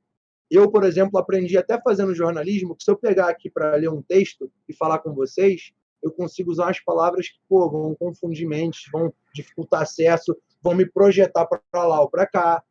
[0.50, 4.02] Eu, por exemplo, aprendi até fazendo jornalismo que se eu pegar aqui para ler um
[4.02, 8.90] texto e falar com vocês, eu consigo usar umas palavras que pô, vão confundir mentes,
[8.92, 12.64] vão dificultar acesso, vão me projetar para lá ou para cá.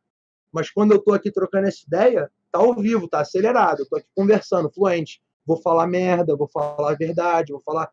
[0.51, 3.97] Mas quando eu estou aqui trocando essa ideia, tá ao vivo, tá acelerado, eu tô
[3.97, 5.21] aqui conversando, fluente.
[5.45, 7.89] Vou falar merda, vou falar a verdade, vou falar,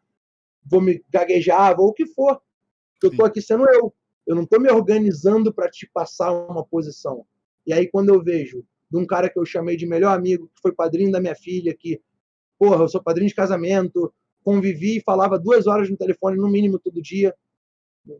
[0.65, 2.41] vou me gaguejar, vou o que for.
[3.03, 3.95] Eu tô aqui sendo eu.
[4.27, 7.27] Eu não tô me organizando para te passar uma posição.
[7.67, 10.63] E aí quando eu vejo de um cara que eu chamei de melhor amigo, que
[10.63, 12.01] foi padrinho da minha filha, que,
[12.59, 14.13] porra, eu sou padrinho de casamento,
[14.43, 17.35] convivi e falava duas horas no telefone, no mínimo, todo dia.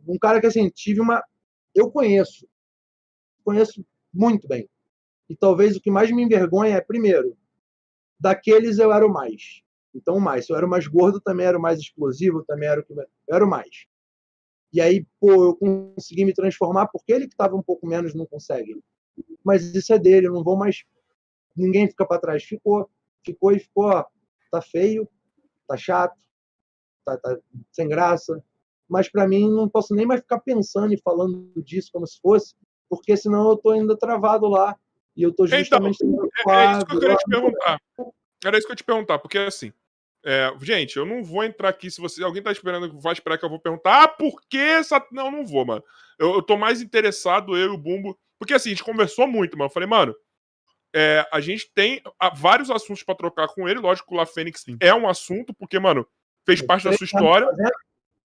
[0.07, 1.23] Um cara que, assim, tive uma.
[1.73, 2.47] Eu conheço.
[3.43, 4.67] Conheço muito bem.
[5.29, 7.35] E talvez o que mais me envergonha é, primeiro,
[8.19, 9.61] daqueles eu era o mais.
[9.93, 10.45] Então, mais.
[10.45, 12.93] Se eu era o mais gordo, também era o mais explosivo, também era o que.
[12.93, 13.85] Eu era o mais.
[14.73, 18.25] E aí, pô, eu consegui me transformar porque ele que estava um pouco menos não
[18.25, 18.77] consegue.
[19.43, 20.83] Mas isso é dele, eu não vou mais.
[21.55, 22.43] Ninguém fica para trás.
[22.43, 22.89] Ficou.
[23.25, 24.05] Ficou e ficou, ó,
[24.51, 25.09] tá feio,
[25.67, 26.15] tá chato,
[27.03, 27.37] tá, tá
[27.71, 28.43] sem graça.
[28.87, 32.53] Mas para mim, não posso nem mais ficar pensando e falando disso como se fosse,
[32.87, 34.77] porque senão eu tô ainda travado lá.
[35.15, 37.79] E eu tô Então, justamente sendo É, é isso que eu queria te perguntar.
[38.43, 39.71] Era isso que eu te perguntar, porque assim.
[40.25, 42.23] é, gente, eu não vou entrar aqui se você.
[42.23, 44.03] Alguém tá esperando, vai esperar que eu vou perguntar.
[44.03, 45.03] Ah, por que essa.
[45.11, 45.83] Não, não vou, mano.
[46.19, 48.17] Eu, eu tô mais interessado, eu e o Bumbo.
[48.37, 49.69] Porque assim, a gente conversou muito, mano.
[49.69, 50.15] Eu falei, mano,
[50.93, 52.01] é, a gente tem
[52.35, 53.79] vários assuntos pra trocar com ele.
[53.79, 56.07] Lógico que o La Fênix é um assunto, porque, mano,
[56.45, 57.47] fez parte da sua anos história.
[57.47, 57.71] fazendo,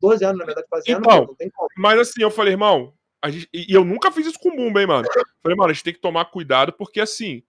[0.01, 1.69] 12 anos, na verdade, fazendo, Então, não tem como.
[1.77, 2.95] Mas assim, eu falei, irmão,
[3.29, 5.07] gente- e eu nunca fiz isso com o Bumba, hein, mano.
[5.43, 7.43] Falei, mano, a gente tem que tomar cuidado, porque assim,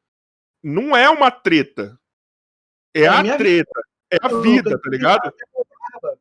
[0.62, 1.98] não é uma treta.
[2.94, 3.82] É É a treta.
[4.12, 5.34] É a Eu- vida, tá ligado?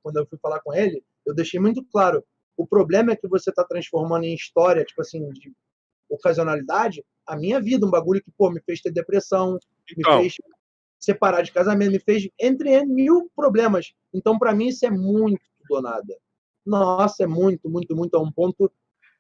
[0.02, 2.24] Quando eu fui falar com ele, eu deixei muito claro.
[2.56, 5.52] O problema é que você está transformando em história, tipo assim, de
[6.08, 9.58] ocasionalidade, a minha vida, um bagulho que, pô, me fez ter depressão, me
[9.98, 10.34] Então, fez
[10.98, 13.92] separar de casamento, me fez entre mil problemas.
[14.12, 15.40] Então, para mim, isso é muito
[15.70, 16.16] ou nada.
[16.66, 18.70] Nossa, é muito, muito, muito, a um ponto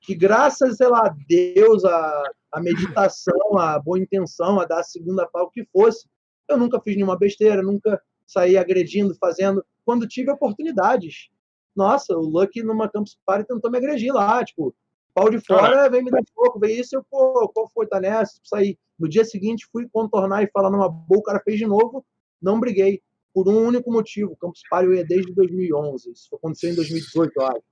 [0.00, 2.22] que, graças, sei lá, a Deus, a,
[2.52, 6.08] a meditação, a boa intenção, a dar a segunda pau, o que fosse,
[6.48, 11.28] eu nunca fiz nenhuma besteira, nunca saí agredindo, fazendo, quando tive oportunidades.
[11.74, 14.74] Nossa, o Lucky numa Campus Party tentou me agredir lá, tipo,
[15.14, 18.40] pau de fora, vem me dar pouco, vem isso, eu, pô, qual foi, tá nessa?
[18.42, 18.78] Saí.
[18.98, 22.04] No dia seguinte, fui contornar e falar numa boa, o cara fez de novo,
[22.40, 23.00] não briguei.
[23.32, 27.32] Por um único motivo, o Campus Party eu ia desde 2011, isso aconteceu em 2018,
[27.36, 27.69] eu acho.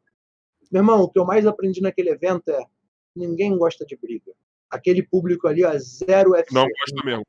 [0.70, 2.64] Meu irmão, o que eu mais aprendi naquele evento é,
[3.16, 4.32] ninguém gosta de briga.
[4.70, 6.52] Aquele público ali, ó, zero UFC.
[6.54, 7.24] não gosto mesmo.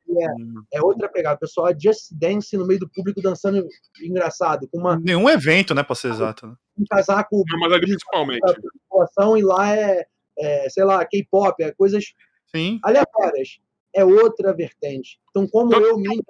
[0.72, 1.36] É outra pegada.
[1.36, 3.66] O pessoal é just dance no meio do público dançando
[4.02, 6.46] engraçado, com uma, Nenhum evento, né, pra ser exato.
[6.46, 6.54] né?
[6.78, 8.40] um casaco Não, Mas ali principalmente.
[8.88, 10.06] população e lá é,
[10.38, 12.12] é, sei lá, K-pop, é coisas
[12.54, 12.78] Sim.
[12.82, 13.58] aleatórias.
[13.94, 15.18] É outra vertente.
[15.30, 16.20] Então, como Então, eu me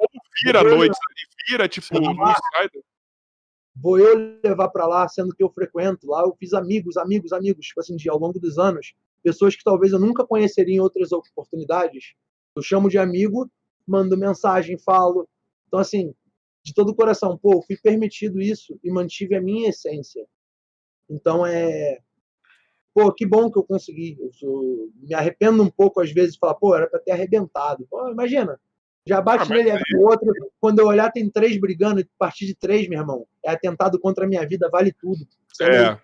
[0.45, 2.83] Vira a noite, ali, vira, tipo, no insider.
[3.75, 7.67] Vou eu levar para lá, sendo que eu frequento lá, eu fiz amigos, amigos, amigos,
[7.67, 11.13] tipo assim, de, ao longo dos anos, pessoas que talvez eu nunca conheceria em outras
[11.13, 12.15] oportunidades.
[12.57, 13.51] Eu chamo de amigo,
[13.87, 15.29] mando mensagem, falo.
[15.69, 16.15] Então, assim,
[16.65, 20.27] de todo o coração, pô, fui permitido isso e mantive a minha essência.
[21.09, 22.01] Então, é.
[22.95, 24.17] Pô, que bom que eu consegui.
[24.21, 27.87] Eu sou- me arrependo um pouco às vezes de falar, pô, era para ter arrebentado.
[27.91, 28.61] Pô, imagina.
[29.11, 30.33] Já bate Ah, nele, é o outro.
[30.61, 34.25] Quando eu olhar, tem três brigando, a partir de três, meu irmão, é atentado contra
[34.25, 35.27] a minha vida, vale tudo.
[35.61, 35.99] É É.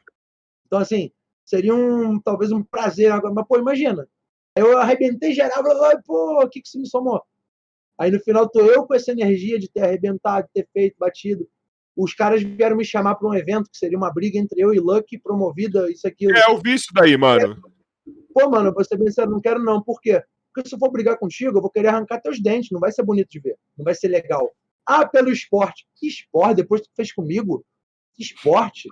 [0.67, 1.13] então, assim,
[1.45, 4.09] seria um talvez um prazer agora, mas pô, imagina.
[4.57, 7.23] Eu arrebentei geral, blá, pô, o que que isso me somou?
[7.97, 11.49] Aí no final tô eu com essa energia de ter arrebentado, de ter feito, batido.
[11.95, 14.81] Os caras vieram me chamar para um evento que seria uma briga entre eu e
[14.81, 16.27] Lucky, promovida, isso aqui.
[16.27, 17.57] É, eu vi isso daí, mano.
[18.35, 19.81] Pô, mano, eu vou ser bem sincero, não quero não.
[19.81, 20.21] Por quê?
[20.57, 23.03] Porque se eu for brigar contigo, eu vou querer arrancar teus dentes, não vai ser
[23.03, 24.51] bonito de ver, não vai ser legal.
[24.87, 25.87] Ah, pelo esporte.
[25.95, 26.57] Que esporte?
[26.57, 27.63] Depois que tu fez comigo?
[28.15, 28.89] Que esporte?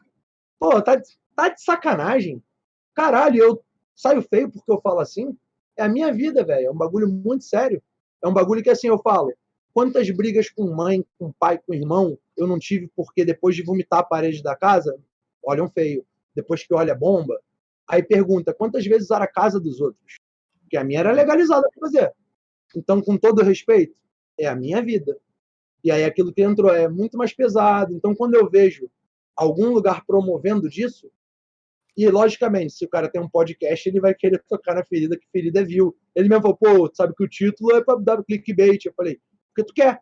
[0.58, 1.00] Pô, tá,
[1.34, 2.42] tá de sacanagem.
[2.92, 3.64] Caralho, eu
[3.96, 5.34] saio feio porque eu falo assim?
[5.74, 6.66] É a minha vida, velho.
[6.66, 7.82] É um bagulho muito sério.
[8.22, 9.32] É um bagulho que assim eu falo.
[9.72, 14.00] Quantas brigas com mãe, com pai, com irmão eu não tive porque depois de vomitar
[14.00, 14.94] a parede da casa,
[15.42, 16.04] olham feio.
[16.34, 17.40] Depois que olha a bomba,
[17.88, 20.23] aí pergunta quantas vezes era a casa dos outros.
[20.74, 22.12] Porque a minha era legalizada para fazer.
[22.74, 23.94] Então, com todo respeito,
[24.36, 25.16] é a minha vida.
[25.84, 27.94] E aí aquilo que entrou é muito mais pesado.
[27.94, 28.90] Então, quando eu vejo
[29.36, 31.08] algum lugar promovendo disso,
[31.96, 35.28] e logicamente, se o cara tem um podcast, ele vai querer tocar na ferida que
[35.30, 35.96] ferida viu.
[36.12, 38.84] Ele mesmo falou, pô, sabe que o título é para dar clickbait.
[38.84, 39.20] Eu falei,
[39.54, 40.00] porque tu quer.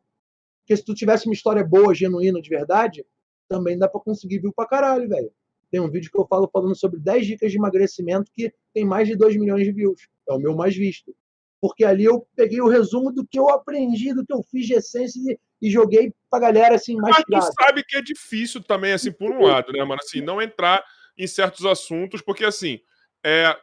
[0.62, 3.05] Porque se tu tivesse uma história boa, genuína, de verdade,
[3.47, 5.31] também dá para conseguir view pra caralho, velho.
[5.73, 9.09] Tem um vídeo que eu falo falando sobre 10 dicas de emagrecimento que tem mais
[9.09, 10.07] de 2 milhões de views.
[10.28, 11.16] É o meu mais visto.
[11.61, 14.74] Porque ali eu peguei o resumo do que eu aprendi, do que eu fiz de
[14.74, 18.93] essência e, e joguei pra galera assim mais Mas tu sabe que é difícil também,
[18.93, 20.01] assim, por um lado, né, mano?
[20.03, 20.85] Assim, não entrar
[21.16, 22.78] em certos assuntos, porque assim.
[23.24, 23.57] É...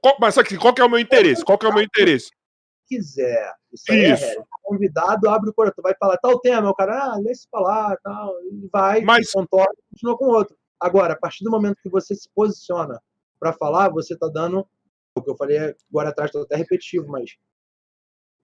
[0.00, 1.44] Qual, mas aqui, qual que é o meu interesse?
[1.44, 2.30] Qual que é o meu interesse?
[2.90, 3.54] quiser.
[3.72, 4.24] Isso, aí Isso.
[4.24, 4.44] é regra.
[4.64, 8.34] Convidado, abre o coração, vai falar tal tema, o cara, ah, lê se falar, tal,
[8.42, 9.30] e vai, Mas...
[9.30, 10.56] contorna e continua com o outro.
[10.80, 13.00] Agora, a partir do momento que você se posiciona
[13.38, 14.66] para falar, você tá dando
[15.14, 15.58] o que eu falei
[15.90, 17.36] agora atrás, tô até repetitivo, mas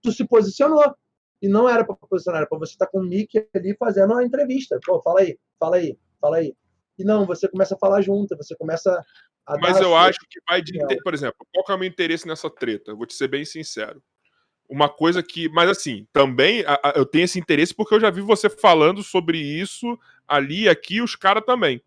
[0.02, 0.94] tu se posicionou.
[1.40, 4.12] E não era para posicionar, era para você estar tá com o Mickey ali fazendo
[4.12, 4.78] uma entrevista.
[4.84, 6.54] Pô, fala aí, fala aí, fala aí.
[6.98, 9.04] E não, você começa a falar junto, você começa
[9.44, 10.78] a Mas eu acho que vai de.
[11.02, 12.94] Por exemplo, qual que é o meu interesse nessa treta?
[12.94, 14.02] Vou te ser bem sincero
[14.68, 15.48] uma coisa que.
[15.48, 19.02] Mas assim, também a, a, eu tenho esse interesse porque eu já vi você falando
[19.02, 21.80] sobre isso ali, aqui, os caras também.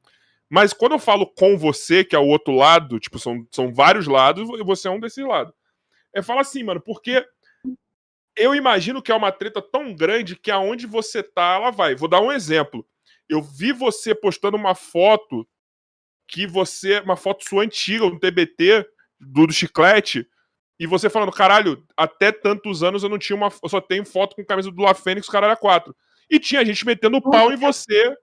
[0.49, 4.07] Mas quando eu falo com você, que é o outro lado, tipo, são, são vários
[4.07, 5.53] lados, e você é um desses lados.
[6.13, 7.23] Eu falo assim, mano, porque
[8.35, 11.95] eu imagino que é uma treta tão grande que aonde você tá, ela vai.
[11.95, 12.85] Vou dar um exemplo.
[13.27, 15.47] Eu vi você postando uma foto
[16.27, 16.99] que você.
[17.01, 18.87] Uma foto sua antiga, um TBT
[19.19, 20.27] do, do chiclete
[20.79, 23.49] e você falando, caralho, até tantos anos eu não tinha uma.
[23.61, 25.93] Eu só tenho foto com camisa do La Fênix, caralho, a quatro.
[26.29, 28.15] E tinha gente metendo pau em você.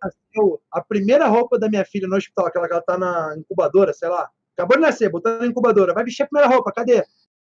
[0.70, 4.08] A primeira roupa da minha filha no hospital, aquela que ela tá na incubadora, sei
[4.08, 4.30] lá.
[4.56, 5.92] Acabou de nascer, botou na incubadora.
[5.92, 7.04] Vai vestir a primeira roupa, cadê?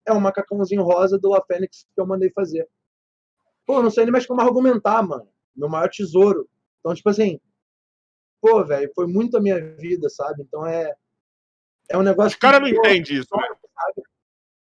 [0.06, 2.68] É um macacãozinho rosa do La Fênix que eu mandei fazer.
[3.66, 5.28] Pô, não sei nem mais como argumentar, mano.
[5.56, 6.48] Meu maior tesouro.
[6.80, 7.40] Então, tipo assim,
[8.42, 10.44] pô, velho, foi muito a minha vida, sabe?
[10.44, 10.94] Então é.
[11.90, 12.32] É um negócio.
[12.32, 13.58] Os caras não entendem isso, velho.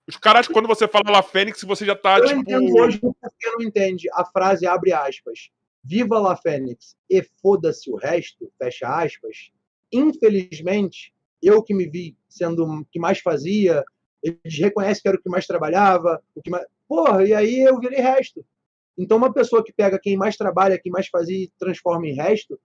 [0.07, 2.41] Os caras, quando você fala La Fênix, você já tá, eu tipo...
[2.41, 5.51] entendo hoje porque não entende a frase, abre aspas,
[5.83, 9.51] viva La Fênix e foda-se o resto, fecha aspas.
[9.93, 11.13] Infelizmente,
[11.43, 13.85] eu que me vi sendo o que mais fazia,
[14.23, 16.67] eles reconhecem que era o que mais trabalhava, o que mais...
[16.89, 18.45] Porra, e aí eu virei resto.
[18.99, 22.61] Então, uma pessoa que pega quem mais trabalha, quem mais fazia e transforma em resto,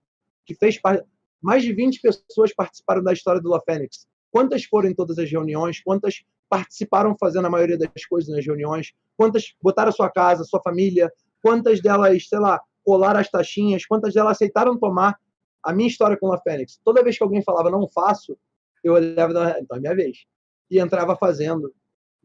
[0.45, 1.05] que fez parte...
[1.41, 4.07] Mais de 20 pessoas participaram da história do La Fênix.
[4.31, 5.79] Quantas foram em todas as reuniões?
[5.79, 10.61] Quantas participaram fazendo a maioria das coisas nas reuniões, quantas botaram a sua casa, sua
[10.61, 11.11] família,
[11.41, 15.19] quantas delas, sei lá, colaram as taxinhas, quantas delas aceitaram tomar
[15.63, 16.79] a minha história com a Fênix.
[16.85, 18.37] Toda vez que alguém falava não faço,
[18.83, 20.25] eu olhava, então é minha vez.
[20.69, 21.69] E entrava fazendo.
[21.69, 21.73] Tu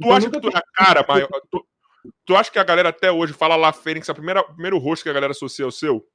[0.00, 1.04] então, acha que tu é a cara?
[1.50, 1.66] Tu,
[2.26, 5.02] tu acha que a galera até hoje fala La Fênix, a primeira, o primeiro rosto
[5.02, 6.06] que a galera associa ao seu?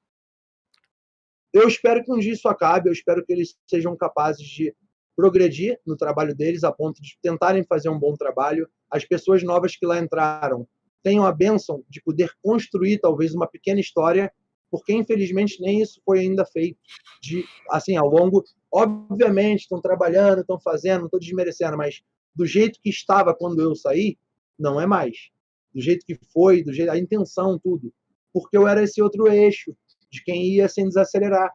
[1.51, 4.75] Eu espero que um dia isso acabe, eu espero que eles sejam capazes de
[5.15, 8.69] progredir no trabalho deles a ponto de tentarem fazer um bom trabalho.
[8.91, 10.67] As pessoas novas que lá entraram
[11.05, 14.33] tenham a bênção de poder construir talvez uma pequena história,
[14.71, 16.79] porque infelizmente nem isso foi ainda feito.
[17.21, 22.01] De assim ao longo, obviamente estão trabalhando, estão fazendo, não estou desmerecendo, mas
[22.33, 24.17] do jeito que estava quando eu saí,
[24.57, 25.29] não é mais.
[25.71, 27.93] Do jeito que foi, do jeito a intenção, tudo,
[28.33, 29.77] porque eu era esse outro eixo
[30.09, 31.53] de quem ia sem desacelerar.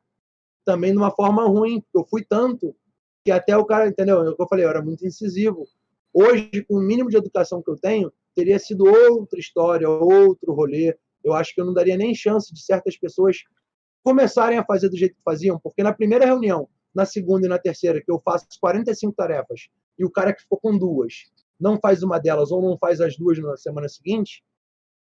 [0.65, 2.77] Também de uma forma ruim, porque eu fui tanto
[3.25, 4.23] que até o cara, entendeu?
[4.23, 5.67] É eu falei, eu era muito incisivo.
[6.13, 10.97] Hoje, com o mínimo de educação que eu tenho, teria sido outra história, outro rolê.
[11.23, 13.39] Eu acho que eu não daria nem chance de certas pessoas
[14.02, 17.59] começarem a fazer do jeito que faziam, porque na primeira reunião, na segunda e na
[17.59, 22.02] terceira, que eu faço 45 tarefas, e o cara que ficou com duas não faz
[22.02, 24.43] uma delas ou não faz as duas na semana seguinte,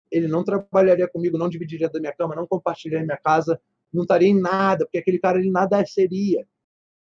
[0.09, 3.59] ele não trabalharia comigo, não dividiria da minha cama, não compartilharia minha casa,
[3.91, 6.47] não estaria em nada, porque aquele cara ele nada seria.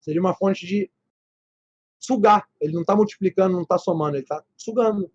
[0.02, 0.90] Seria uma fonte de
[2.00, 2.48] sugar.
[2.60, 5.12] Ele não está multiplicando, não está somando, ele está sugando.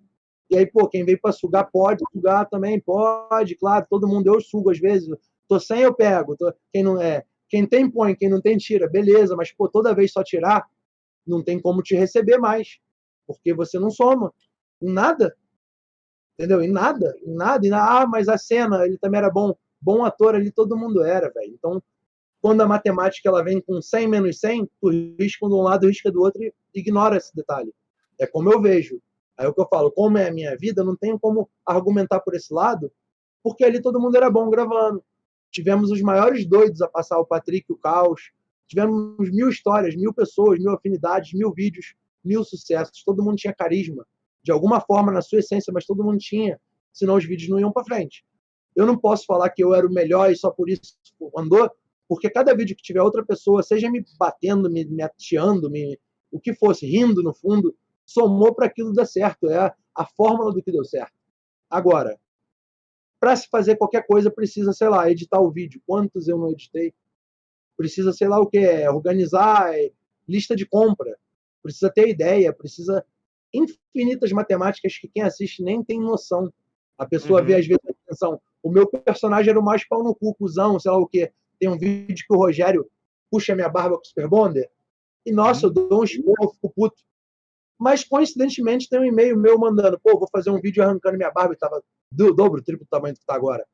[0.50, 4.40] E aí, pô, quem veio para sugar pode sugar também, pode, claro, todo mundo eu
[4.40, 5.08] sugo às vezes.
[5.48, 6.36] Tô sem, eu pego.
[6.36, 9.94] Tô, quem não é, quem tem põe, quem não tem tira, beleza, mas pô, toda
[9.94, 10.66] vez só tirar,
[11.26, 12.78] não tem como te receber mais,
[13.26, 14.32] porque você não soma
[14.82, 15.34] em nada.
[16.38, 16.62] Entendeu?
[16.62, 18.02] Em nada, em nada, em nada.
[18.02, 19.54] Ah, mas a cena, ele também era bom.
[19.80, 21.54] bom ator ali todo mundo era, velho.
[21.54, 21.82] Então,
[22.42, 26.10] quando a matemática ela vem com 100 menos 100, tu risca de um lado, risca
[26.10, 27.72] do outro e ignora esse detalhe.
[28.20, 29.00] É como eu vejo.
[29.36, 32.20] Aí é o que eu falo, como é a minha vida, não tenho como argumentar
[32.20, 32.90] por esse lado,
[33.42, 35.02] porque ali todo mundo era bom gravando.
[35.50, 38.32] Tivemos os maiores doidos a passar o Patrick, o Caos.
[38.66, 41.94] Tivemos mil histórias, mil pessoas, mil afinidades, mil vídeos,
[42.24, 43.04] mil sucessos.
[43.04, 44.06] Todo mundo tinha carisma,
[44.42, 46.60] de alguma forma, na sua essência, mas todo mundo tinha,
[46.92, 48.24] senão os vídeos não iam para frente.
[48.74, 50.96] Eu não posso falar que eu era o melhor e só por isso
[51.36, 51.70] andou,
[52.08, 55.98] porque cada vídeo que tiver outra pessoa, seja me batendo, me, me ateando, me,
[56.30, 57.76] o que fosse, rindo no fundo,
[58.06, 59.48] somou para aquilo dar certo.
[59.48, 61.14] É a, a fórmula do que deu certo.
[61.68, 62.18] Agora,
[63.20, 65.80] para se fazer qualquer coisa, precisa, sei lá, editar o vídeo.
[65.86, 66.92] Quantos eu não editei?
[67.76, 69.90] Precisa, sei lá o que, é, organizar é,
[70.28, 71.18] lista de compra.
[71.62, 73.04] Precisa ter ideia, precisa
[73.52, 76.52] infinitas matemáticas que quem assiste nem tem noção.
[76.98, 77.46] A pessoa uhum.
[77.46, 78.40] vê, às vezes, a atenção.
[78.62, 81.32] O meu personagem era o mais pau no cu, cuzão, sei lá o quê.
[81.58, 82.88] Tem um vídeo que o Rogério
[83.30, 84.70] puxa minha barba com o Super Bonder.
[85.24, 87.02] E, nossa, eu dou um esporro, fico puto.
[87.78, 91.54] Mas, coincidentemente, tem um e-mail meu mandando, pô, vou fazer um vídeo arrancando minha barba
[91.54, 93.66] e tava do dobro, triplo tamanho do que tá agora.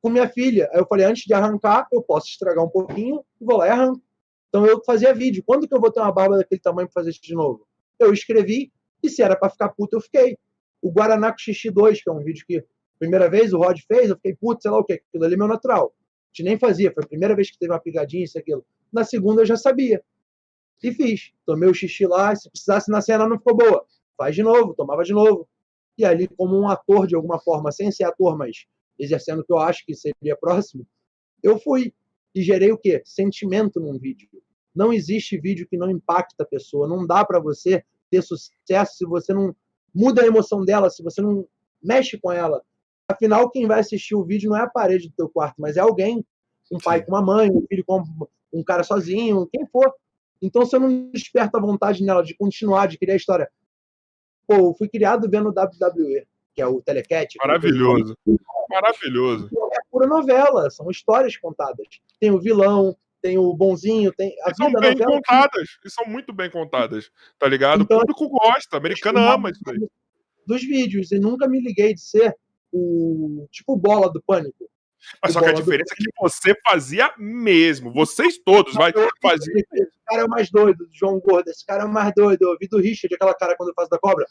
[0.00, 0.68] Com minha filha.
[0.72, 4.02] Aí eu falei, antes de arrancar, eu posso estragar um pouquinho, vou lá e arranco.
[4.48, 5.42] Então eu fazia vídeo.
[5.44, 7.66] Quando que eu vou ter uma barba daquele tamanho para fazer isso de novo?
[7.98, 8.72] Eu escrevi,
[9.02, 10.38] e se era para ficar puto, eu fiquei.
[10.80, 12.64] O Guaraná com Xixi 2, que é um vídeo que,
[12.98, 15.36] primeira vez, o Rod fez, eu fiquei puto, sei lá o que, aquilo ali é
[15.36, 15.92] meu natural
[16.38, 16.92] gente nem fazia.
[16.92, 18.64] Foi a primeira vez que teve uma pegadinha, isso, aquilo.
[18.92, 20.02] Na segunda eu já sabia.
[20.82, 21.32] E fiz.
[21.46, 22.34] Tomei o xixi lá.
[22.34, 23.84] Se precisasse na cena não ficou boa.
[24.16, 25.48] Faz de novo, tomava de novo.
[25.96, 28.66] E ali, como um ator, de alguma forma, sem ser ator, mas
[28.98, 30.86] exercendo o que eu acho que seria próximo,
[31.42, 31.92] eu fui.
[32.34, 33.02] E gerei o quê?
[33.04, 34.28] Sentimento num vídeo.
[34.74, 36.86] Não existe vídeo que não impacta a pessoa.
[36.86, 39.54] Não dá para você ter sucesso se você não
[39.94, 41.46] muda a emoção dela, se você não
[41.82, 42.62] mexe com ela,
[43.10, 45.80] Afinal, quem vai assistir o vídeo não é a parede do teu quarto, mas é
[45.80, 46.24] alguém.
[46.70, 48.04] Um pai com uma mãe, um filho com
[48.52, 49.90] um cara sozinho, quem for.
[50.40, 53.50] Então você não desperta a vontade nela de continuar, de criar a história.
[54.46, 57.36] Pô, eu fui criado vendo o WWE, que é o Telecat.
[57.38, 58.16] Maravilhoso.
[58.70, 59.50] Maravilhoso.
[59.72, 61.86] É pura novela, são histórias contadas.
[62.20, 66.06] Tem o vilão, tem o bonzinho, tem a e são bem novela, contadas, e são
[66.06, 67.82] muito bem contadas, tá ligado?
[67.82, 69.88] Então, o público gosta, o americano ama isso aí.
[70.46, 72.36] Dos vídeos, e nunca me liguei de ser
[72.72, 74.68] o tipo bola do pânico.
[75.22, 76.02] Mas só que a diferença do...
[76.02, 77.92] é que você fazia mesmo.
[77.92, 78.92] Vocês todos vai
[79.22, 79.52] fazer.
[79.74, 81.48] Esse cara é o mais doido, João Gordo.
[81.48, 82.42] Esse cara é o mais doido.
[82.42, 84.26] Eu vi do Richard, aquela cara quando eu faço da cobra.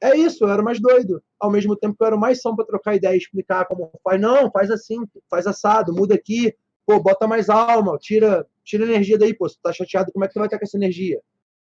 [0.00, 1.22] É isso, eu era mais doido.
[1.40, 4.20] Ao mesmo tempo que eu era mais são para trocar ideia e explicar como faz.
[4.20, 4.98] Não, faz assim,
[5.30, 6.54] faz assado, muda aqui,
[6.84, 10.34] pô, bota mais alma, tira, tira energia daí, pô, você tá chateado, como é que
[10.34, 11.20] tu vai estar com essa energia?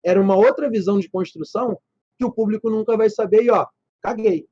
[0.03, 1.79] Era uma outra visão de construção
[2.17, 3.65] que o público nunca vai saber e ó,
[3.99, 4.47] caguei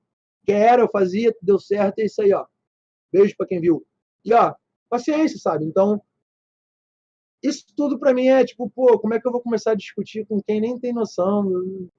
[0.48, 2.46] quero, eu fazia, deu certo, é isso aí, ó.
[3.18, 3.84] Beijo para quem viu.
[4.24, 4.54] E, ó,
[4.88, 5.66] paciência, sabe?
[5.66, 6.00] Então,
[7.42, 10.26] isso tudo para mim é tipo, pô, como é que eu vou começar a discutir
[10.28, 11.50] com quem nem tem noção?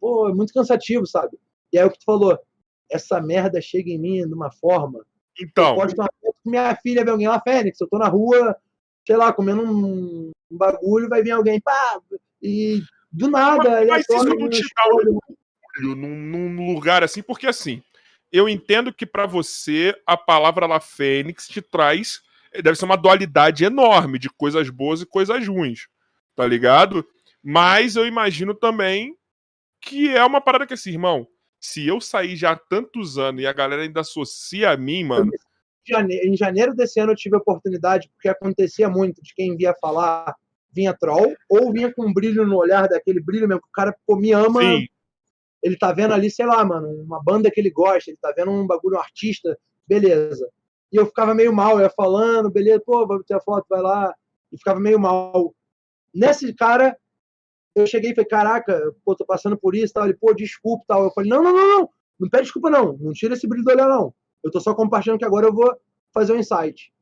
[0.01, 1.37] Pô, é muito cansativo, sabe?
[1.73, 2.39] E aí o que tu falou,
[2.91, 5.05] essa merda chega em mim de uma forma.
[5.41, 5.75] Então.
[5.75, 6.09] Pode uma
[6.45, 8.57] minha filha ver alguém lá, Fênix, eu tô na rua,
[9.07, 12.01] sei lá, comendo um, um bagulho, vai vir alguém, pá,
[12.41, 12.81] e
[13.13, 13.85] do nada.
[13.87, 15.19] Mas, mas isso não te dá um
[15.95, 17.83] num, num lugar assim, porque assim,
[18.33, 22.21] eu entendo que para você a palavra La Fênix te traz.
[22.63, 25.87] Deve ser uma dualidade enorme de coisas boas e coisas ruins.
[26.35, 27.07] Tá ligado?
[27.43, 29.15] Mas eu imagino também
[29.81, 31.27] que é uma parada que assim, irmão.
[31.61, 35.31] Se eu sair já há tantos anos e a galera ainda associa a mim, mano.
[35.89, 40.37] Em janeiro desse ano eu tive a oportunidade, porque acontecia muito de quem via falar,
[40.71, 43.97] vinha troll, ou vinha com um brilho no olhar, daquele brilho mesmo, que o cara
[44.07, 44.61] pô, me ama.
[44.61, 44.87] Sim
[45.63, 48.51] ele tá vendo ali, sei lá, mano, uma banda que ele gosta, ele tá vendo
[48.51, 50.49] um bagulho, um artista, beleza.
[50.93, 54.15] E eu ficava meio mal, eu falando, beleza, pô, vai ter a foto, vai lá.
[54.53, 55.55] E ficava meio mal.
[56.15, 56.97] Nesse cara,
[57.75, 60.05] eu cheguei e falei, caraca, pô, tô passando por isso, tal.
[60.05, 61.05] Ele, pô, desculpa, tal.
[61.05, 61.91] Eu falei, não, não, não, não,
[62.21, 62.97] não pede desculpa, não.
[62.99, 64.15] Não tira esse brilho do olhar, não.
[64.43, 65.77] Eu tô só compartilhando que agora eu vou
[66.15, 66.93] fazer um insight.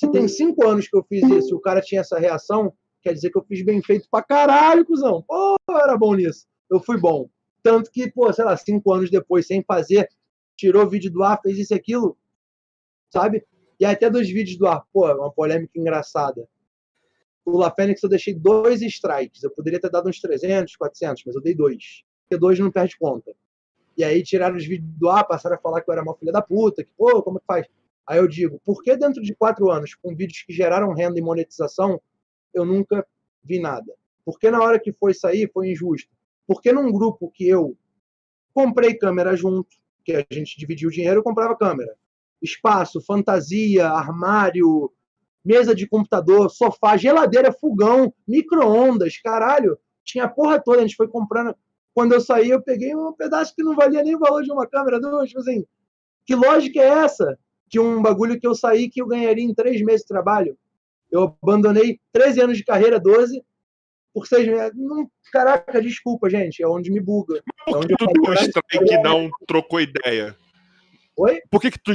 [0.00, 3.30] Se tem cinco anos que eu fiz isso o cara tinha essa reação, quer dizer
[3.30, 5.22] que eu fiz bem feito pra caralho, cuzão.
[5.22, 6.46] Pô, era bom nisso.
[6.70, 7.28] Eu fui bom.
[7.64, 10.06] Tanto que, pô, sei lá, cinco anos depois, sem fazer,
[10.54, 12.14] tirou vídeo do ar, fez isso e aquilo,
[13.10, 13.42] sabe?
[13.80, 16.46] E até dos vídeos do ar, pô, uma polêmica engraçada.
[17.42, 19.42] O La Fênix eu deixei dois strikes.
[19.42, 22.04] Eu poderia ter dado uns 300, 400, mas eu dei dois.
[22.22, 23.34] Porque dois não perde conta.
[23.96, 26.32] E aí tiraram os vídeos do ar, passaram a falar que eu era uma filha
[26.32, 27.66] da puta, que, pô, como é que faz?
[28.06, 31.22] Aí eu digo, por que dentro de quatro anos, com vídeos que geraram renda e
[31.22, 31.98] monetização,
[32.52, 33.06] eu nunca
[33.42, 33.90] vi nada?
[34.22, 36.10] Porque na hora que foi sair, foi injusto.
[36.46, 37.76] Porque num grupo que eu
[38.52, 39.68] comprei câmera junto,
[40.04, 41.96] que a gente dividiu o dinheiro, eu comprava câmera.
[42.42, 44.92] espaço, fantasia, armário,
[45.44, 49.78] mesa de computador, sofá, geladeira, fogão, micro-ondas, caralho.
[50.04, 51.54] Tinha a porra toda, a gente foi comprando.
[51.94, 54.66] Quando eu saí, eu peguei um pedaço que não valia nem o valor de uma
[54.66, 55.64] câmera, duas, tipo assim.
[56.26, 57.38] Que lógica é essa?
[57.66, 60.58] De um bagulho que eu saí que eu ganharia em três meses de trabalho.
[61.10, 63.42] Eu abandonei 13 anos de carreira, 12,
[64.14, 64.72] por seis meses.
[64.76, 66.62] Não, caraca, desculpa, gente.
[66.62, 67.42] É onde me buga.
[67.66, 70.36] Por é que onde tu deu strike que não trocou ideia?
[71.16, 71.40] Oi?
[71.50, 71.92] Por que que tu...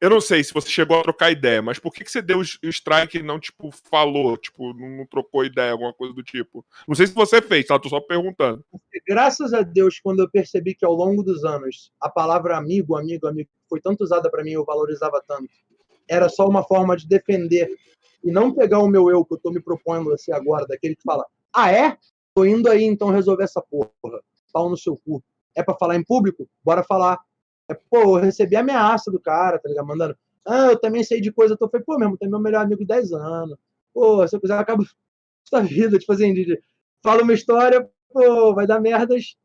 [0.00, 2.38] Eu não sei se você chegou a trocar ideia, mas por que que você deu
[2.38, 4.36] o strike e não, tipo, falou?
[4.36, 6.64] Tipo, não, trocou ideia, alguma coisa do tipo?
[6.88, 7.78] Não sei se você fez, tá?
[7.78, 8.64] Tô só perguntando.
[9.06, 13.26] Graças a Deus, quando eu percebi que ao longo dos anos a palavra amigo, amigo,
[13.26, 15.50] amigo foi tanto usada para mim, eu valorizava tanto.
[16.08, 17.68] Era só uma forma de defender
[18.24, 21.02] e não pegar o meu eu que eu tô me propondo assim agora, daquele que
[21.02, 21.96] fala: "Ah, é?
[22.34, 23.90] Tô indo aí então resolver essa porra.
[24.52, 25.22] Pau no seu cu.
[25.54, 26.48] É para falar em público?
[26.64, 27.18] Bora falar.
[27.68, 29.86] É, pô, eu recebi ameaça do cara, tá ligado?
[29.86, 30.16] Mandando,
[30.46, 31.54] ah, eu também sei de coisa.
[31.54, 33.58] Eu tô falei, pô, mesmo, tem meu melhor amigo de 10 anos.
[33.92, 34.84] Pô, se eu quiser, acaba
[35.44, 36.62] sua vida, tipo assim, de, de,
[37.02, 39.36] fala uma história, pô, vai dar merdas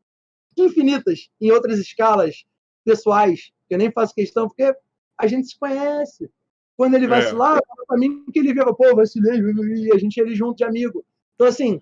[0.56, 2.44] infinitas em outras escalas
[2.84, 4.74] pessoais, que eu nem faço questão, porque
[5.18, 6.30] a gente se conhece.
[6.76, 7.66] Quando ele vacilar, é.
[7.66, 11.04] fala pra mim que ele viva, pô, vacilei, e a gente ele junto de amigo.
[11.34, 11.80] Então, assim,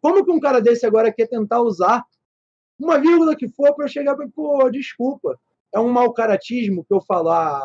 [0.00, 2.04] como que um cara desse agora quer tentar usar
[2.78, 5.38] uma vírgula que for para eu chegar e pô, desculpa.
[5.74, 7.60] É um mau caratismo que eu falar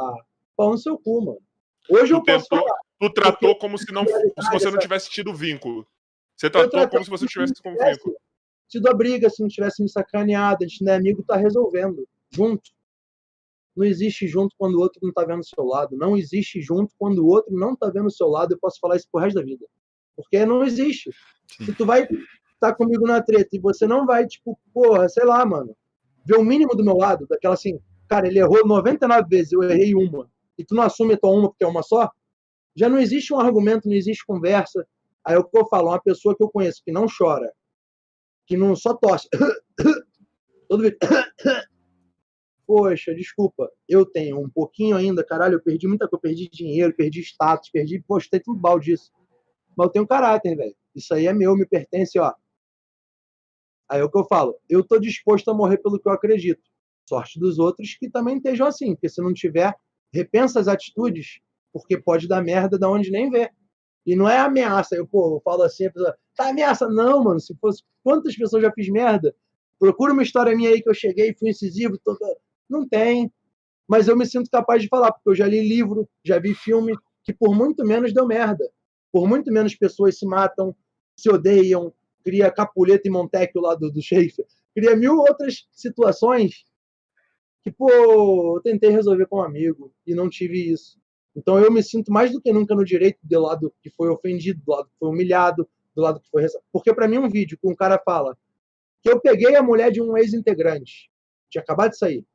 [0.58, 1.42] pau no seu cu, mano.
[1.90, 2.80] Hoje tu eu posso tentou, falar.
[3.00, 5.86] Tu tratou como se, não, se você não tivesse tido vínculo.
[6.36, 8.16] Você tratou como se você tivesse com vínculo.
[8.68, 12.08] Tido a briga, se não tivesse me sacaneado, a gente não é amigo, tá resolvendo.
[12.32, 12.72] Junto.
[13.76, 15.96] Não existe junto quando o outro não tá vendo o seu lado.
[15.96, 18.54] Não existe junto quando o outro não tá vendo o seu lado.
[18.54, 19.66] Eu posso falar isso pro resto da vida.
[20.16, 21.10] Porque não existe.
[21.48, 22.08] Se tu vai
[22.60, 25.76] tá comigo na treta e você não vai, tipo, porra, sei lá, mano,
[26.26, 27.78] ver o mínimo do meu lado, daquela assim,
[28.08, 31.50] cara, ele errou 99 vezes, eu errei uma, e tu não assume a tua uma
[31.50, 32.10] porque é uma só,
[32.74, 34.88] já não existe um argumento, não existe conversa.
[35.26, 37.52] Aí é o que eu falo, uma pessoa que eu conheço que não chora,
[38.48, 39.28] que não só tosse,
[40.70, 40.98] todo vídeo.
[42.66, 47.20] Poxa, desculpa, eu tenho um pouquinho ainda, caralho, eu perdi muita coisa, perdi dinheiro, perdi
[47.20, 49.12] status, perdi, poxa, tem tudo balde disso.
[49.76, 50.76] Mas eu tenho caráter, velho.
[50.96, 52.34] Isso aí é meu, me pertence, ó.
[53.90, 56.62] Aí é o que eu falo, eu estou disposto a morrer pelo que eu acredito.
[57.08, 59.76] Sorte dos outros que também estejam assim, porque se não tiver,
[60.14, 61.40] repensa as atitudes,
[61.72, 63.52] porque pode dar merda da onde nem vê.
[64.06, 64.96] E não é ameaça.
[64.96, 66.88] Eu, pô, eu falo assim, a pessoa, tá ameaça?
[66.88, 67.40] Não, mano.
[67.40, 67.84] Se fosse.
[68.04, 69.34] Quantas pessoas já fiz merda?
[69.80, 71.98] Procura uma história minha aí que eu cheguei, fui incisivo.
[71.98, 72.18] Tô...
[72.70, 73.32] Não tem.
[73.88, 76.98] Mas eu me sinto capaz de falar, porque eu já li livro, já vi filme,
[77.24, 78.70] que por muito menos deu merda.
[79.14, 80.76] Por muito menos pessoas se matam,
[81.16, 86.66] se odeiam, cria Capuleto e Montecchio lá do, do Schaefer, cria mil outras situações
[87.64, 91.00] que, pô, eu tentei resolver com um amigo e não tive isso.
[91.36, 94.62] Então eu me sinto mais do que nunca no direito do lado que foi ofendido,
[94.66, 96.46] do lado que foi humilhado, do lado que foi.
[96.72, 98.36] Porque para mim um vídeo que um cara fala
[99.04, 101.12] que eu peguei a mulher de um ex-integrante,
[101.52, 102.26] tinha acabado de sair.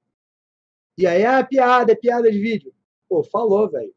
[0.96, 2.72] E aí, ah, piada, é piada de vídeo.
[3.08, 3.94] Pô, falou, velho.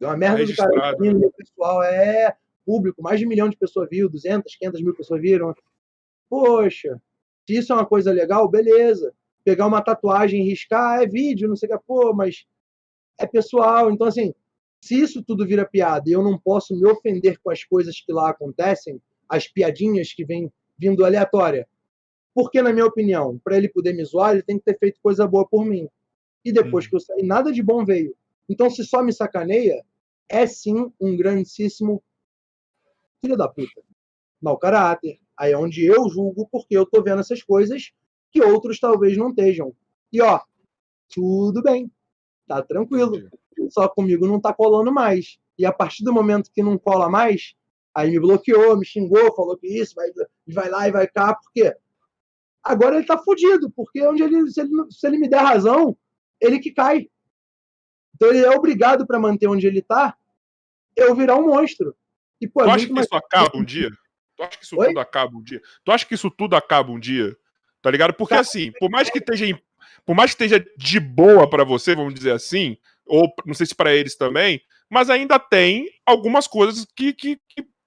[0.00, 0.96] Deu uma merda do cara.
[0.96, 5.20] O pessoal é público, mais de um milhão de pessoas viram, 200, 500 mil pessoas
[5.20, 5.54] viram.
[6.28, 7.00] Poxa,
[7.46, 9.12] se isso é uma coisa legal, beleza.
[9.44, 12.46] Pegar uma tatuagem e riscar é vídeo, não sei o que, pô, mas
[13.18, 13.90] é pessoal.
[13.90, 14.32] Então, assim,
[14.80, 18.12] se isso tudo vira piada e eu não posso me ofender com as coisas que
[18.12, 21.68] lá acontecem, as piadinhas que vêm vindo aleatória,
[22.34, 25.26] porque, na minha opinião, para ele poder me zoar, ele tem que ter feito coisa
[25.26, 25.88] boa por mim.
[26.44, 28.14] E depois que eu saí, nada de bom veio.
[28.48, 29.84] Então, se só me sacaneia,
[30.30, 32.02] é sim um grandíssimo
[33.20, 33.82] filho da puta.
[34.40, 35.18] Mau caráter.
[35.36, 37.92] Aí é onde eu julgo porque eu tô vendo essas coisas
[38.30, 39.74] que outros talvez não estejam.
[40.12, 40.40] E ó,
[41.08, 41.90] tudo bem.
[42.46, 43.28] Tá tranquilo.
[43.70, 45.38] Só comigo não tá colando mais.
[45.58, 47.54] E a partir do momento que não cola mais,
[47.94, 50.08] aí me bloqueou, me xingou, falou que isso, vai,
[50.46, 51.76] vai lá e vai cá, por quê?
[52.62, 55.96] Agora ele tá fudido, porque onde ele se, ele, se ele me der razão,
[56.40, 57.10] ele que cai.
[58.14, 60.16] Então ele é obrigado para manter onde ele tá,
[61.04, 61.94] eu virar um monstro.
[62.40, 63.06] E, pô, tu acha que mais...
[63.06, 63.90] isso acaba um dia?
[64.36, 64.86] Tu acha que isso Oi?
[64.88, 65.60] tudo acaba um dia?
[65.84, 67.36] Tu acha que isso tudo acaba um dia?
[67.82, 68.14] Tá ligado?
[68.14, 68.40] Porque tá.
[68.40, 69.46] assim, por mais que esteja
[70.04, 73.74] por mais que esteja de boa para você, vamos dizer assim, ou não sei se
[73.74, 77.38] para eles também, mas ainda tem algumas coisas que, que,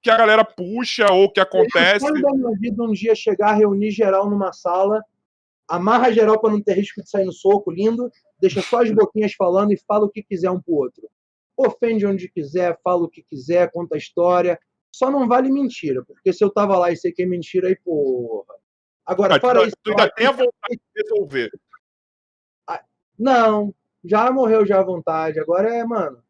[0.02, 2.06] que, a galera puxa ou que acontece.
[2.06, 5.04] Eu da minha vida um dia chegar, reunir geral numa sala,
[5.68, 9.34] amarra geral para não ter risco de sair no soco, lindo, deixa só as boquinhas
[9.34, 11.10] falando e fala o que quiser um pro outro
[11.58, 14.60] ofende onde quiser, fala o que quiser, conta a história.
[14.92, 17.76] Só não vale mentira, porque se eu tava lá e sei que é mentira, aí,
[17.76, 18.54] porra.
[19.06, 19.76] Agora, para isso.
[19.84, 21.50] Tu ainda tem a vontade de resolver.
[22.68, 22.84] Ah,
[23.18, 23.74] não,
[24.04, 25.40] já morreu já à vontade.
[25.40, 26.24] Agora é, mano.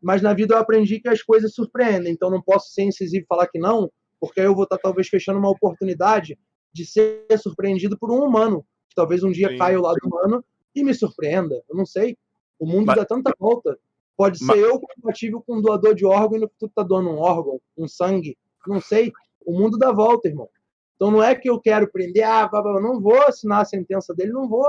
[0.00, 3.26] Mas na vida eu aprendi que as coisas surpreendem, então não posso ser incisivo e
[3.26, 3.90] falar que não,
[4.20, 6.38] porque aí eu vou estar talvez fechando uma oportunidade
[6.72, 9.56] de ser surpreendido por um humano, que talvez um dia Sim.
[9.56, 10.44] caia ao lado humano
[10.74, 11.62] e me surpreenda.
[11.68, 12.18] Eu não sei.
[12.58, 12.96] O mundo mas...
[12.96, 13.78] dá tanta volta.
[14.16, 14.58] Pode ser mas...
[14.60, 17.88] eu compatível com um doador de órgão e no futuro tá doando um órgão, um
[17.88, 18.38] sangue.
[18.66, 19.12] Não sei.
[19.44, 20.48] O mundo dá volta, irmão.
[20.96, 24.32] Então não é que eu quero prender, ah, eu não vou assinar a sentença dele,
[24.32, 24.66] não vou.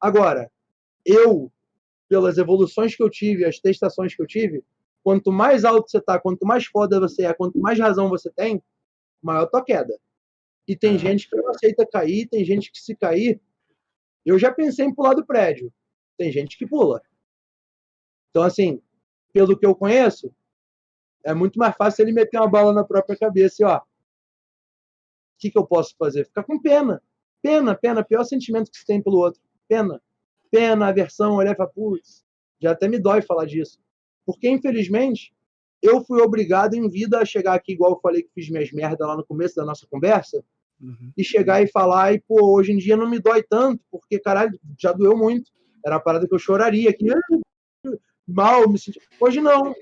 [0.00, 0.50] Agora,
[1.04, 1.52] eu,
[2.08, 4.64] pelas evoluções que eu tive, as testações que eu tive,
[5.02, 8.62] quanto mais alto você está, quanto mais foda você é, quanto mais razão você tem,
[9.22, 9.98] maior tua queda.
[10.66, 13.40] E tem gente que não aceita cair, tem gente que se cair.
[14.24, 15.72] Eu já pensei em pular do prédio.
[16.16, 17.02] Tem gente que pula.
[18.30, 18.80] Então, assim,
[19.32, 20.32] pelo que eu conheço,
[21.24, 23.82] é muito mais fácil ele meter uma bala na própria cabeça e, ó, o
[25.38, 26.24] que, que eu posso fazer?
[26.24, 27.02] Ficar com pena.
[27.42, 29.40] Pena, pena, pior sentimento que se tem pelo outro
[29.70, 30.02] pena.
[30.50, 32.24] Pena, aversão, olhar e falar, putz,
[32.60, 33.78] já até me dói falar disso.
[34.26, 35.32] Porque, infelizmente,
[35.80, 39.06] eu fui obrigado em vida a chegar aqui, igual eu falei que fiz minhas merdas
[39.06, 40.44] lá no começo da nossa conversa,
[40.80, 41.12] uhum.
[41.16, 44.58] e chegar e falar, e pô, hoje em dia não me dói tanto, porque, caralho,
[44.76, 45.52] já doeu muito.
[45.86, 47.06] Era a parada que eu choraria, que
[48.30, 49.00] mal, me senti.
[49.20, 49.74] Hoje não.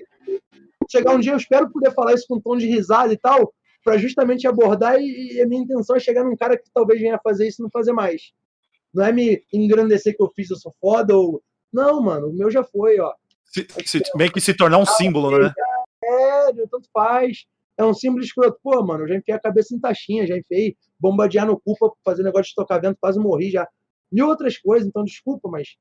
[0.89, 3.53] Chegar um dia, eu espero poder falar isso com um tom de risada e tal,
[3.83, 7.19] para justamente abordar, e, e, a minha intenção é chegar num cara que talvez venha
[7.23, 8.31] fazer isso e não fazer mais.
[8.93, 11.41] Não é me engrandecer que eu fiz, eu sou foda, ou.
[11.71, 13.13] Não, mano, o meu já foi, ó.
[13.45, 15.53] Se, se, meio que se tornar um símbolo, né?
[16.03, 17.45] É, tanto faz.
[17.77, 18.59] É um símbolo escroto.
[18.63, 21.89] Pô, mano, eu já enfiei a cabeça em taxinha, já enfiei bombardear no cu pra
[22.03, 23.67] fazer negócio de tocar vento, quase morri já.
[24.11, 25.75] E outras coisas, então desculpa, mas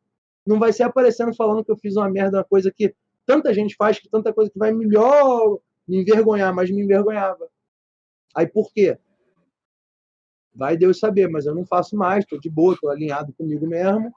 [0.49, 2.95] não vai ser aparecendo falando que eu fiz uma merda, uma coisa que
[3.27, 7.49] tanta gente faz, que tanta coisa que vai melhor me envergonhar, mas me envergonhava.
[8.35, 8.99] Aí por quê?
[10.55, 14.11] Vai Deus saber, mas eu não faço mais, estou de boa, estou alinhado comigo mesmo.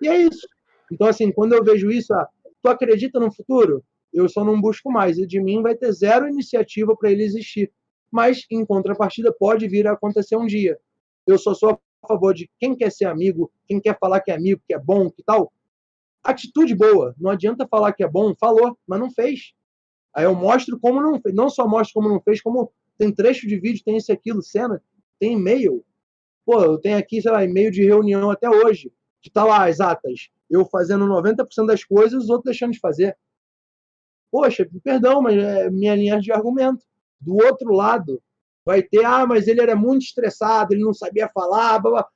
[0.00, 0.48] E é isso.
[0.90, 2.26] Então, assim, quando eu vejo isso, ah,
[2.62, 3.84] tu acredita no futuro?
[4.12, 5.18] Eu só não busco mais.
[5.18, 7.70] E de mim vai ter zero iniciativa para ele existir.
[8.10, 10.78] Mas, em contrapartida, pode vir a acontecer um dia.
[11.26, 11.70] Eu só sou
[12.02, 14.78] a favor de quem quer ser amigo, quem quer falar que é amigo, que é
[14.78, 15.52] bom, que tal.
[16.24, 17.14] Atitude boa.
[17.18, 19.52] Não adianta falar que é bom, falou, mas não fez.
[20.14, 21.34] Aí eu mostro como não fez.
[21.34, 24.82] Não só mostro como não fez, como tem trecho de vídeo, tem isso aquilo, cena
[25.18, 25.84] tem e-mail.
[26.44, 28.92] Pô, eu tenho aqui, sei lá, e-mail de reunião até hoje,
[29.22, 30.28] que tá lá as atas.
[30.50, 33.16] Eu fazendo 90% das coisas, os outros deixando de fazer.
[34.30, 36.84] Poxa, perdão, mas é minha linha de argumento.
[37.20, 38.22] Do outro lado,
[38.64, 42.08] vai ter, ah, mas ele era muito estressado, ele não sabia falar, blá, blá.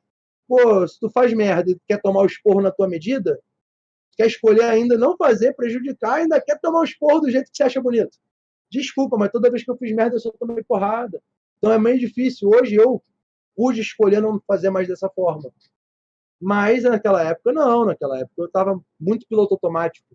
[0.47, 3.39] Pô, se tu faz merda e quer tomar o esporro na tua medida,
[4.19, 7.63] quer escolher ainda não fazer, prejudicar, ainda quer tomar o esporro do jeito que você
[7.63, 8.19] acha bonito.
[8.69, 11.23] Desculpa, mas toda vez que eu fiz merda, eu só tomei porrada.
[11.57, 12.51] Então é meio difícil.
[12.51, 13.01] Hoje eu
[13.57, 15.51] pude escolher não fazer mais dessa forma.
[16.41, 17.85] Mas naquela época, não.
[17.85, 20.07] Naquela época eu estava muito piloto automático.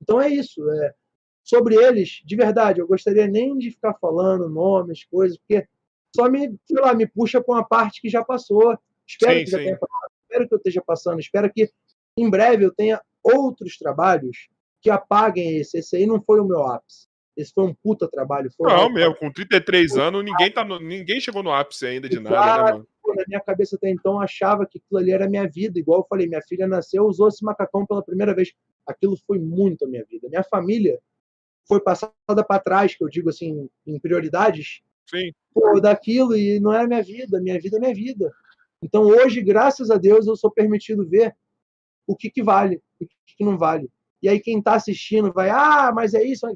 [0.00, 0.62] Então é isso.
[0.70, 0.94] É,
[1.42, 5.66] sobre eles, de verdade, eu gostaria nem de ficar falando nomes, coisas, porque
[6.14, 8.78] só me, sei lá, me puxa para uma parte que já passou.
[9.06, 11.68] Espero sim, que já tenha passado, espero que eu esteja passando, espero que
[12.16, 14.48] em breve eu tenha outros trabalhos
[14.80, 15.78] que apaguem esse.
[15.78, 17.06] Esse aí não foi o meu ápice.
[17.36, 18.50] Esse foi um puta trabalho.
[18.56, 22.08] Foi não, um mesmo, com 33 anos, ninguém, tá no, ninguém chegou no ápice ainda
[22.08, 22.88] de nada, né, mano?
[23.16, 25.78] Na minha cabeça até então achava que aquilo ali era minha vida.
[25.78, 28.52] Igual eu falei, minha filha nasceu, usou esse macacão pela primeira vez.
[28.86, 30.28] Aquilo foi muito a minha vida.
[30.28, 30.98] Minha família
[31.66, 32.12] foi passada
[32.46, 34.82] para trás, que eu digo assim, em prioridades.
[35.06, 35.32] Sim.
[35.54, 37.40] Pô, daquilo e não era minha vida.
[37.40, 38.30] Minha vida é minha vida.
[38.82, 41.34] Então hoje, graças a Deus, eu sou permitido ver
[42.06, 43.90] o que, que vale, o que, não vale.
[44.22, 46.46] E aí quem está assistindo vai, ah, mas é isso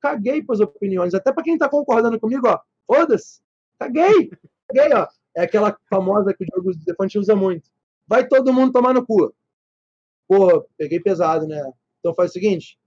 [0.00, 1.14] caguei para as opiniões.
[1.14, 3.40] Até para quem está concordando comigo, ó, foda-se,
[3.78, 4.30] caguei,
[4.68, 5.06] caguei, ó.
[5.34, 7.68] É aquela famosa que o Diogo Defante usa muito.
[8.06, 9.34] Vai todo mundo tomar no cu.
[10.26, 11.60] Pô, peguei pesado, né?
[12.00, 12.78] Então faz o seguinte: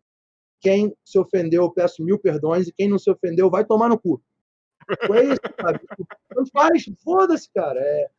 [0.60, 4.00] quem se ofendeu, eu peço mil perdões, e quem não se ofendeu, vai tomar no
[4.00, 4.22] cu.
[5.06, 5.80] Foi isso, sabe?
[6.36, 7.80] Não faz, foda-se, cara.
[7.80, 8.10] É,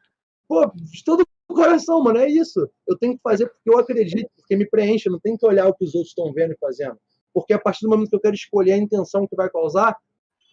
[0.47, 0.71] pô,
[1.05, 2.69] todo coração, mano, é isso.
[2.87, 5.69] Eu tenho que fazer porque eu acredito, porque me preenche, eu não tenho que olhar
[5.69, 6.99] o que os outros estão vendo e fazendo
[7.33, 9.97] porque a partir do momento que eu quero escolher a intenção que vai causar,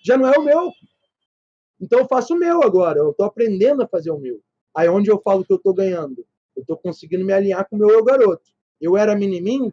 [0.04, 0.72] já não é o meu.
[1.80, 4.40] Então eu faço o meu agora, eu estou aprendendo a fazer o meu.
[4.76, 6.26] Aí onde eu falo que eu estou ganhando,
[6.56, 8.52] eu estou conseguindo me alinhar com o meu eu garoto.
[8.80, 9.72] Eu era minimin,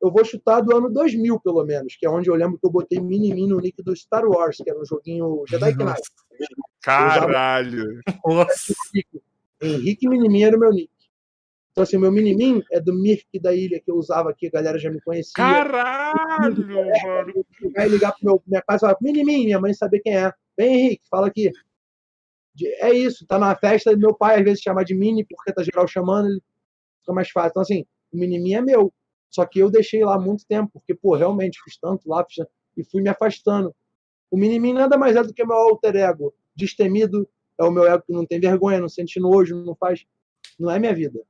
[0.00, 2.70] eu vou chutar do ano 2000 pelo menos, que é onde eu lembro que eu
[2.70, 6.02] botei minimin no nick do Star Wars, que era um joguinho Jedi Knight.
[6.82, 8.00] Caralho!
[8.24, 8.74] Nossa.
[9.62, 10.90] Henrique Minimin era o meu nick.
[11.72, 14.50] Então, assim, o meu minimin é do Mirk da ilha que eu usava aqui, a
[14.50, 15.32] galera já me conhecia.
[15.34, 17.46] Caralho, mano!
[17.74, 20.30] Vai ligar pro meu, minha casa e falar, minimin, minha mãe saber quem é.
[20.56, 21.50] Vem, Henrique, fala aqui.
[22.78, 25.88] É isso, tá na festa, meu pai às vezes chama de mini, porque tá geral
[25.88, 26.42] chamando, ele
[27.00, 27.50] fica mais fácil.
[27.52, 28.92] Então, assim, o minimin é meu.
[29.30, 32.44] Só que eu deixei lá muito tempo, porque, pô, realmente fiz tanto lá fiz...
[32.76, 33.74] e fui me afastando.
[34.30, 36.34] O Minimin nada mais é do que meu alter ego.
[36.56, 40.04] Destemido é o meu ego que não tem vergonha, não sente nojo, não faz.
[40.58, 41.20] Não é minha vida.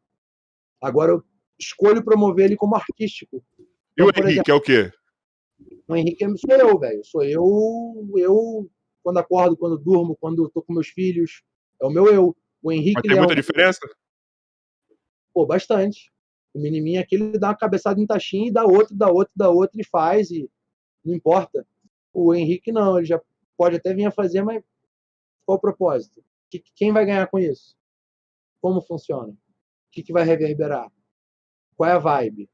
[0.80, 1.24] Agora eu
[1.58, 3.42] escolho promover ele como artístico.
[3.96, 4.92] E o então, Henrique exemplo, é o quê?
[5.88, 7.04] O Henrique sou eu, velho.
[7.04, 8.70] Sou eu, eu
[9.02, 11.42] quando acordo, quando durmo, quando tô com meus filhos.
[11.80, 12.36] É o meu eu.
[12.62, 12.94] O Henrique.
[12.94, 13.40] Mas tem muita é um...
[13.40, 13.80] diferença?
[15.34, 16.12] Pô, bastante.
[16.54, 19.50] O menininho aqui, ele dá uma cabeçada em taxinha e dá outro, dá outro, dá
[19.50, 20.48] outro e faz, e
[21.04, 21.66] não importa.
[22.12, 23.20] O Henrique não, ele já
[23.56, 24.62] pode até vir a fazer, mas
[25.44, 26.22] qual o propósito?
[26.74, 27.74] Quem vai ganhar com isso?
[28.60, 29.32] Como funciona?
[29.32, 29.36] O
[29.90, 30.90] que vai reverberar?
[31.76, 32.48] Qual é a vibe?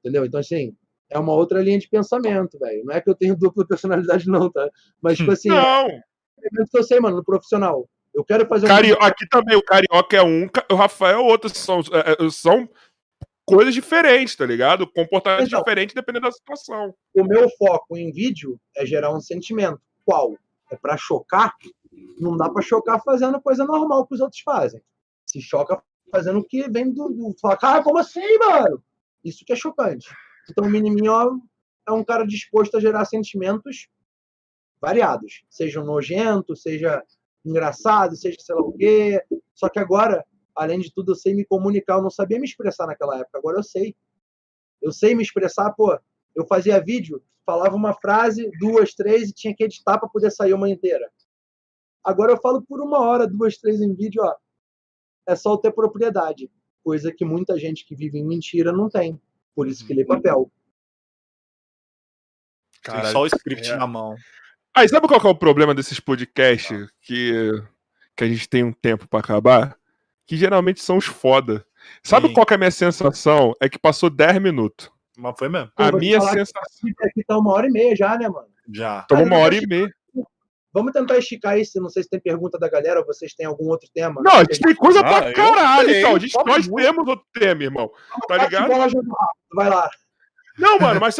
[0.00, 0.24] Entendeu?
[0.24, 0.76] Então, assim,
[1.10, 2.84] é uma outra linha de pensamento, velho.
[2.84, 4.68] Não é que eu tenho dupla personalidade, não, tá?
[5.00, 5.48] Mas, tipo assim.
[5.48, 5.88] Não!
[5.88, 7.88] É que eu sei, mano, no profissional.
[8.14, 9.02] Eu quero fazer um.
[9.02, 11.48] Aqui também, o Carioca é um, o Rafael é outro.
[11.48, 12.68] São, é, é, são
[13.46, 14.86] coisas diferentes, tá ligado?
[14.86, 16.94] Comportamento então, diferente dependendo da situação.
[17.14, 19.80] O meu foco em vídeo é gerar um sentimento.
[20.04, 20.36] Qual?
[20.70, 21.54] É para chocar?
[22.18, 24.82] Não dá para chocar fazendo coisa normal que os outros fazem.
[25.26, 27.08] Se choca fazendo o que vem do.
[27.08, 28.82] do fala, cara, como assim, mano?
[29.24, 30.08] Isso que é chocante.
[30.50, 31.42] Então o Miniminho
[31.86, 33.88] é um cara disposto a gerar sentimentos
[34.80, 35.44] variados.
[35.48, 37.02] Seja nojento, seja
[37.44, 39.22] engraçado, seja sei lá o quê.
[39.54, 40.24] Só que agora
[40.54, 41.96] além de tudo, eu sei me comunicar.
[41.96, 43.94] Eu não sabia me expressar naquela época, agora eu sei.
[44.80, 45.98] Eu sei me expressar, pô.
[46.34, 50.54] Eu fazia vídeo, falava uma frase, duas, três, e tinha que editar para poder sair
[50.54, 51.10] uma inteira.
[52.04, 54.34] Agora eu falo por uma hora, duas, três em vídeo, ó.
[55.26, 56.50] É só eu ter propriedade.
[56.82, 59.20] Coisa que muita gente que vive em mentira não tem.
[59.54, 60.50] Por isso que lê papel.
[62.82, 63.76] Cara, só o script é...
[63.76, 64.16] na mão.
[64.74, 67.62] Aí, sabe qual é o problema desses podcasts que,
[68.16, 69.78] que a gente tem um tempo para acabar?
[70.26, 71.64] que geralmente são os foda.
[72.02, 72.34] Sabe Sim.
[72.34, 73.52] qual é a minha sensação?
[73.60, 74.90] É que passou 10 minutos.
[75.16, 75.70] Mas foi mesmo.
[75.76, 76.90] A minha sensação.
[77.02, 78.48] Aqui tá uma hora e meia já, né, mano?
[78.72, 79.02] Já.
[79.02, 79.92] Toma uma hora e meia.
[80.72, 81.80] Vamos tentar esticar isso.
[81.80, 84.22] Não sei se tem pergunta da galera ou vocês têm algum outro tema.
[84.22, 86.16] Não, a gente tem coisa ah, pra caralho, então.
[86.16, 86.84] A gente, nós muito.
[86.84, 87.90] temos outro tema, irmão.
[88.26, 88.68] Tá ligado?
[89.54, 89.90] Vai lá.
[90.58, 91.16] Não, mano, mas.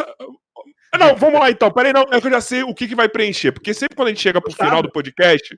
[0.99, 1.71] Não, vamos lá então.
[1.71, 2.03] Peraí, não.
[2.11, 3.51] É que eu já sei o que, que vai preencher.
[3.51, 5.57] Porque sempre quando a gente chega pro final do podcast,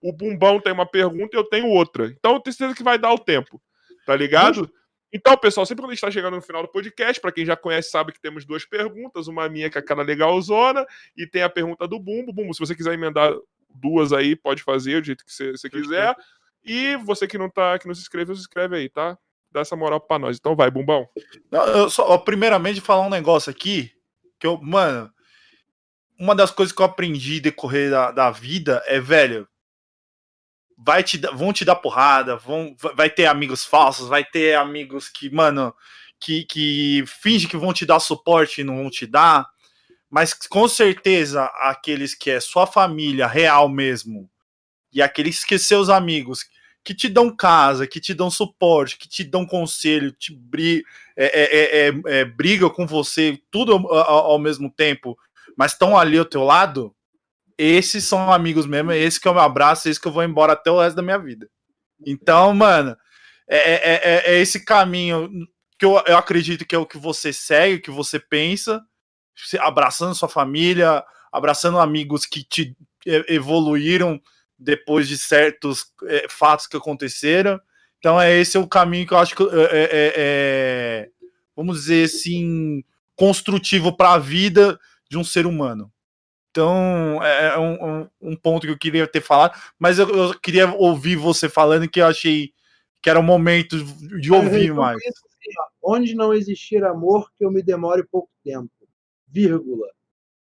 [0.00, 2.06] o Bumbão tem uma pergunta e eu tenho outra.
[2.06, 3.60] Então eu tenho certeza que vai dar o tempo.
[4.06, 4.70] Tá ligado?
[5.12, 7.54] Então, pessoal, sempre quando a gente tá chegando no final do podcast, para quem já
[7.54, 10.86] conhece, sabe que temos duas perguntas, uma minha que é aquela legalzona,
[11.16, 12.32] e tem a pergunta do Bumbo.
[12.32, 13.34] Bumbo, se você quiser emendar
[13.68, 16.16] duas aí, pode fazer do jeito que você, você quiser.
[16.64, 19.18] E você que não tá, que não se inscreveu, se inscreve aí, tá?
[19.50, 20.38] Dá essa moral pra nós.
[20.38, 21.06] Então vai, Bumbão.
[21.50, 23.92] Não, eu só, primeiramente, falar um negócio aqui,
[24.38, 25.12] que eu, mano,
[26.18, 29.46] uma das coisas que eu aprendi decorrer da, da vida é, velho,
[30.78, 35.30] vai te, vão te dar porrada, vão, vai ter amigos falsos, vai ter amigos que,
[35.30, 35.74] mano,
[36.18, 39.46] que, que finge que vão te dar suporte e não vão te dar,
[40.10, 44.30] mas com certeza aqueles que é sua família real mesmo,
[44.92, 46.44] e aqueles que seus amigos
[46.84, 50.84] que te dão casa, que te dão suporte, que te dão conselho, te bri
[51.16, 55.16] é, é, é, é brigam com você, tudo ao, ao mesmo tempo,
[55.56, 56.94] mas estão ali ao teu lado,
[57.62, 60.22] esses são amigos mesmo, é esse que eu me abraço, é esse que eu vou
[60.22, 61.48] embora até o resto da minha vida.
[62.06, 62.96] Então, mano,
[63.48, 65.28] é, é, é, é esse caminho
[65.78, 68.82] que eu, eu acredito que é o que você segue, que você pensa,
[69.60, 72.76] abraçando sua família, abraçando amigos que te
[73.28, 74.20] evoluíram
[74.58, 77.60] depois de certos é, fatos que aconteceram.
[77.98, 81.08] Então, é esse o caminho que eu acho que é
[81.56, 82.82] vamos dizer assim,
[83.14, 84.78] construtivo para a vida
[85.10, 85.92] de um ser humano.
[86.52, 90.70] Então, é, é um, um, ponto que eu queria ter falado, mas eu, eu, queria
[90.74, 92.52] ouvir você falando que eu achei
[93.00, 93.82] que era o momento
[94.20, 94.98] de ouvir eu mais.
[94.98, 95.50] Assim,
[95.82, 98.70] ó, onde não existir amor, que eu me demore pouco tempo.
[99.26, 99.88] Vírgula.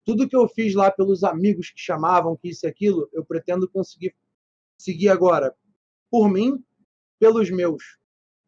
[0.06, 3.70] Tudo que eu fiz lá pelos amigos que chamavam, que isso e aquilo, eu pretendo
[3.70, 4.16] conseguir
[4.78, 5.54] seguir agora.
[6.10, 6.64] Por mim,
[7.20, 7.98] pelos meus.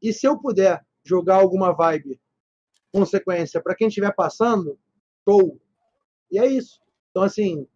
[0.02, 2.18] E se eu puder jogar alguma vibe,
[2.94, 4.80] consequência, para quem estiver passando,
[5.28, 5.62] show.
[6.32, 6.80] E é isso.
[7.12, 7.68] Então, assim,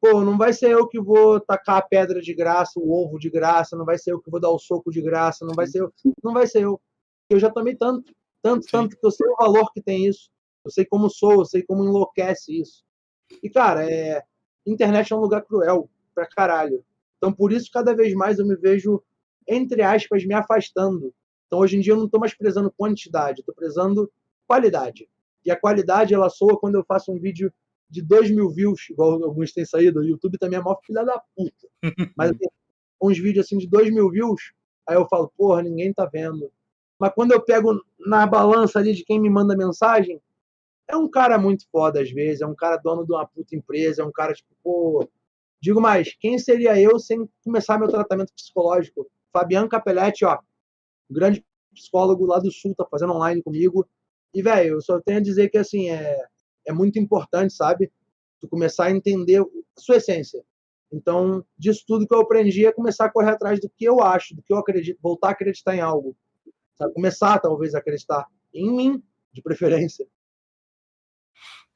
[0.00, 3.28] pô, não vai ser eu que vou tacar a pedra de graça, o ovo de
[3.28, 5.82] graça, não vai ser eu que vou dar o soco de graça, não vai ser
[5.82, 5.92] eu,
[6.22, 6.80] não vai ser eu.
[7.28, 8.12] Eu já tomei tanto,
[8.42, 8.70] tanto, Sim.
[8.70, 10.30] tanto que eu sei o valor que tem isso.
[10.64, 12.84] Eu sei como sou, eu sei como enlouquece isso.
[13.42, 14.22] E, cara, é...
[14.66, 16.84] internet é um lugar cruel pra caralho.
[17.16, 19.02] Então, por isso, cada vez mais eu me vejo,
[19.46, 21.12] entre aspas, me afastando.
[21.46, 24.10] Então, hoje em dia, eu não estou mais prezando quantidade, estou prezando
[24.46, 25.08] qualidade.
[25.44, 27.52] E a qualidade, ela soa quando eu faço um vídeo
[27.88, 31.20] de 2 mil views, igual alguns têm saído, o YouTube também é maior filha da
[31.34, 31.68] puta.
[32.16, 32.46] Mas assim,
[33.00, 34.52] uns vídeos assim de 2 mil views,
[34.86, 36.50] aí eu falo, porra, ninguém tá vendo.
[36.98, 40.20] Mas quando eu pego na balança ali de quem me manda mensagem,
[40.88, 44.02] é um cara muito foda às vezes, é um cara dono de uma puta empresa,
[44.02, 45.08] é um cara tipo, pô.
[45.60, 49.10] Digo mais, quem seria eu sem começar meu tratamento psicológico?
[49.32, 50.38] Fabiano Capelletti, ó,
[51.10, 51.44] grande
[51.74, 53.86] psicólogo lá do Sul, tá fazendo online comigo.
[54.34, 56.16] E, velho, eu só tenho a dizer que, assim, é,
[56.68, 57.90] é muito importante, sabe?
[58.40, 60.44] Tu começar a entender a sua essência.
[60.92, 64.34] Então, disso tudo que eu aprendi é começar a correr atrás do que eu acho,
[64.34, 66.16] do que eu acredito, voltar a acreditar em algo.
[66.76, 66.94] Sabe?
[66.94, 70.06] Começar, talvez, a acreditar em mim, de preferência.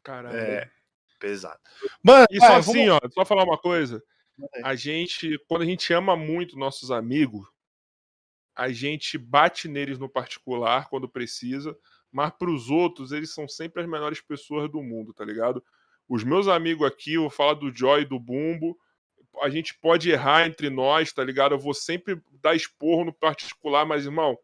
[0.02, 0.36] Caramba.
[0.36, 0.70] É,
[1.19, 1.60] pesado.
[2.02, 3.01] Mano, e só assim, vamos...
[3.05, 4.02] ó, só falar uma coisa.
[4.64, 7.47] A gente, quando a gente ama muito nossos amigos,
[8.55, 11.77] a gente bate neles no particular quando precisa,
[12.12, 15.64] mas para os outros, eles são sempre as melhores pessoas do mundo, tá ligado?
[16.09, 18.78] Os meus amigos aqui, eu vou falar do Joy do Bumbo,
[19.40, 21.55] a gente pode errar entre nós, tá ligado?
[21.55, 24.39] Eu vou sempre dar esporro no particular, mas, irmão,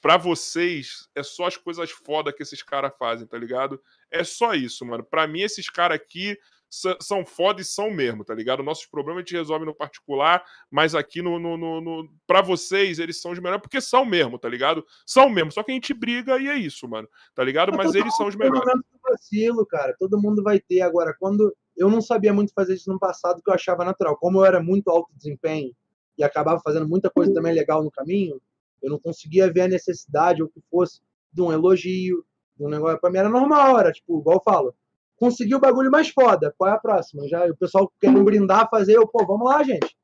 [0.00, 3.80] para vocês é só as coisas foda que esses caras fazem, tá ligado?
[4.10, 5.04] É só isso, mano.
[5.04, 6.38] Para mim, esses caras aqui
[6.70, 8.62] são foda e são mesmo, tá ligado?
[8.62, 12.98] Nossos problemas a gente resolve no particular, mas aqui no, no, no, no para vocês
[12.98, 14.84] eles são os melhores porque são mesmo, tá ligado?
[15.06, 17.72] São mesmo, só que a gente briga e é isso, mano, tá ligado?
[17.76, 18.70] Mas eles são os melhores.
[19.02, 19.94] vacilo, cara.
[19.98, 21.14] Todo mundo vai ter agora.
[21.18, 24.16] Quando eu não sabia muito fazer isso no passado, que eu achava natural.
[24.16, 25.74] Como eu era muito alto desempenho
[26.18, 28.40] e acabava fazendo muita coisa também legal no caminho,
[28.82, 31.00] eu não conseguia ver a necessidade ou que fosse
[31.32, 32.24] de um elogio,
[32.56, 33.00] de um negócio.
[33.00, 34.74] Pra mim era normal, era tipo, igual eu falo
[35.18, 36.54] conseguir o bagulho mais foda.
[36.56, 37.28] Qual é a próxima?
[37.28, 39.96] Já o pessoal querendo brindar, fazer, eu, pô, vamos lá, gente.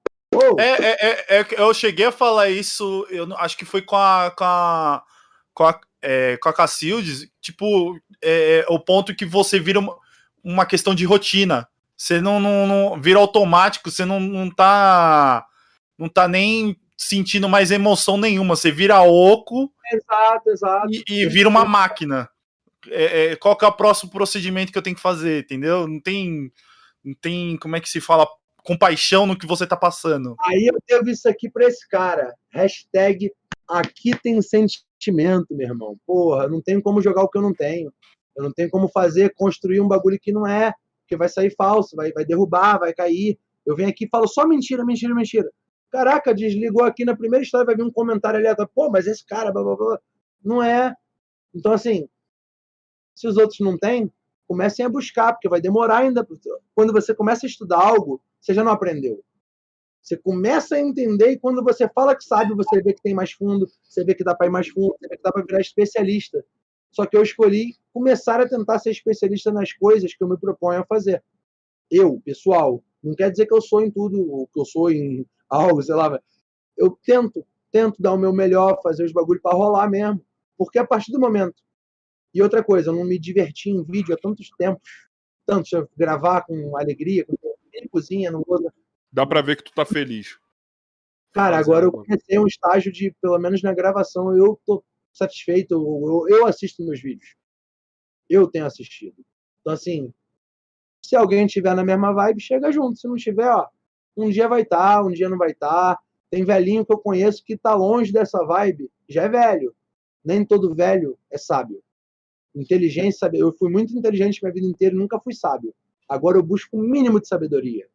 [0.58, 4.32] É, é, é, é, eu cheguei a falar isso, eu acho que foi com a
[4.36, 5.02] com a
[5.54, 9.96] com a, é, com a Cacildes, tipo, é, é, o ponto que você vira uma,
[10.42, 11.68] uma questão de rotina.
[11.96, 15.46] Você não, não, não, vira automático, você não, não tá
[15.96, 20.88] não tá nem sentindo mais emoção nenhuma, você vira oco exato, exato.
[20.90, 22.28] E, e vira uma máquina
[22.88, 25.86] é, é, qual que é o próximo procedimento que eu tenho que fazer, entendeu?
[25.86, 26.52] Não tem,
[27.04, 28.26] não tem, como é que se fala,
[28.64, 30.34] compaixão no que você tá passando.
[30.46, 32.34] Aí eu devo isso aqui pra esse cara.
[32.50, 33.30] Hashtag
[33.68, 35.96] aqui tem sentimento, meu irmão.
[36.06, 37.92] Porra, não tenho como jogar o que eu não tenho.
[38.36, 40.72] Eu não tenho como fazer, construir um bagulho que não é,
[41.06, 43.38] que vai sair falso, vai, vai derrubar, vai cair.
[43.64, 45.48] Eu venho aqui e falo só mentira, mentira, mentira.
[45.90, 49.52] Caraca, desligou aqui na primeira história, vai vir um comentário ali, pô, mas esse cara,
[49.52, 50.00] blá, blá, blá.
[50.44, 50.92] não é.
[51.54, 52.08] Então, assim,
[53.14, 54.10] se os outros não têm,
[54.46, 56.26] comecem a buscar, porque vai demorar ainda.
[56.74, 59.22] Quando você começa a estudar algo, você já não aprendeu.
[60.02, 63.32] Você começa a entender e quando você fala que sabe, você vê que tem mais
[63.32, 65.60] fundo, você vê que dá para ir mais fundo, você vê que dá para virar
[65.60, 66.44] especialista.
[66.90, 70.80] Só que eu escolhi começar a tentar ser especialista nas coisas que eu me proponho
[70.80, 71.24] a fazer.
[71.90, 75.82] Eu, pessoal, não quer dizer que eu sou em tudo, que eu sou em algo,
[75.82, 76.20] sei lá.
[76.76, 80.20] Eu tento, tento dar o meu melhor, fazer os bagulhos para rolar mesmo.
[80.56, 81.54] Porque a partir do momento
[82.34, 84.90] e outra coisa, eu não me diverti em vídeo há tantos tempos,
[85.46, 87.36] tanto gravar com alegria, com
[87.90, 88.58] cozinha, não vou...
[89.12, 90.36] Dá para ver que tu tá feliz.
[91.32, 96.36] Cara, agora eu comecei um estágio de, pelo menos na gravação, eu tô satisfeito, eu,
[96.36, 97.36] eu assisto meus vídeos.
[98.28, 99.24] Eu tenho assistido.
[99.60, 100.12] Então, assim,
[101.04, 102.98] se alguém tiver na mesma vibe, chega junto.
[102.98, 103.68] Se não tiver, ó,
[104.16, 105.96] um dia vai estar, tá, um dia não vai estar.
[105.96, 106.02] Tá.
[106.30, 109.74] Tem velhinho que eu conheço que tá longe dessa vibe, já é velho.
[110.24, 111.83] Nem todo velho é sábio.
[112.54, 115.74] Inteligência, eu fui muito inteligente minha vida inteira nunca fui sábio.
[116.08, 117.86] Agora eu busco o um mínimo de sabedoria.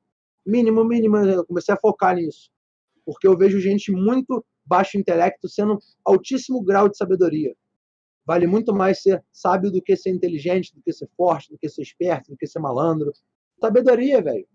[0.45, 2.49] Mínimo, mínimo, eu comecei a focar nisso.
[3.05, 7.55] Porque eu vejo gente muito baixo intelecto sendo altíssimo grau de sabedoria.
[8.25, 11.67] Vale muito mais ser sábio do que ser inteligente, do que ser forte, do que
[11.67, 13.11] ser esperto, do que ser malandro.
[13.59, 14.47] Sabedoria, velho.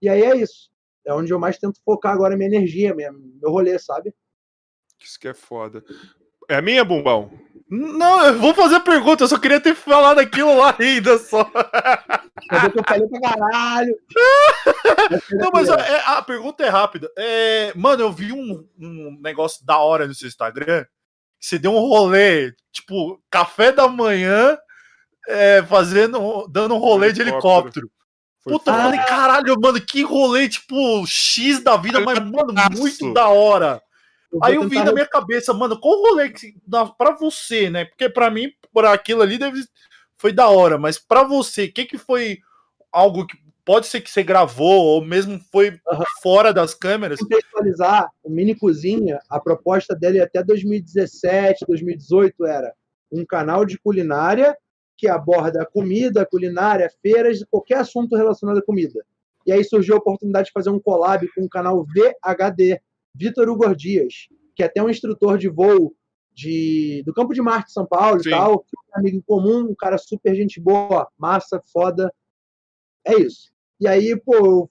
[0.00, 0.70] E aí é isso.
[1.06, 4.14] É onde eu mais tento focar agora minha energia, meu rolê, sabe?
[5.00, 5.84] Isso que é foda.
[6.52, 7.30] É a minha, Bumbão?
[7.70, 11.50] Não, eu vou fazer a pergunta, eu só queria ter falado aquilo lá ainda só.
[12.50, 13.96] Eu falei pra caralho.
[15.30, 17.10] Não, mas a, é, a, pergunta é rápida.
[17.16, 20.84] É, mano, eu vi um, um, negócio da hora no seu Instagram.
[21.40, 24.58] Você deu um rolê, tipo, café da manhã,
[25.26, 27.90] é, fazendo, dando um rolê de helicóptero.
[28.44, 33.28] Puta, eu falei, caralho, mano, que rolê, tipo, X da vida, mas, mano, muito da
[33.28, 33.80] hora.
[34.42, 36.54] Aí eu vi na minha cabeça, mano, qual o rolê que,
[36.96, 37.84] pra você, né?
[37.84, 39.64] Porque pra mim, por aquilo ali, deve,
[40.16, 42.38] foi da hora, mas pra você, o que, que foi
[42.90, 46.04] algo que pode ser que você gravou, ou mesmo foi uhum.
[46.22, 47.20] fora das câmeras?
[47.20, 52.72] Contextualizar, o Mini Cozinha, a proposta dele até 2017, 2018 era
[53.10, 54.56] um canal de culinária
[54.96, 59.04] que aborda comida, culinária, feiras, qualquer assunto relacionado à comida.
[59.46, 62.80] E aí surgiu a oportunidade de fazer um collab com o canal VHD,
[63.14, 65.94] Vitor Hugo Dias, que é até um instrutor de voo
[66.34, 68.28] de, do Campo de Marte, São Paulo Sim.
[68.28, 68.64] e tal.
[68.94, 72.12] Um amigo em comum, um cara super gente boa, massa, foda.
[73.06, 73.52] É isso.
[73.80, 74.68] E aí, pô,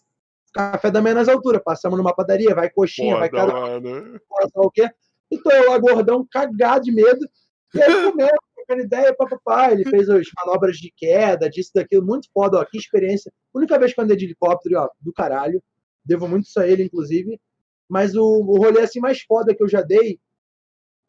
[0.54, 1.62] café da manhã nas alturas.
[1.64, 4.20] Passamos numa padaria, vai coxinha, vai cada mano.
[4.20, 4.90] sei lá o quê.
[5.32, 7.26] E tô eu lá, gordão, cagado de medo.
[7.74, 9.72] E aí comeu, trocando ideia, papapá.
[9.72, 13.32] Ele fez as manobras de queda, disso, daquilo, muito foda, ó, que experiência.
[13.54, 15.62] Única vez que eu andei de helicóptero, ó, do caralho.
[16.04, 17.40] Devo muito isso a ele, inclusive.
[17.92, 20.18] Mas o, o rolê assim mais foda que eu já dei,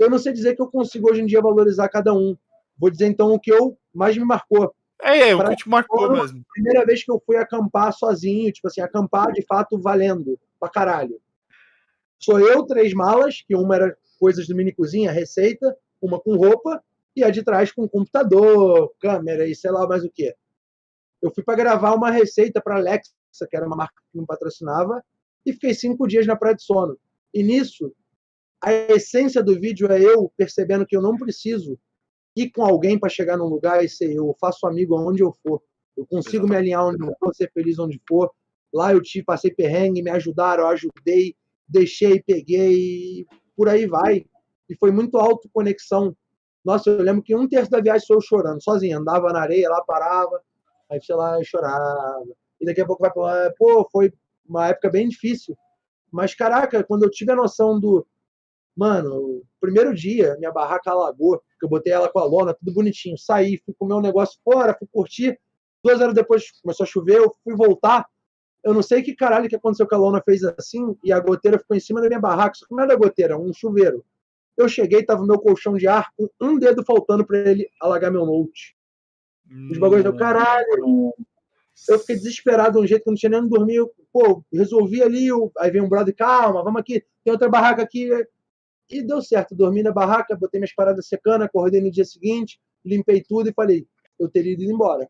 [0.00, 2.36] eu não sei dizer que eu consigo hoje em dia valorizar cada um.
[2.76, 4.74] Vou dizer então o que eu mais me marcou.
[5.00, 6.44] É, é, o que te marcou mesmo.
[6.52, 11.20] Primeira vez que eu fui acampar sozinho, tipo assim, acampar de fato valendo pra caralho.
[12.18, 16.82] Sou eu, três malas, que uma era coisas do mini cozinha, receita, uma com roupa,
[17.14, 20.34] e a de trás com computador, câmera e sei lá mais o que.
[21.22, 23.12] Eu fui para gravar uma receita para Alexa,
[23.48, 25.00] que era uma marca que me patrocinava,
[25.44, 26.96] e fiquei cinco dias na praia de sono.
[27.34, 27.92] E nisso,
[28.62, 31.78] a essência do vídeo é eu percebendo que eu não preciso
[32.36, 34.26] ir com alguém para chegar num lugar e ser eu.
[34.26, 35.60] Eu faço amigo aonde eu for.
[35.96, 38.30] Eu consigo me alinhar onde eu for, ser feliz onde for.
[38.72, 41.36] Lá eu tive, passei perrengue, me ajudaram, eu ajudei,
[41.68, 44.24] deixei, peguei, por aí vai.
[44.68, 46.16] E foi muito autoconexão.
[46.64, 48.98] Nossa, eu lembro que um terço da viagem sou eu chorando, sozinho.
[48.98, 50.40] Andava na areia, lá parava,
[50.90, 52.24] aí sei lá, chorava.
[52.60, 54.12] E daqui a pouco vai falar, pô, foi
[54.46, 55.56] uma época bem difícil.
[56.10, 58.06] Mas, caraca, quando eu tive a noção do.
[58.76, 62.72] Mano, o primeiro dia, minha barraca alagou, que eu botei ela com a lona, tudo
[62.72, 63.18] bonitinho.
[63.18, 65.38] Saí, fui comer um negócio fora, fui curtir.
[65.84, 68.06] Duas horas depois começou a chover, eu fui voltar.
[68.64, 71.58] Eu não sei que caralho que aconteceu que a lona fez assim e a goteira
[71.58, 72.56] ficou em cima da minha barraca.
[72.66, 74.04] Que não era goteira, um chuveiro.
[74.56, 78.12] Eu cheguei, tava o meu colchão de ar com um dedo faltando para ele alagar
[78.12, 78.76] meu note.
[79.70, 81.12] Os bagulhos do caralho.
[81.88, 83.76] Eu fiquei desesperado de um jeito que eu não tinha nem onde dormir.
[83.76, 85.28] Eu, pô, resolvi ali.
[85.58, 87.04] Aí vem um brother, calma, vamos aqui.
[87.24, 88.10] Tem outra barraca aqui.
[88.90, 89.54] E deu certo.
[89.54, 93.86] Dormi na barraca, botei minhas paradas secando, acordei no dia seguinte, limpei tudo e falei,
[94.18, 95.08] eu teria ido embora.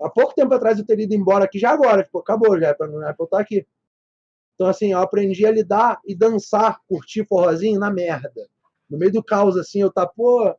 [0.00, 2.02] Há pouco tempo atrás eu teria ido embora aqui, já agora.
[2.02, 3.66] Tipo, acabou, já é pra, não é pra eu estar aqui.
[4.54, 8.48] Então, assim, eu aprendi a lidar e dançar, curtir forrozinho na merda.
[8.88, 10.54] No meio do caos, assim, eu tá, pô,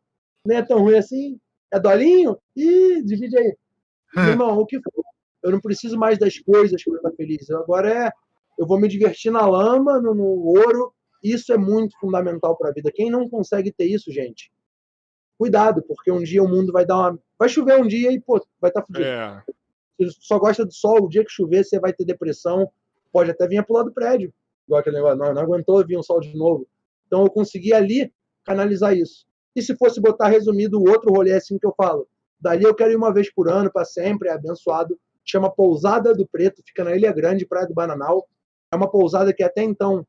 [0.45, 1.39] nem é tão ruim assim.
[1.71, 2.37] É dolinho?
[2.55, 3.57] Ih, divide aí.
[4.15, 5.10] Meu Irmão, o que for.
[5.43, 7.49] Eu não preciso mais das coisas para estar feliz.
[7.49, 8.11] Eu Agora é.
[8.59, 10.93] Eu vou me divertir na lama, no, no ouro.
[11.23, 12.91] Isso é muito fundamental para a vida.
[12.93, 14.51] Quem não consegue ter isso, gente,
[15.37, 17.19] cuidado, porque um dia o mundo vai dar uma.
[17.39, 19.05] Vai chover um dia e, pô, vai estar fudido.
[19.05, 19.43] É.
[19.97, 22.69] Você só gosta do sol, o dia que chover, você vai ter depressão.
[23.11, 24.33] Pode até vir pular do prédio.
[24.67, 26.67] Igual aquele negócio, não, não aguentou vir um sol de novo.
[27.07, 28.11] Então eu consegui ali
[28.43, 29.25] canalizar isso.
[29.55, 32.07] E se fosse botar resumido o outro rolê assim que eu falo,
[32.39, 34.97] dali eu quero ir uma vez por ano, para sempre, é abençoado.
[35.31, 38.27] Chama Pousada do Preto, fica na Ilha Grande, Praia do Bananal.
[38.69, 40.05] É uma pousada que até então,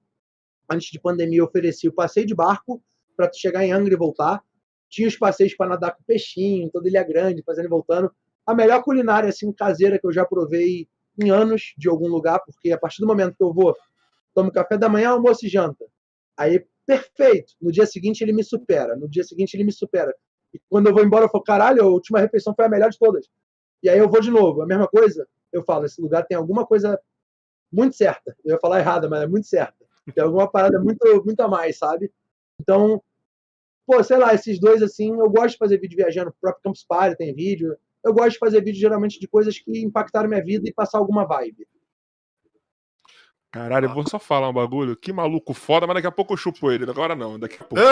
[0.68, 2.82] antes de pandemia, oferecia o passeio de barco
[3.16, 4.42] para chegar em Angra e voltar.
[4.88, 8.12] Tinha os passeios para nadar com peixinho, toda Ilha Grande, fazendo e voltando
[8.44, 10.88] a melhor culinária assim caseira que eu já provei
[11.20, 13.76] em anos de algum lugar, porque a partir do momento que eu vou,
[14.34, 15.84] tomo café da manhã, almoço e janta.
[16.36, 17.52] Aí, perfeito.
[17.60, 18.96] No dia seguinte ele me supera.
[18.96, 20.12] No dia seguinte ele me supera.
[20.52, 22.98] E quando eu vou embora, eu falo, caralho, a última refeição foi a melhor de
[22.98, 23.28] todas.
[23.82, 25.26] E aí eu vou de novo, a mesma coisa.
[25.52, 27.00] Eu falo, esse lugar tem alguma coisa
[27.70, 28.36] muito certa.
[28.44, 29.84] Eu ia falar errada, mas é muito certa.
[30.14, 32.12] Tem alguma parada muito, muito a mais, sabe?
[32.60, 33.02] Então,
[33.86, 36.30] pô, sei lá, esses dois assim, eu gosto de fazer vídeo viajando.
[36.30, 39.80] O próprio Campus Party tem vídeo eu gosto de fazer vídeo geralmente de coisas que
[39.80, 41.66] impactaram minha vida e passar alguma vibe.
[43.50, 44.96] Caralho, eu vou só falar um bagulho.
[44.96, 46.90] Que maluco foda, mas daqui a pouco eu chupo ele.
[46.90, 47.76] Agora não, daqui a pouco.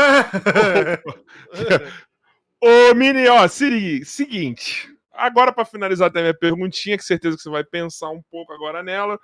[2.62, 4.89] Ô, Mini, ó, Siri, seguinte.
[5.12, 8.82] Agora, pra finalizar até minha perguntinha, que certeza que você vai pensar um pouco agora
[8.82, 9.18] nela.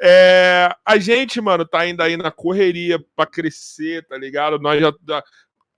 [0.00, 4.58] É, a gente, mano, tá ainda aí na correria pra crescer, tá ligado?
[4.58, 4.92] Nós já.
[5.06, 5.24] já-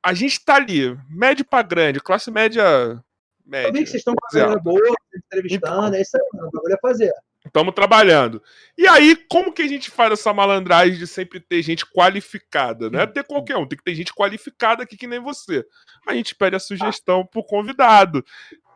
[0.03, 2.63] A gente tá ali, médio pra grande, classe média.
[2.63, 3.01] Eu
[3.47, 3.73] média.
[3.73, 4.47] vi que vocês estão Zero.
[4.47, 6.49] galera boa, entrevistando, é isso aí, mano.
[6.49, 7.13] O bagulho é fazer.
[7.45, 8.43] Estamos trabalhando.
[8.77, 12.91] E aí, como que a gente faz essa malandragem de sempre ter gente qualificada?
[12.91, 15.65] Não é ter qualquer um, tem que ter gente qualificada aqui que nem você.
[16.07, 18.23] A gente pede a sugestão pro convidado.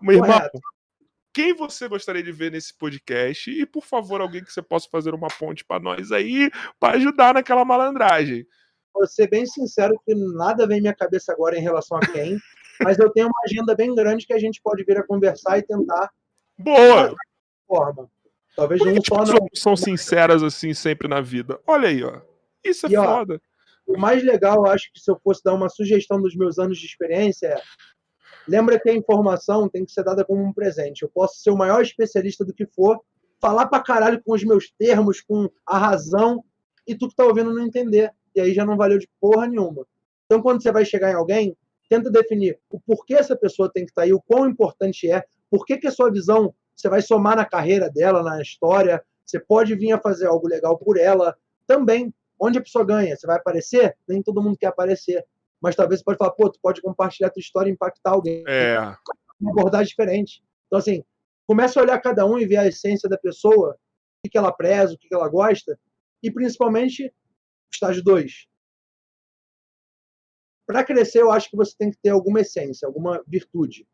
[0.01, 0.59] Meu irmão, Correto.
[1.35, 3.51] Quem você gostaria de ver nesse podcast?
[3.51, 6.49] E, por favor, alguém que você possa fazer uma ponte pra nós aí,
[6.79, 8.47] pra ajudar naquela malandragem.
[8.95, 12.39] Vou ser bem sincero que nada vem à minha cabeça agora em relação a quem,
[12.81, 15.63] mas eu tenho uma agenda bem grande que a gente pode vir a conversar e
[15.63, 16.09] tentar
[16.57, 17.13] Boa!
[17.67, 18.09] forma.
[18.55, 19.49] Talvez Por que as só não.
[19.53, 21.61] são sinceras assim sempre na vida?
[21.67, 22.21] Olha aí, ó.
[22.63, 23.43] Isso é E, ó, foda.
[23.85, 26.79] O mais legal, eu acho que se eu fosse dar uma sugestão dos meus anos
[26.79, 27.63] de experiência é
[28.49, 31.03] lembra que a informação tem que ser dada como um presente.
[31.03, 33.01] Eu posso ser o maior especialista do que for,
[33.41, 36.43] falar pra caralho com os meus termos, com a razão,
[36.87, 38.13] e tu que tá ouvindo não entender.
[38.35, 39.87] E aí já não valeu de porra nenhuma.
[40.27, 41.57] Então, quando você vai chegar em alguém,
[41.89, 45.65] tenta definir o porquê essa pessoa tem que estar aí, o quão importante é, por
[45.65, 49.75] que, que a sua visão você vai somar na carreira dela, na história, você pode
[49.75, 52.13] vir a fazer algo legal por ela também.
[52.39, 53.17] Onde a pessoa ganha?
[53.17, 53.97] Você vai aparecer?
[54.09, 55.25] Nem todo mundo quer aparecer.
[55.65, 58.45] Mas talvez você pode falar, pô, tu pode compartilhar tua história e impactar alguém.
[58.47, 58.77] É.
[59.41, 60.45] Uma abordagem diferente.
[60.67, 61.03] Então, assim,
[61.47, 63.75] começa a olhar cada um e ver a essência da pessoa,
[64.23, 65.81] o que ela preza, o que ela gosta,
[66.23, 67.11] e principalmente,
[67.73, 68.47] estágio 2.
[70.67, 73.89] Para crescer, eu acho que você tem que ter alguma essência, alguma virtude.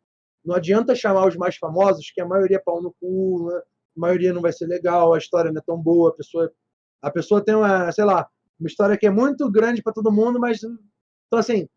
[0.45, 3.59] Não adianta chamar os mais famosos, que a maioria é pau no cu, né?
[3.59, 6.53] a maioria não vai ser legal, a história não é tão boa, a pessoa,
[7.01, 8.29] a pessoa tem uma, sei lá,
[8.59, 10.61] uma história que é muito grande para todo mundo, mas
[11.31, 11.69] então assim,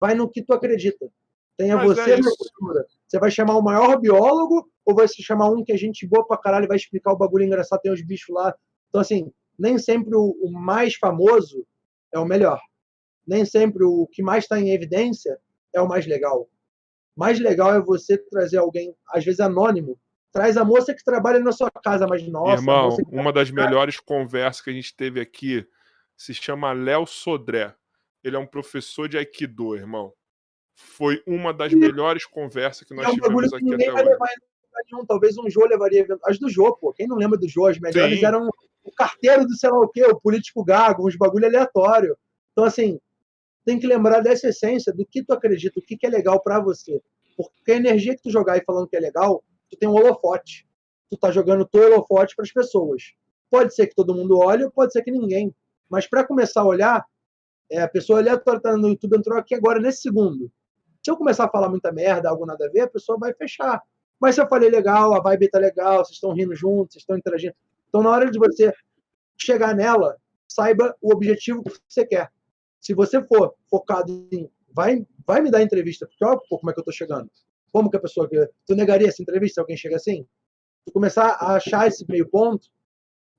[0.00, 1.06] vai no que tu acredita.
[1.54, 2.86] Tenha Mas você é na cultura.
[3.06, 6.26] Você vai chamar o maior biólogo ou vai se chamar um que é gente boa
[6.26, 8.54] pra caralho e vai explicar o bagulho engraçado, tem os bichos lá.
[8.88, 11.66] Então assim, nem sempre o, o mais famoso
[12.10, 12.58] é o melhor.
[13.26, 15.38] Nem sempre o que mais está em evidência
[15.74, 16.48] é o mais legal.
[17.14, 20.00] Mais legal é você trazer alguém, às vezes anônimo.
[20.32, 24.00] Traz a moça que trabalha na sua casa, mas nossa, a Irmão, uma das melhores
[24.00, 25.68] conversas que a gente teve aqui
[26.16, 27.74] se chama Léo Sodré.
[28.22, 30.12] Ele é um professor de Aikido, irmão.
[30.74, 34.86] Foi uma das melhores conversas que nós é um tivemos aqui ninguém até vai hoje.
[34.90, 35.06] nenhum.
[35.06, 36.06] Talvez um Jô levaria.
[36.24, 36.92] As do Jô, pô.
[36.92, 37.66] Quem não lembra do Jô?
[37.66, 38.24] As melhores Sim.
[38.24, 38.48] eram
[38.84, 42.16] o carteiro do sei lá o quê, o político gago, uns bagulho aleatório.
[42.52, 42.98] Então, assim,
[43.64, 46.60] tem que lembrar dessa essência, do que tu acredita, o que, que é legal pra
[46.60, 47.00] você.
[47.36, 50.66] Porque a energia que tu jogar e falando que é legal, tu tem um holofote.
[51.10, 53.12] Tu tá jogando teu holofote pras pessoas.
[53.50, 55.54] Pode ser que todo mundo olhe, ou pode ser que ninguém.
[55.88, 57.04] Mas pra começar a olhar,
[57.72, 60.52] é, a pessoa aleatória tá no YouTube, entrou aqui agora nesse segundo.
[61.02, 63.82] Se eu começar a falar muita merda, algo nada a ver, a pessoa vai fechar.
[64.20, 67.16] Mas se eu falei legal, a vibe tá legal, vocês estão rindo juntos, vocês estão
[67.16, 67.54] interagindo.
[67.88, 68.72] Então, na hora de você
[69.40, 70.16] chegar nela,
[70.46, 72.30] saiba o objetivo que você quer.
[72.78, 76.80] Se você for focado em vai, vai me dar entrevista, porque olha como é que
[76.80, 77.30] eu tô chegando.
[77.72, 78.28] Como que a pessoa.
[78.66, 80.26] Tu negaria essa entrevista se alguém chega assim?
[80.84, 82.68] Tu começar a achar esse meio ponto,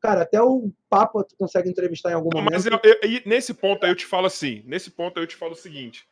[0.04, 2.52] cara, até o Papa tu consegue entrevistar em algum momento.
[2.52, 5.28] Mas eu- eu- e nesse ponto aí eu te falo assim, nesse ponto aí eu
[5.28, 6.06] te falo o seguinte,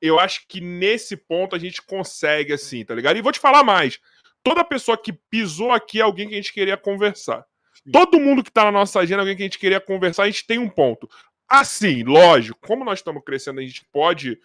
[0.00, 3.16] eu acho que nesse ponto a gente consegue assim, tá ligado?
[3.16, 3.98] E vou te falar mais,
[4.42, 7.44] toda pessoa que pisou aqui é alguém que a gente queria conversar.
[7.90, 10.30] Todo mundo que tá na nossa agenda é alguém que a gente queria conversar, a
[10.30, 11.08] gente tem um ponto.
[11.48, 14.38] Assim, lógico, como nós estamos crescendo, a gente pode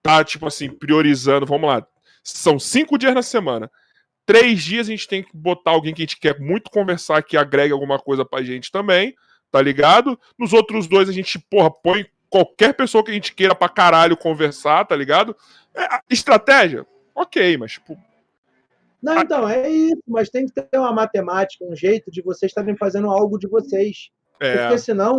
[0.00, 1.84] tá, tipo assim, priorizando, vamos lá,
[2.22, 3.70] são cinco dias na semana,
[4.26, 7.36] três dias a gente tem que botar alguém que a gente quer muito conversar, que
[7.36, 9.14] agregue alguma coisa pra gente também,
[9.50, 10.18] tá ligado?
[10.38, 14.16] Nos outros dois a gente, porra, põe qualquer pessoa que a gente queira pra caralho
[14.16, 15.36] conversar, tá ligado?
[15.74, 16.86] É, estratégia?
[17.14, 17.96] Ok, mas, tipo,
[19.00, 22.76] Não, então, é isso, mas tem que ter uma matemática, um jeito de vocês estarem
[22.76, 24.10] fazendo algo de vocês.
[24.40, 24.56] é.
[24.56, 25.16] Porque senão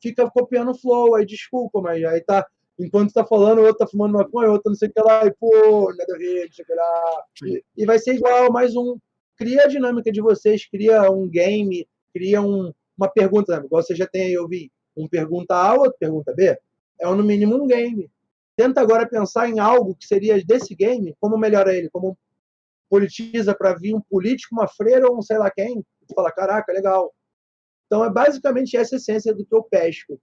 [0.00, 2.46] fica copiando o flow, aí desculpa, mas aí tá.
[2.78, 5.24] Enquanto tá falando, o outro tá fumando maconha, o outro não sei o que lá,
[5.24, 7.24] e pô, nada a ver, não sei o que lá.
[7.44, 8.98] E, e vai ser igual, mais um.
[9.36, 13.64] Cria a dinâmica de vocês, cria um game, cria um, uma pergunta, né?
[13.64, 16.58] igual você já tem aí, eu vi, um pergunta A, outro pergunta B.
[17.00, 18.10] É no mínimo um game.
[18.56, 22.16] Tenta agora pensar em algo que seria desse game, como melhora ele, como
[22.88, 25.82] politiza para vir um político, uma freira ou um sei lá quem.
[26.08, 27.14] Tu fala, caraca, legal.
[27.86, 30.18] Então é basicamente essa essência do que eu pesco.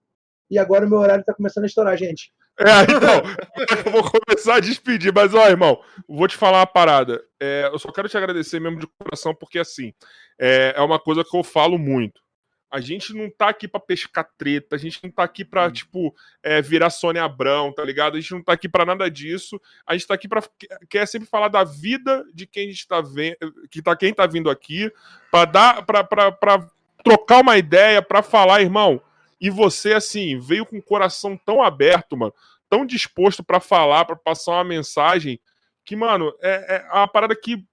[0.49, 2.33] E agora o meu horário está começando a estourar, gente.
[2.59, 3.21] É, então,
[3.85, 7.23] eu vou começar a despedir, mas ó, irmão, vou te falar uma parada.
[7.39, 9.93] É, eu só quero te agradecer mesmo de coração, porque assim,
[10.39, 12.21] é, é uma coisa que eu falo muito.
[12.71, 16.11] A gente não tá aqui pra pescar treta, a gente não tá aqui pra, tipo,
[16.41, 18.17] é, virar Sônia Abrão, tá ligado?
[18.17, 19.61] A gente não tá aqui pra nada disso.
[19.85, 20.41] A gente tá aqui pra.
[20.89, 23.37] quer sempre falar da vida de quem a gente tá vendo,
[23.69, 24.91] que tá, quem tá vindo aqui,
[25.29, 26.67] pra dar, pra, pra, pra
[27.03, 28.99] trocar uma ideia, pra falar, irmão.
[29.39, 32.33] E você, assim, veio com o coração tão aberto, mano,
[32.69, 35.39] tão disposto pra falar, pra passar uma mensagem,
[35.85, 37.63] que, mano, é, é uma parada que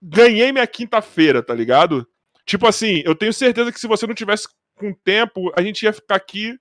[0.00, 2.06] ganhei minha quinta-feira, tá ligado?
[2.44, 5.92] Tipo assim, eu tenho certeza que se você não tivesse com tempo, a gente ia
[5.92, 6.58] ficar aqui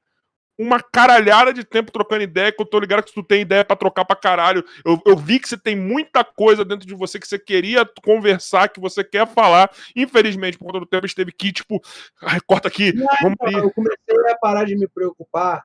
[0.57, 3.75] uma caralhada de tempo trocando ideia, que eu tô ligado que tu tem ideia pra
[3.75, 4.63] trocar pra caralho.
[4.83, 8.69] Eu, eu vi que você tem muita coisa dentro de você que você queria conversar,
[8.69, 9.71] que você quer falar.
[9.95, 11.79] Infelizmente, por conta do tempo, a gente teve que, tipo,
[12.21, 15.63] ai, corta aqui, vamos Então, eu comecei a parar de me preocupar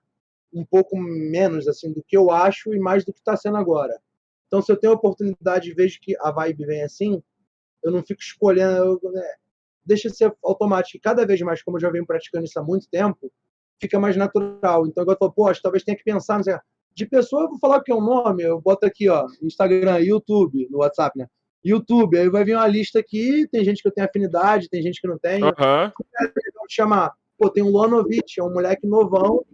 [0.52, 3.98] um pouco menos assim do que eu acho e mais do que está sendo agora.
[4.46, 7.22] Então, se eu tenho a oportunidade e vejo que a vibe vem assim,
[7.82, 9.26] eu não fico escolhendo, eu, né,
[9.82, 10.98] deixa ser automático.
[10.98, 13.32] E cada vez mais, como eu já venho praticando isso há muito tempo,
[13.82, 14.86] fica mais natural.
[14.86, 16.56] Então, agora eu falo, poxa, talvez tenha que pensar, não sei,
[16.94, 20.68] de pessoa, eu vou falar que é um nome, eu boto aqui, ó, Instagram, YouTube,
[20.70, 21.26] no WhatsApp, né?
[21.64, 25.00] YouTube, aí vai vir uma lista aqui, tem gente que eu tenho afinidade, tem gente
[25.00, 25.40] que não tem
[26.68, 27.12] de chamar.
[27.38, 29.44] Pô, tem um Lonovic, é um moleque novão,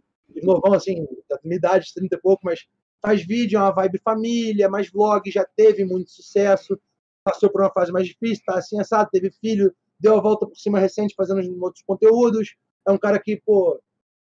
[0.42, 2.66] novão, assim, da minha idade, 30 e pouco, mas
[3.00, 6.78] faz vídeo, é uma vibe família, mais vlog, já teve muito sucesso,
[7.22, 10.56] passou por uma fase mais difícil, tá assim, assado, teve filho, deu a volta por
[10.56, 12.56] cima recente fazendo outros conteúdos.
[12.86, 13.78] É um cara que, pô,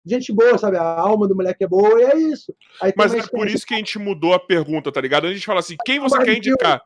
[0.06, 0.78] gente boa, sabe?
[0.78, 2.54] A alma do moleque é boa e é isso.
[2.96, 5.28] Mas é por isso que a gente mudou a pergunta, tá ligado?
[5.28, 6.82] A gente fala assim, quem você quer indicar?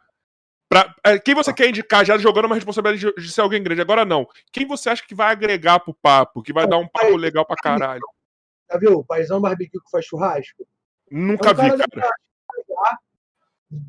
[0.69, 3.81] Pra, é, quem você quer indicar já jogando uma responsabilidade de, ser alguém grande?
[3.81, 4.27] Agora não.
[4.52, 7.56] Quem você acha que vai agregar pro papo, que vai dar um papo legal pra
[7.56, 8.02] caralho?
[8.69, 8.99] Já viu?
[8.99, 10.68] O paizão barbecue que faz churrasco?
[11.10, 11.88] Nunca é um vi, cara.
[11.89, 12.11] cara.
[12.68, 12.98] Já,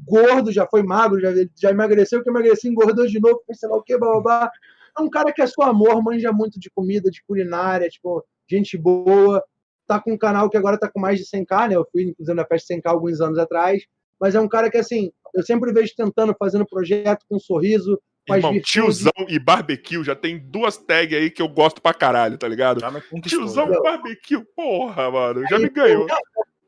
[0.07, 3.83] gordo, já foi magro, já, já emagreceu, que emagreceu, engordou de novo, sei lá o
[3.83, 4.49] que, babá.
[4.97, 8.77] É um cara que é só amor, manja muito de comida, de culinária, tipo, gente
[8.77, 9.43] boa.
[9.87, 11.77] Tá com um canal que agora tá com mais de 100k, né?
[11.77, 13.83] Eu fui, inclusive, na festa 100k alguns anos atrás.
[14.21, 17.99] Mas é um cara que, assim, eu sempre vejo tentando, fazendo projeto com um sorriso.
[18.29, 22.47] Irmão, tiozão e barbecue já tem duas tags aí que eu gosto pra caralho, tá
[22.47, 22.81] ligado?
[23.23, 26.07] Tiozão e barbecue, porra, mano, já me ganhou.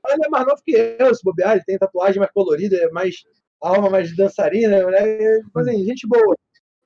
[0.08, 3.16] Ele é mais novo que eu, se bobear, ele tem tatuagem mais colorida, é mais
[3.60, 5.40] alma mais dançarina, né?
[5.40, 6.34] Tipo assim, gente boa.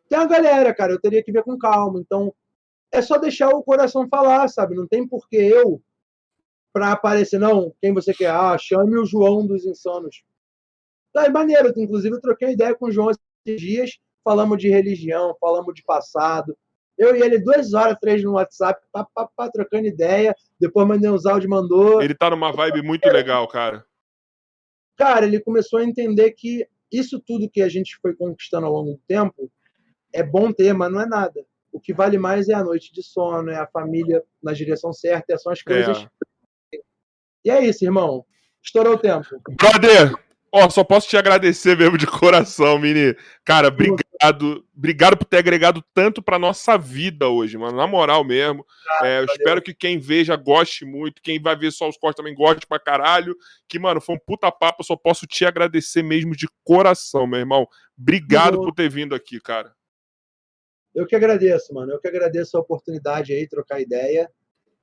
[0.08, 2.00] Tem uma galera, cara, eu teria que ver com calma.
[2.00, 2.34] Então,
[2.94, 4.76] é só deixar o coração falar, sabe?
[4.76, 5.82] Não tem porquê eu,
[6.72, 8.30] pra aparecer, não, quem você quer?
[8.30, 10.22] Ah, chame o João dos Insanos.
[11.12, 11.72] Tá, é maneiro.
[11.76, 13.98] Inclusive, eu troquei ideia com o João esses dias.
[14.22, 16.56] Falamos de religião, falamos de passado.
[16.96, 20.34] Eu e ele, duas horas, três no WhatsApp, pá, pá, pá, trocando ideia.
[20.58, 22.00] Depois mandei uns áudios, mandou.
[22.00, 23.84] Ele tá numa vibe muito legal, cara.
[24.96, 28.92] Cara, ele começou a entender que isso tudo que a gente foi conquistando ao longo
[28.92, 29.50] do tempo
[30.12, 31.44] é bom ter, mas não é nada.
[31.74, 35.36] O que vale mais é a noite de sono, é a família na direção certa,
[35.36, 36.06] são as coisas.
[36.72, 36.78] É.
[37.44, 38.24] E é isso, irmão.
[38.62, 39.26] Estourou o tempo.
[39.50, 40.14] Brother,
[40.56, 43.16] Ó, só posso te agradecer mesmo de coração, Mini.
[43.44, 44.64] Cara, obrigado.
[44.72, 47.76] Obrigado por ter agregado tanto pra nossa vida hoje, mano.
[47.76, 48.64] Na moral mesmo.
[49.00, 51.20] Ah, é, eu espero que quem veja goste muito.
[51.20, 53.34] Quem vai ver só os cortes também goste pra caralho.
[53.68, 54.82] Que, mano, foi um puta papo.
[54.82, 57.66] Eu só posso te agradecer mesmo de coração, meu irmão.
[57.98, 59.74] Obrigado por ter vindo aqui, cara.
[60.94, 61.92] Eu que agradeço, mano.
[61.92, 64.30] Eu que agradeço a oportunidade aí, trocar ideia.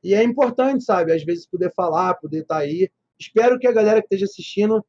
[0.03, 1.13] E é importante, sabe?
[1.13, 2.89] Às vezes poder falar, poder estar tá aí.
[3.19, 4.83] Espero que a galera que esteja assistindo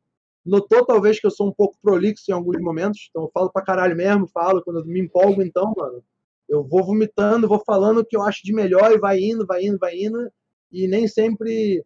[0.45, 3.63] Notou talvez que eu sou um pouco prolixo em alguns momentos, então eu falo pra
[3.63, 6.03] caralho mesmo, falo, quando eu me empolgo, então, mano,
[6.49, 9.65] eu vou vomitando, vou falando o que eu acho de melhor e vai indo, vai
[9.65, 10.31] indo, vai indo,
[10.71, 11.85] e nem sempre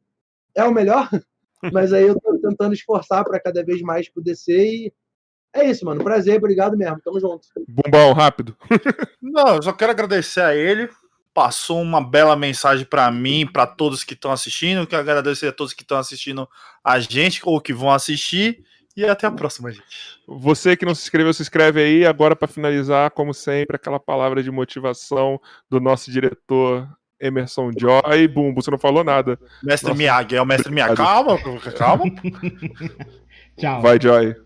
[0.54, 1.08] é o melhor,
[1.72, 4.92] mas aí eu tô tentando esforçar para cada vez mais poder ser e
[5.55, 6.02] é isso, mano.
[6.02, 7.01] Prazer, obrigado mesmo.
[7.02, 7.48] Tamo junto.
[7.66, 8.56] Bombão, rápido.
[9.23, 10.89] Não, eu só quero agradecer a ele
[11.36, 14.86] passou uma bela mensagem para mim, para todos que estão assistindo.
[14.86, 16.48] Quero agradecer a todos que estão assistindo
[16.82, 18.64] a gente ou que vão assistir.
[18.97, 20.18] E até a próxima, gente.
[20.27, 22.06] Você que não se inscreveu, se inscreve aí.
[22.06, 26.89] Agora, para finalizar, como sempre, aquela palavra de motivação do nosso diretor
[27.20, 28.27] Emerson Joy.
[28.28, 29.39] Bumbo, você não falou nada.
[29.62, 29.98] Mestre Nossa.
[29.98, 30.97] Miyagi, é o mestre Miyagi.
[30.97, 31.39] Calma,
[31.77, 32.05] calma.
[33.60, 33.82] Tchau.
[33.82, 34.45] Vai, Joy.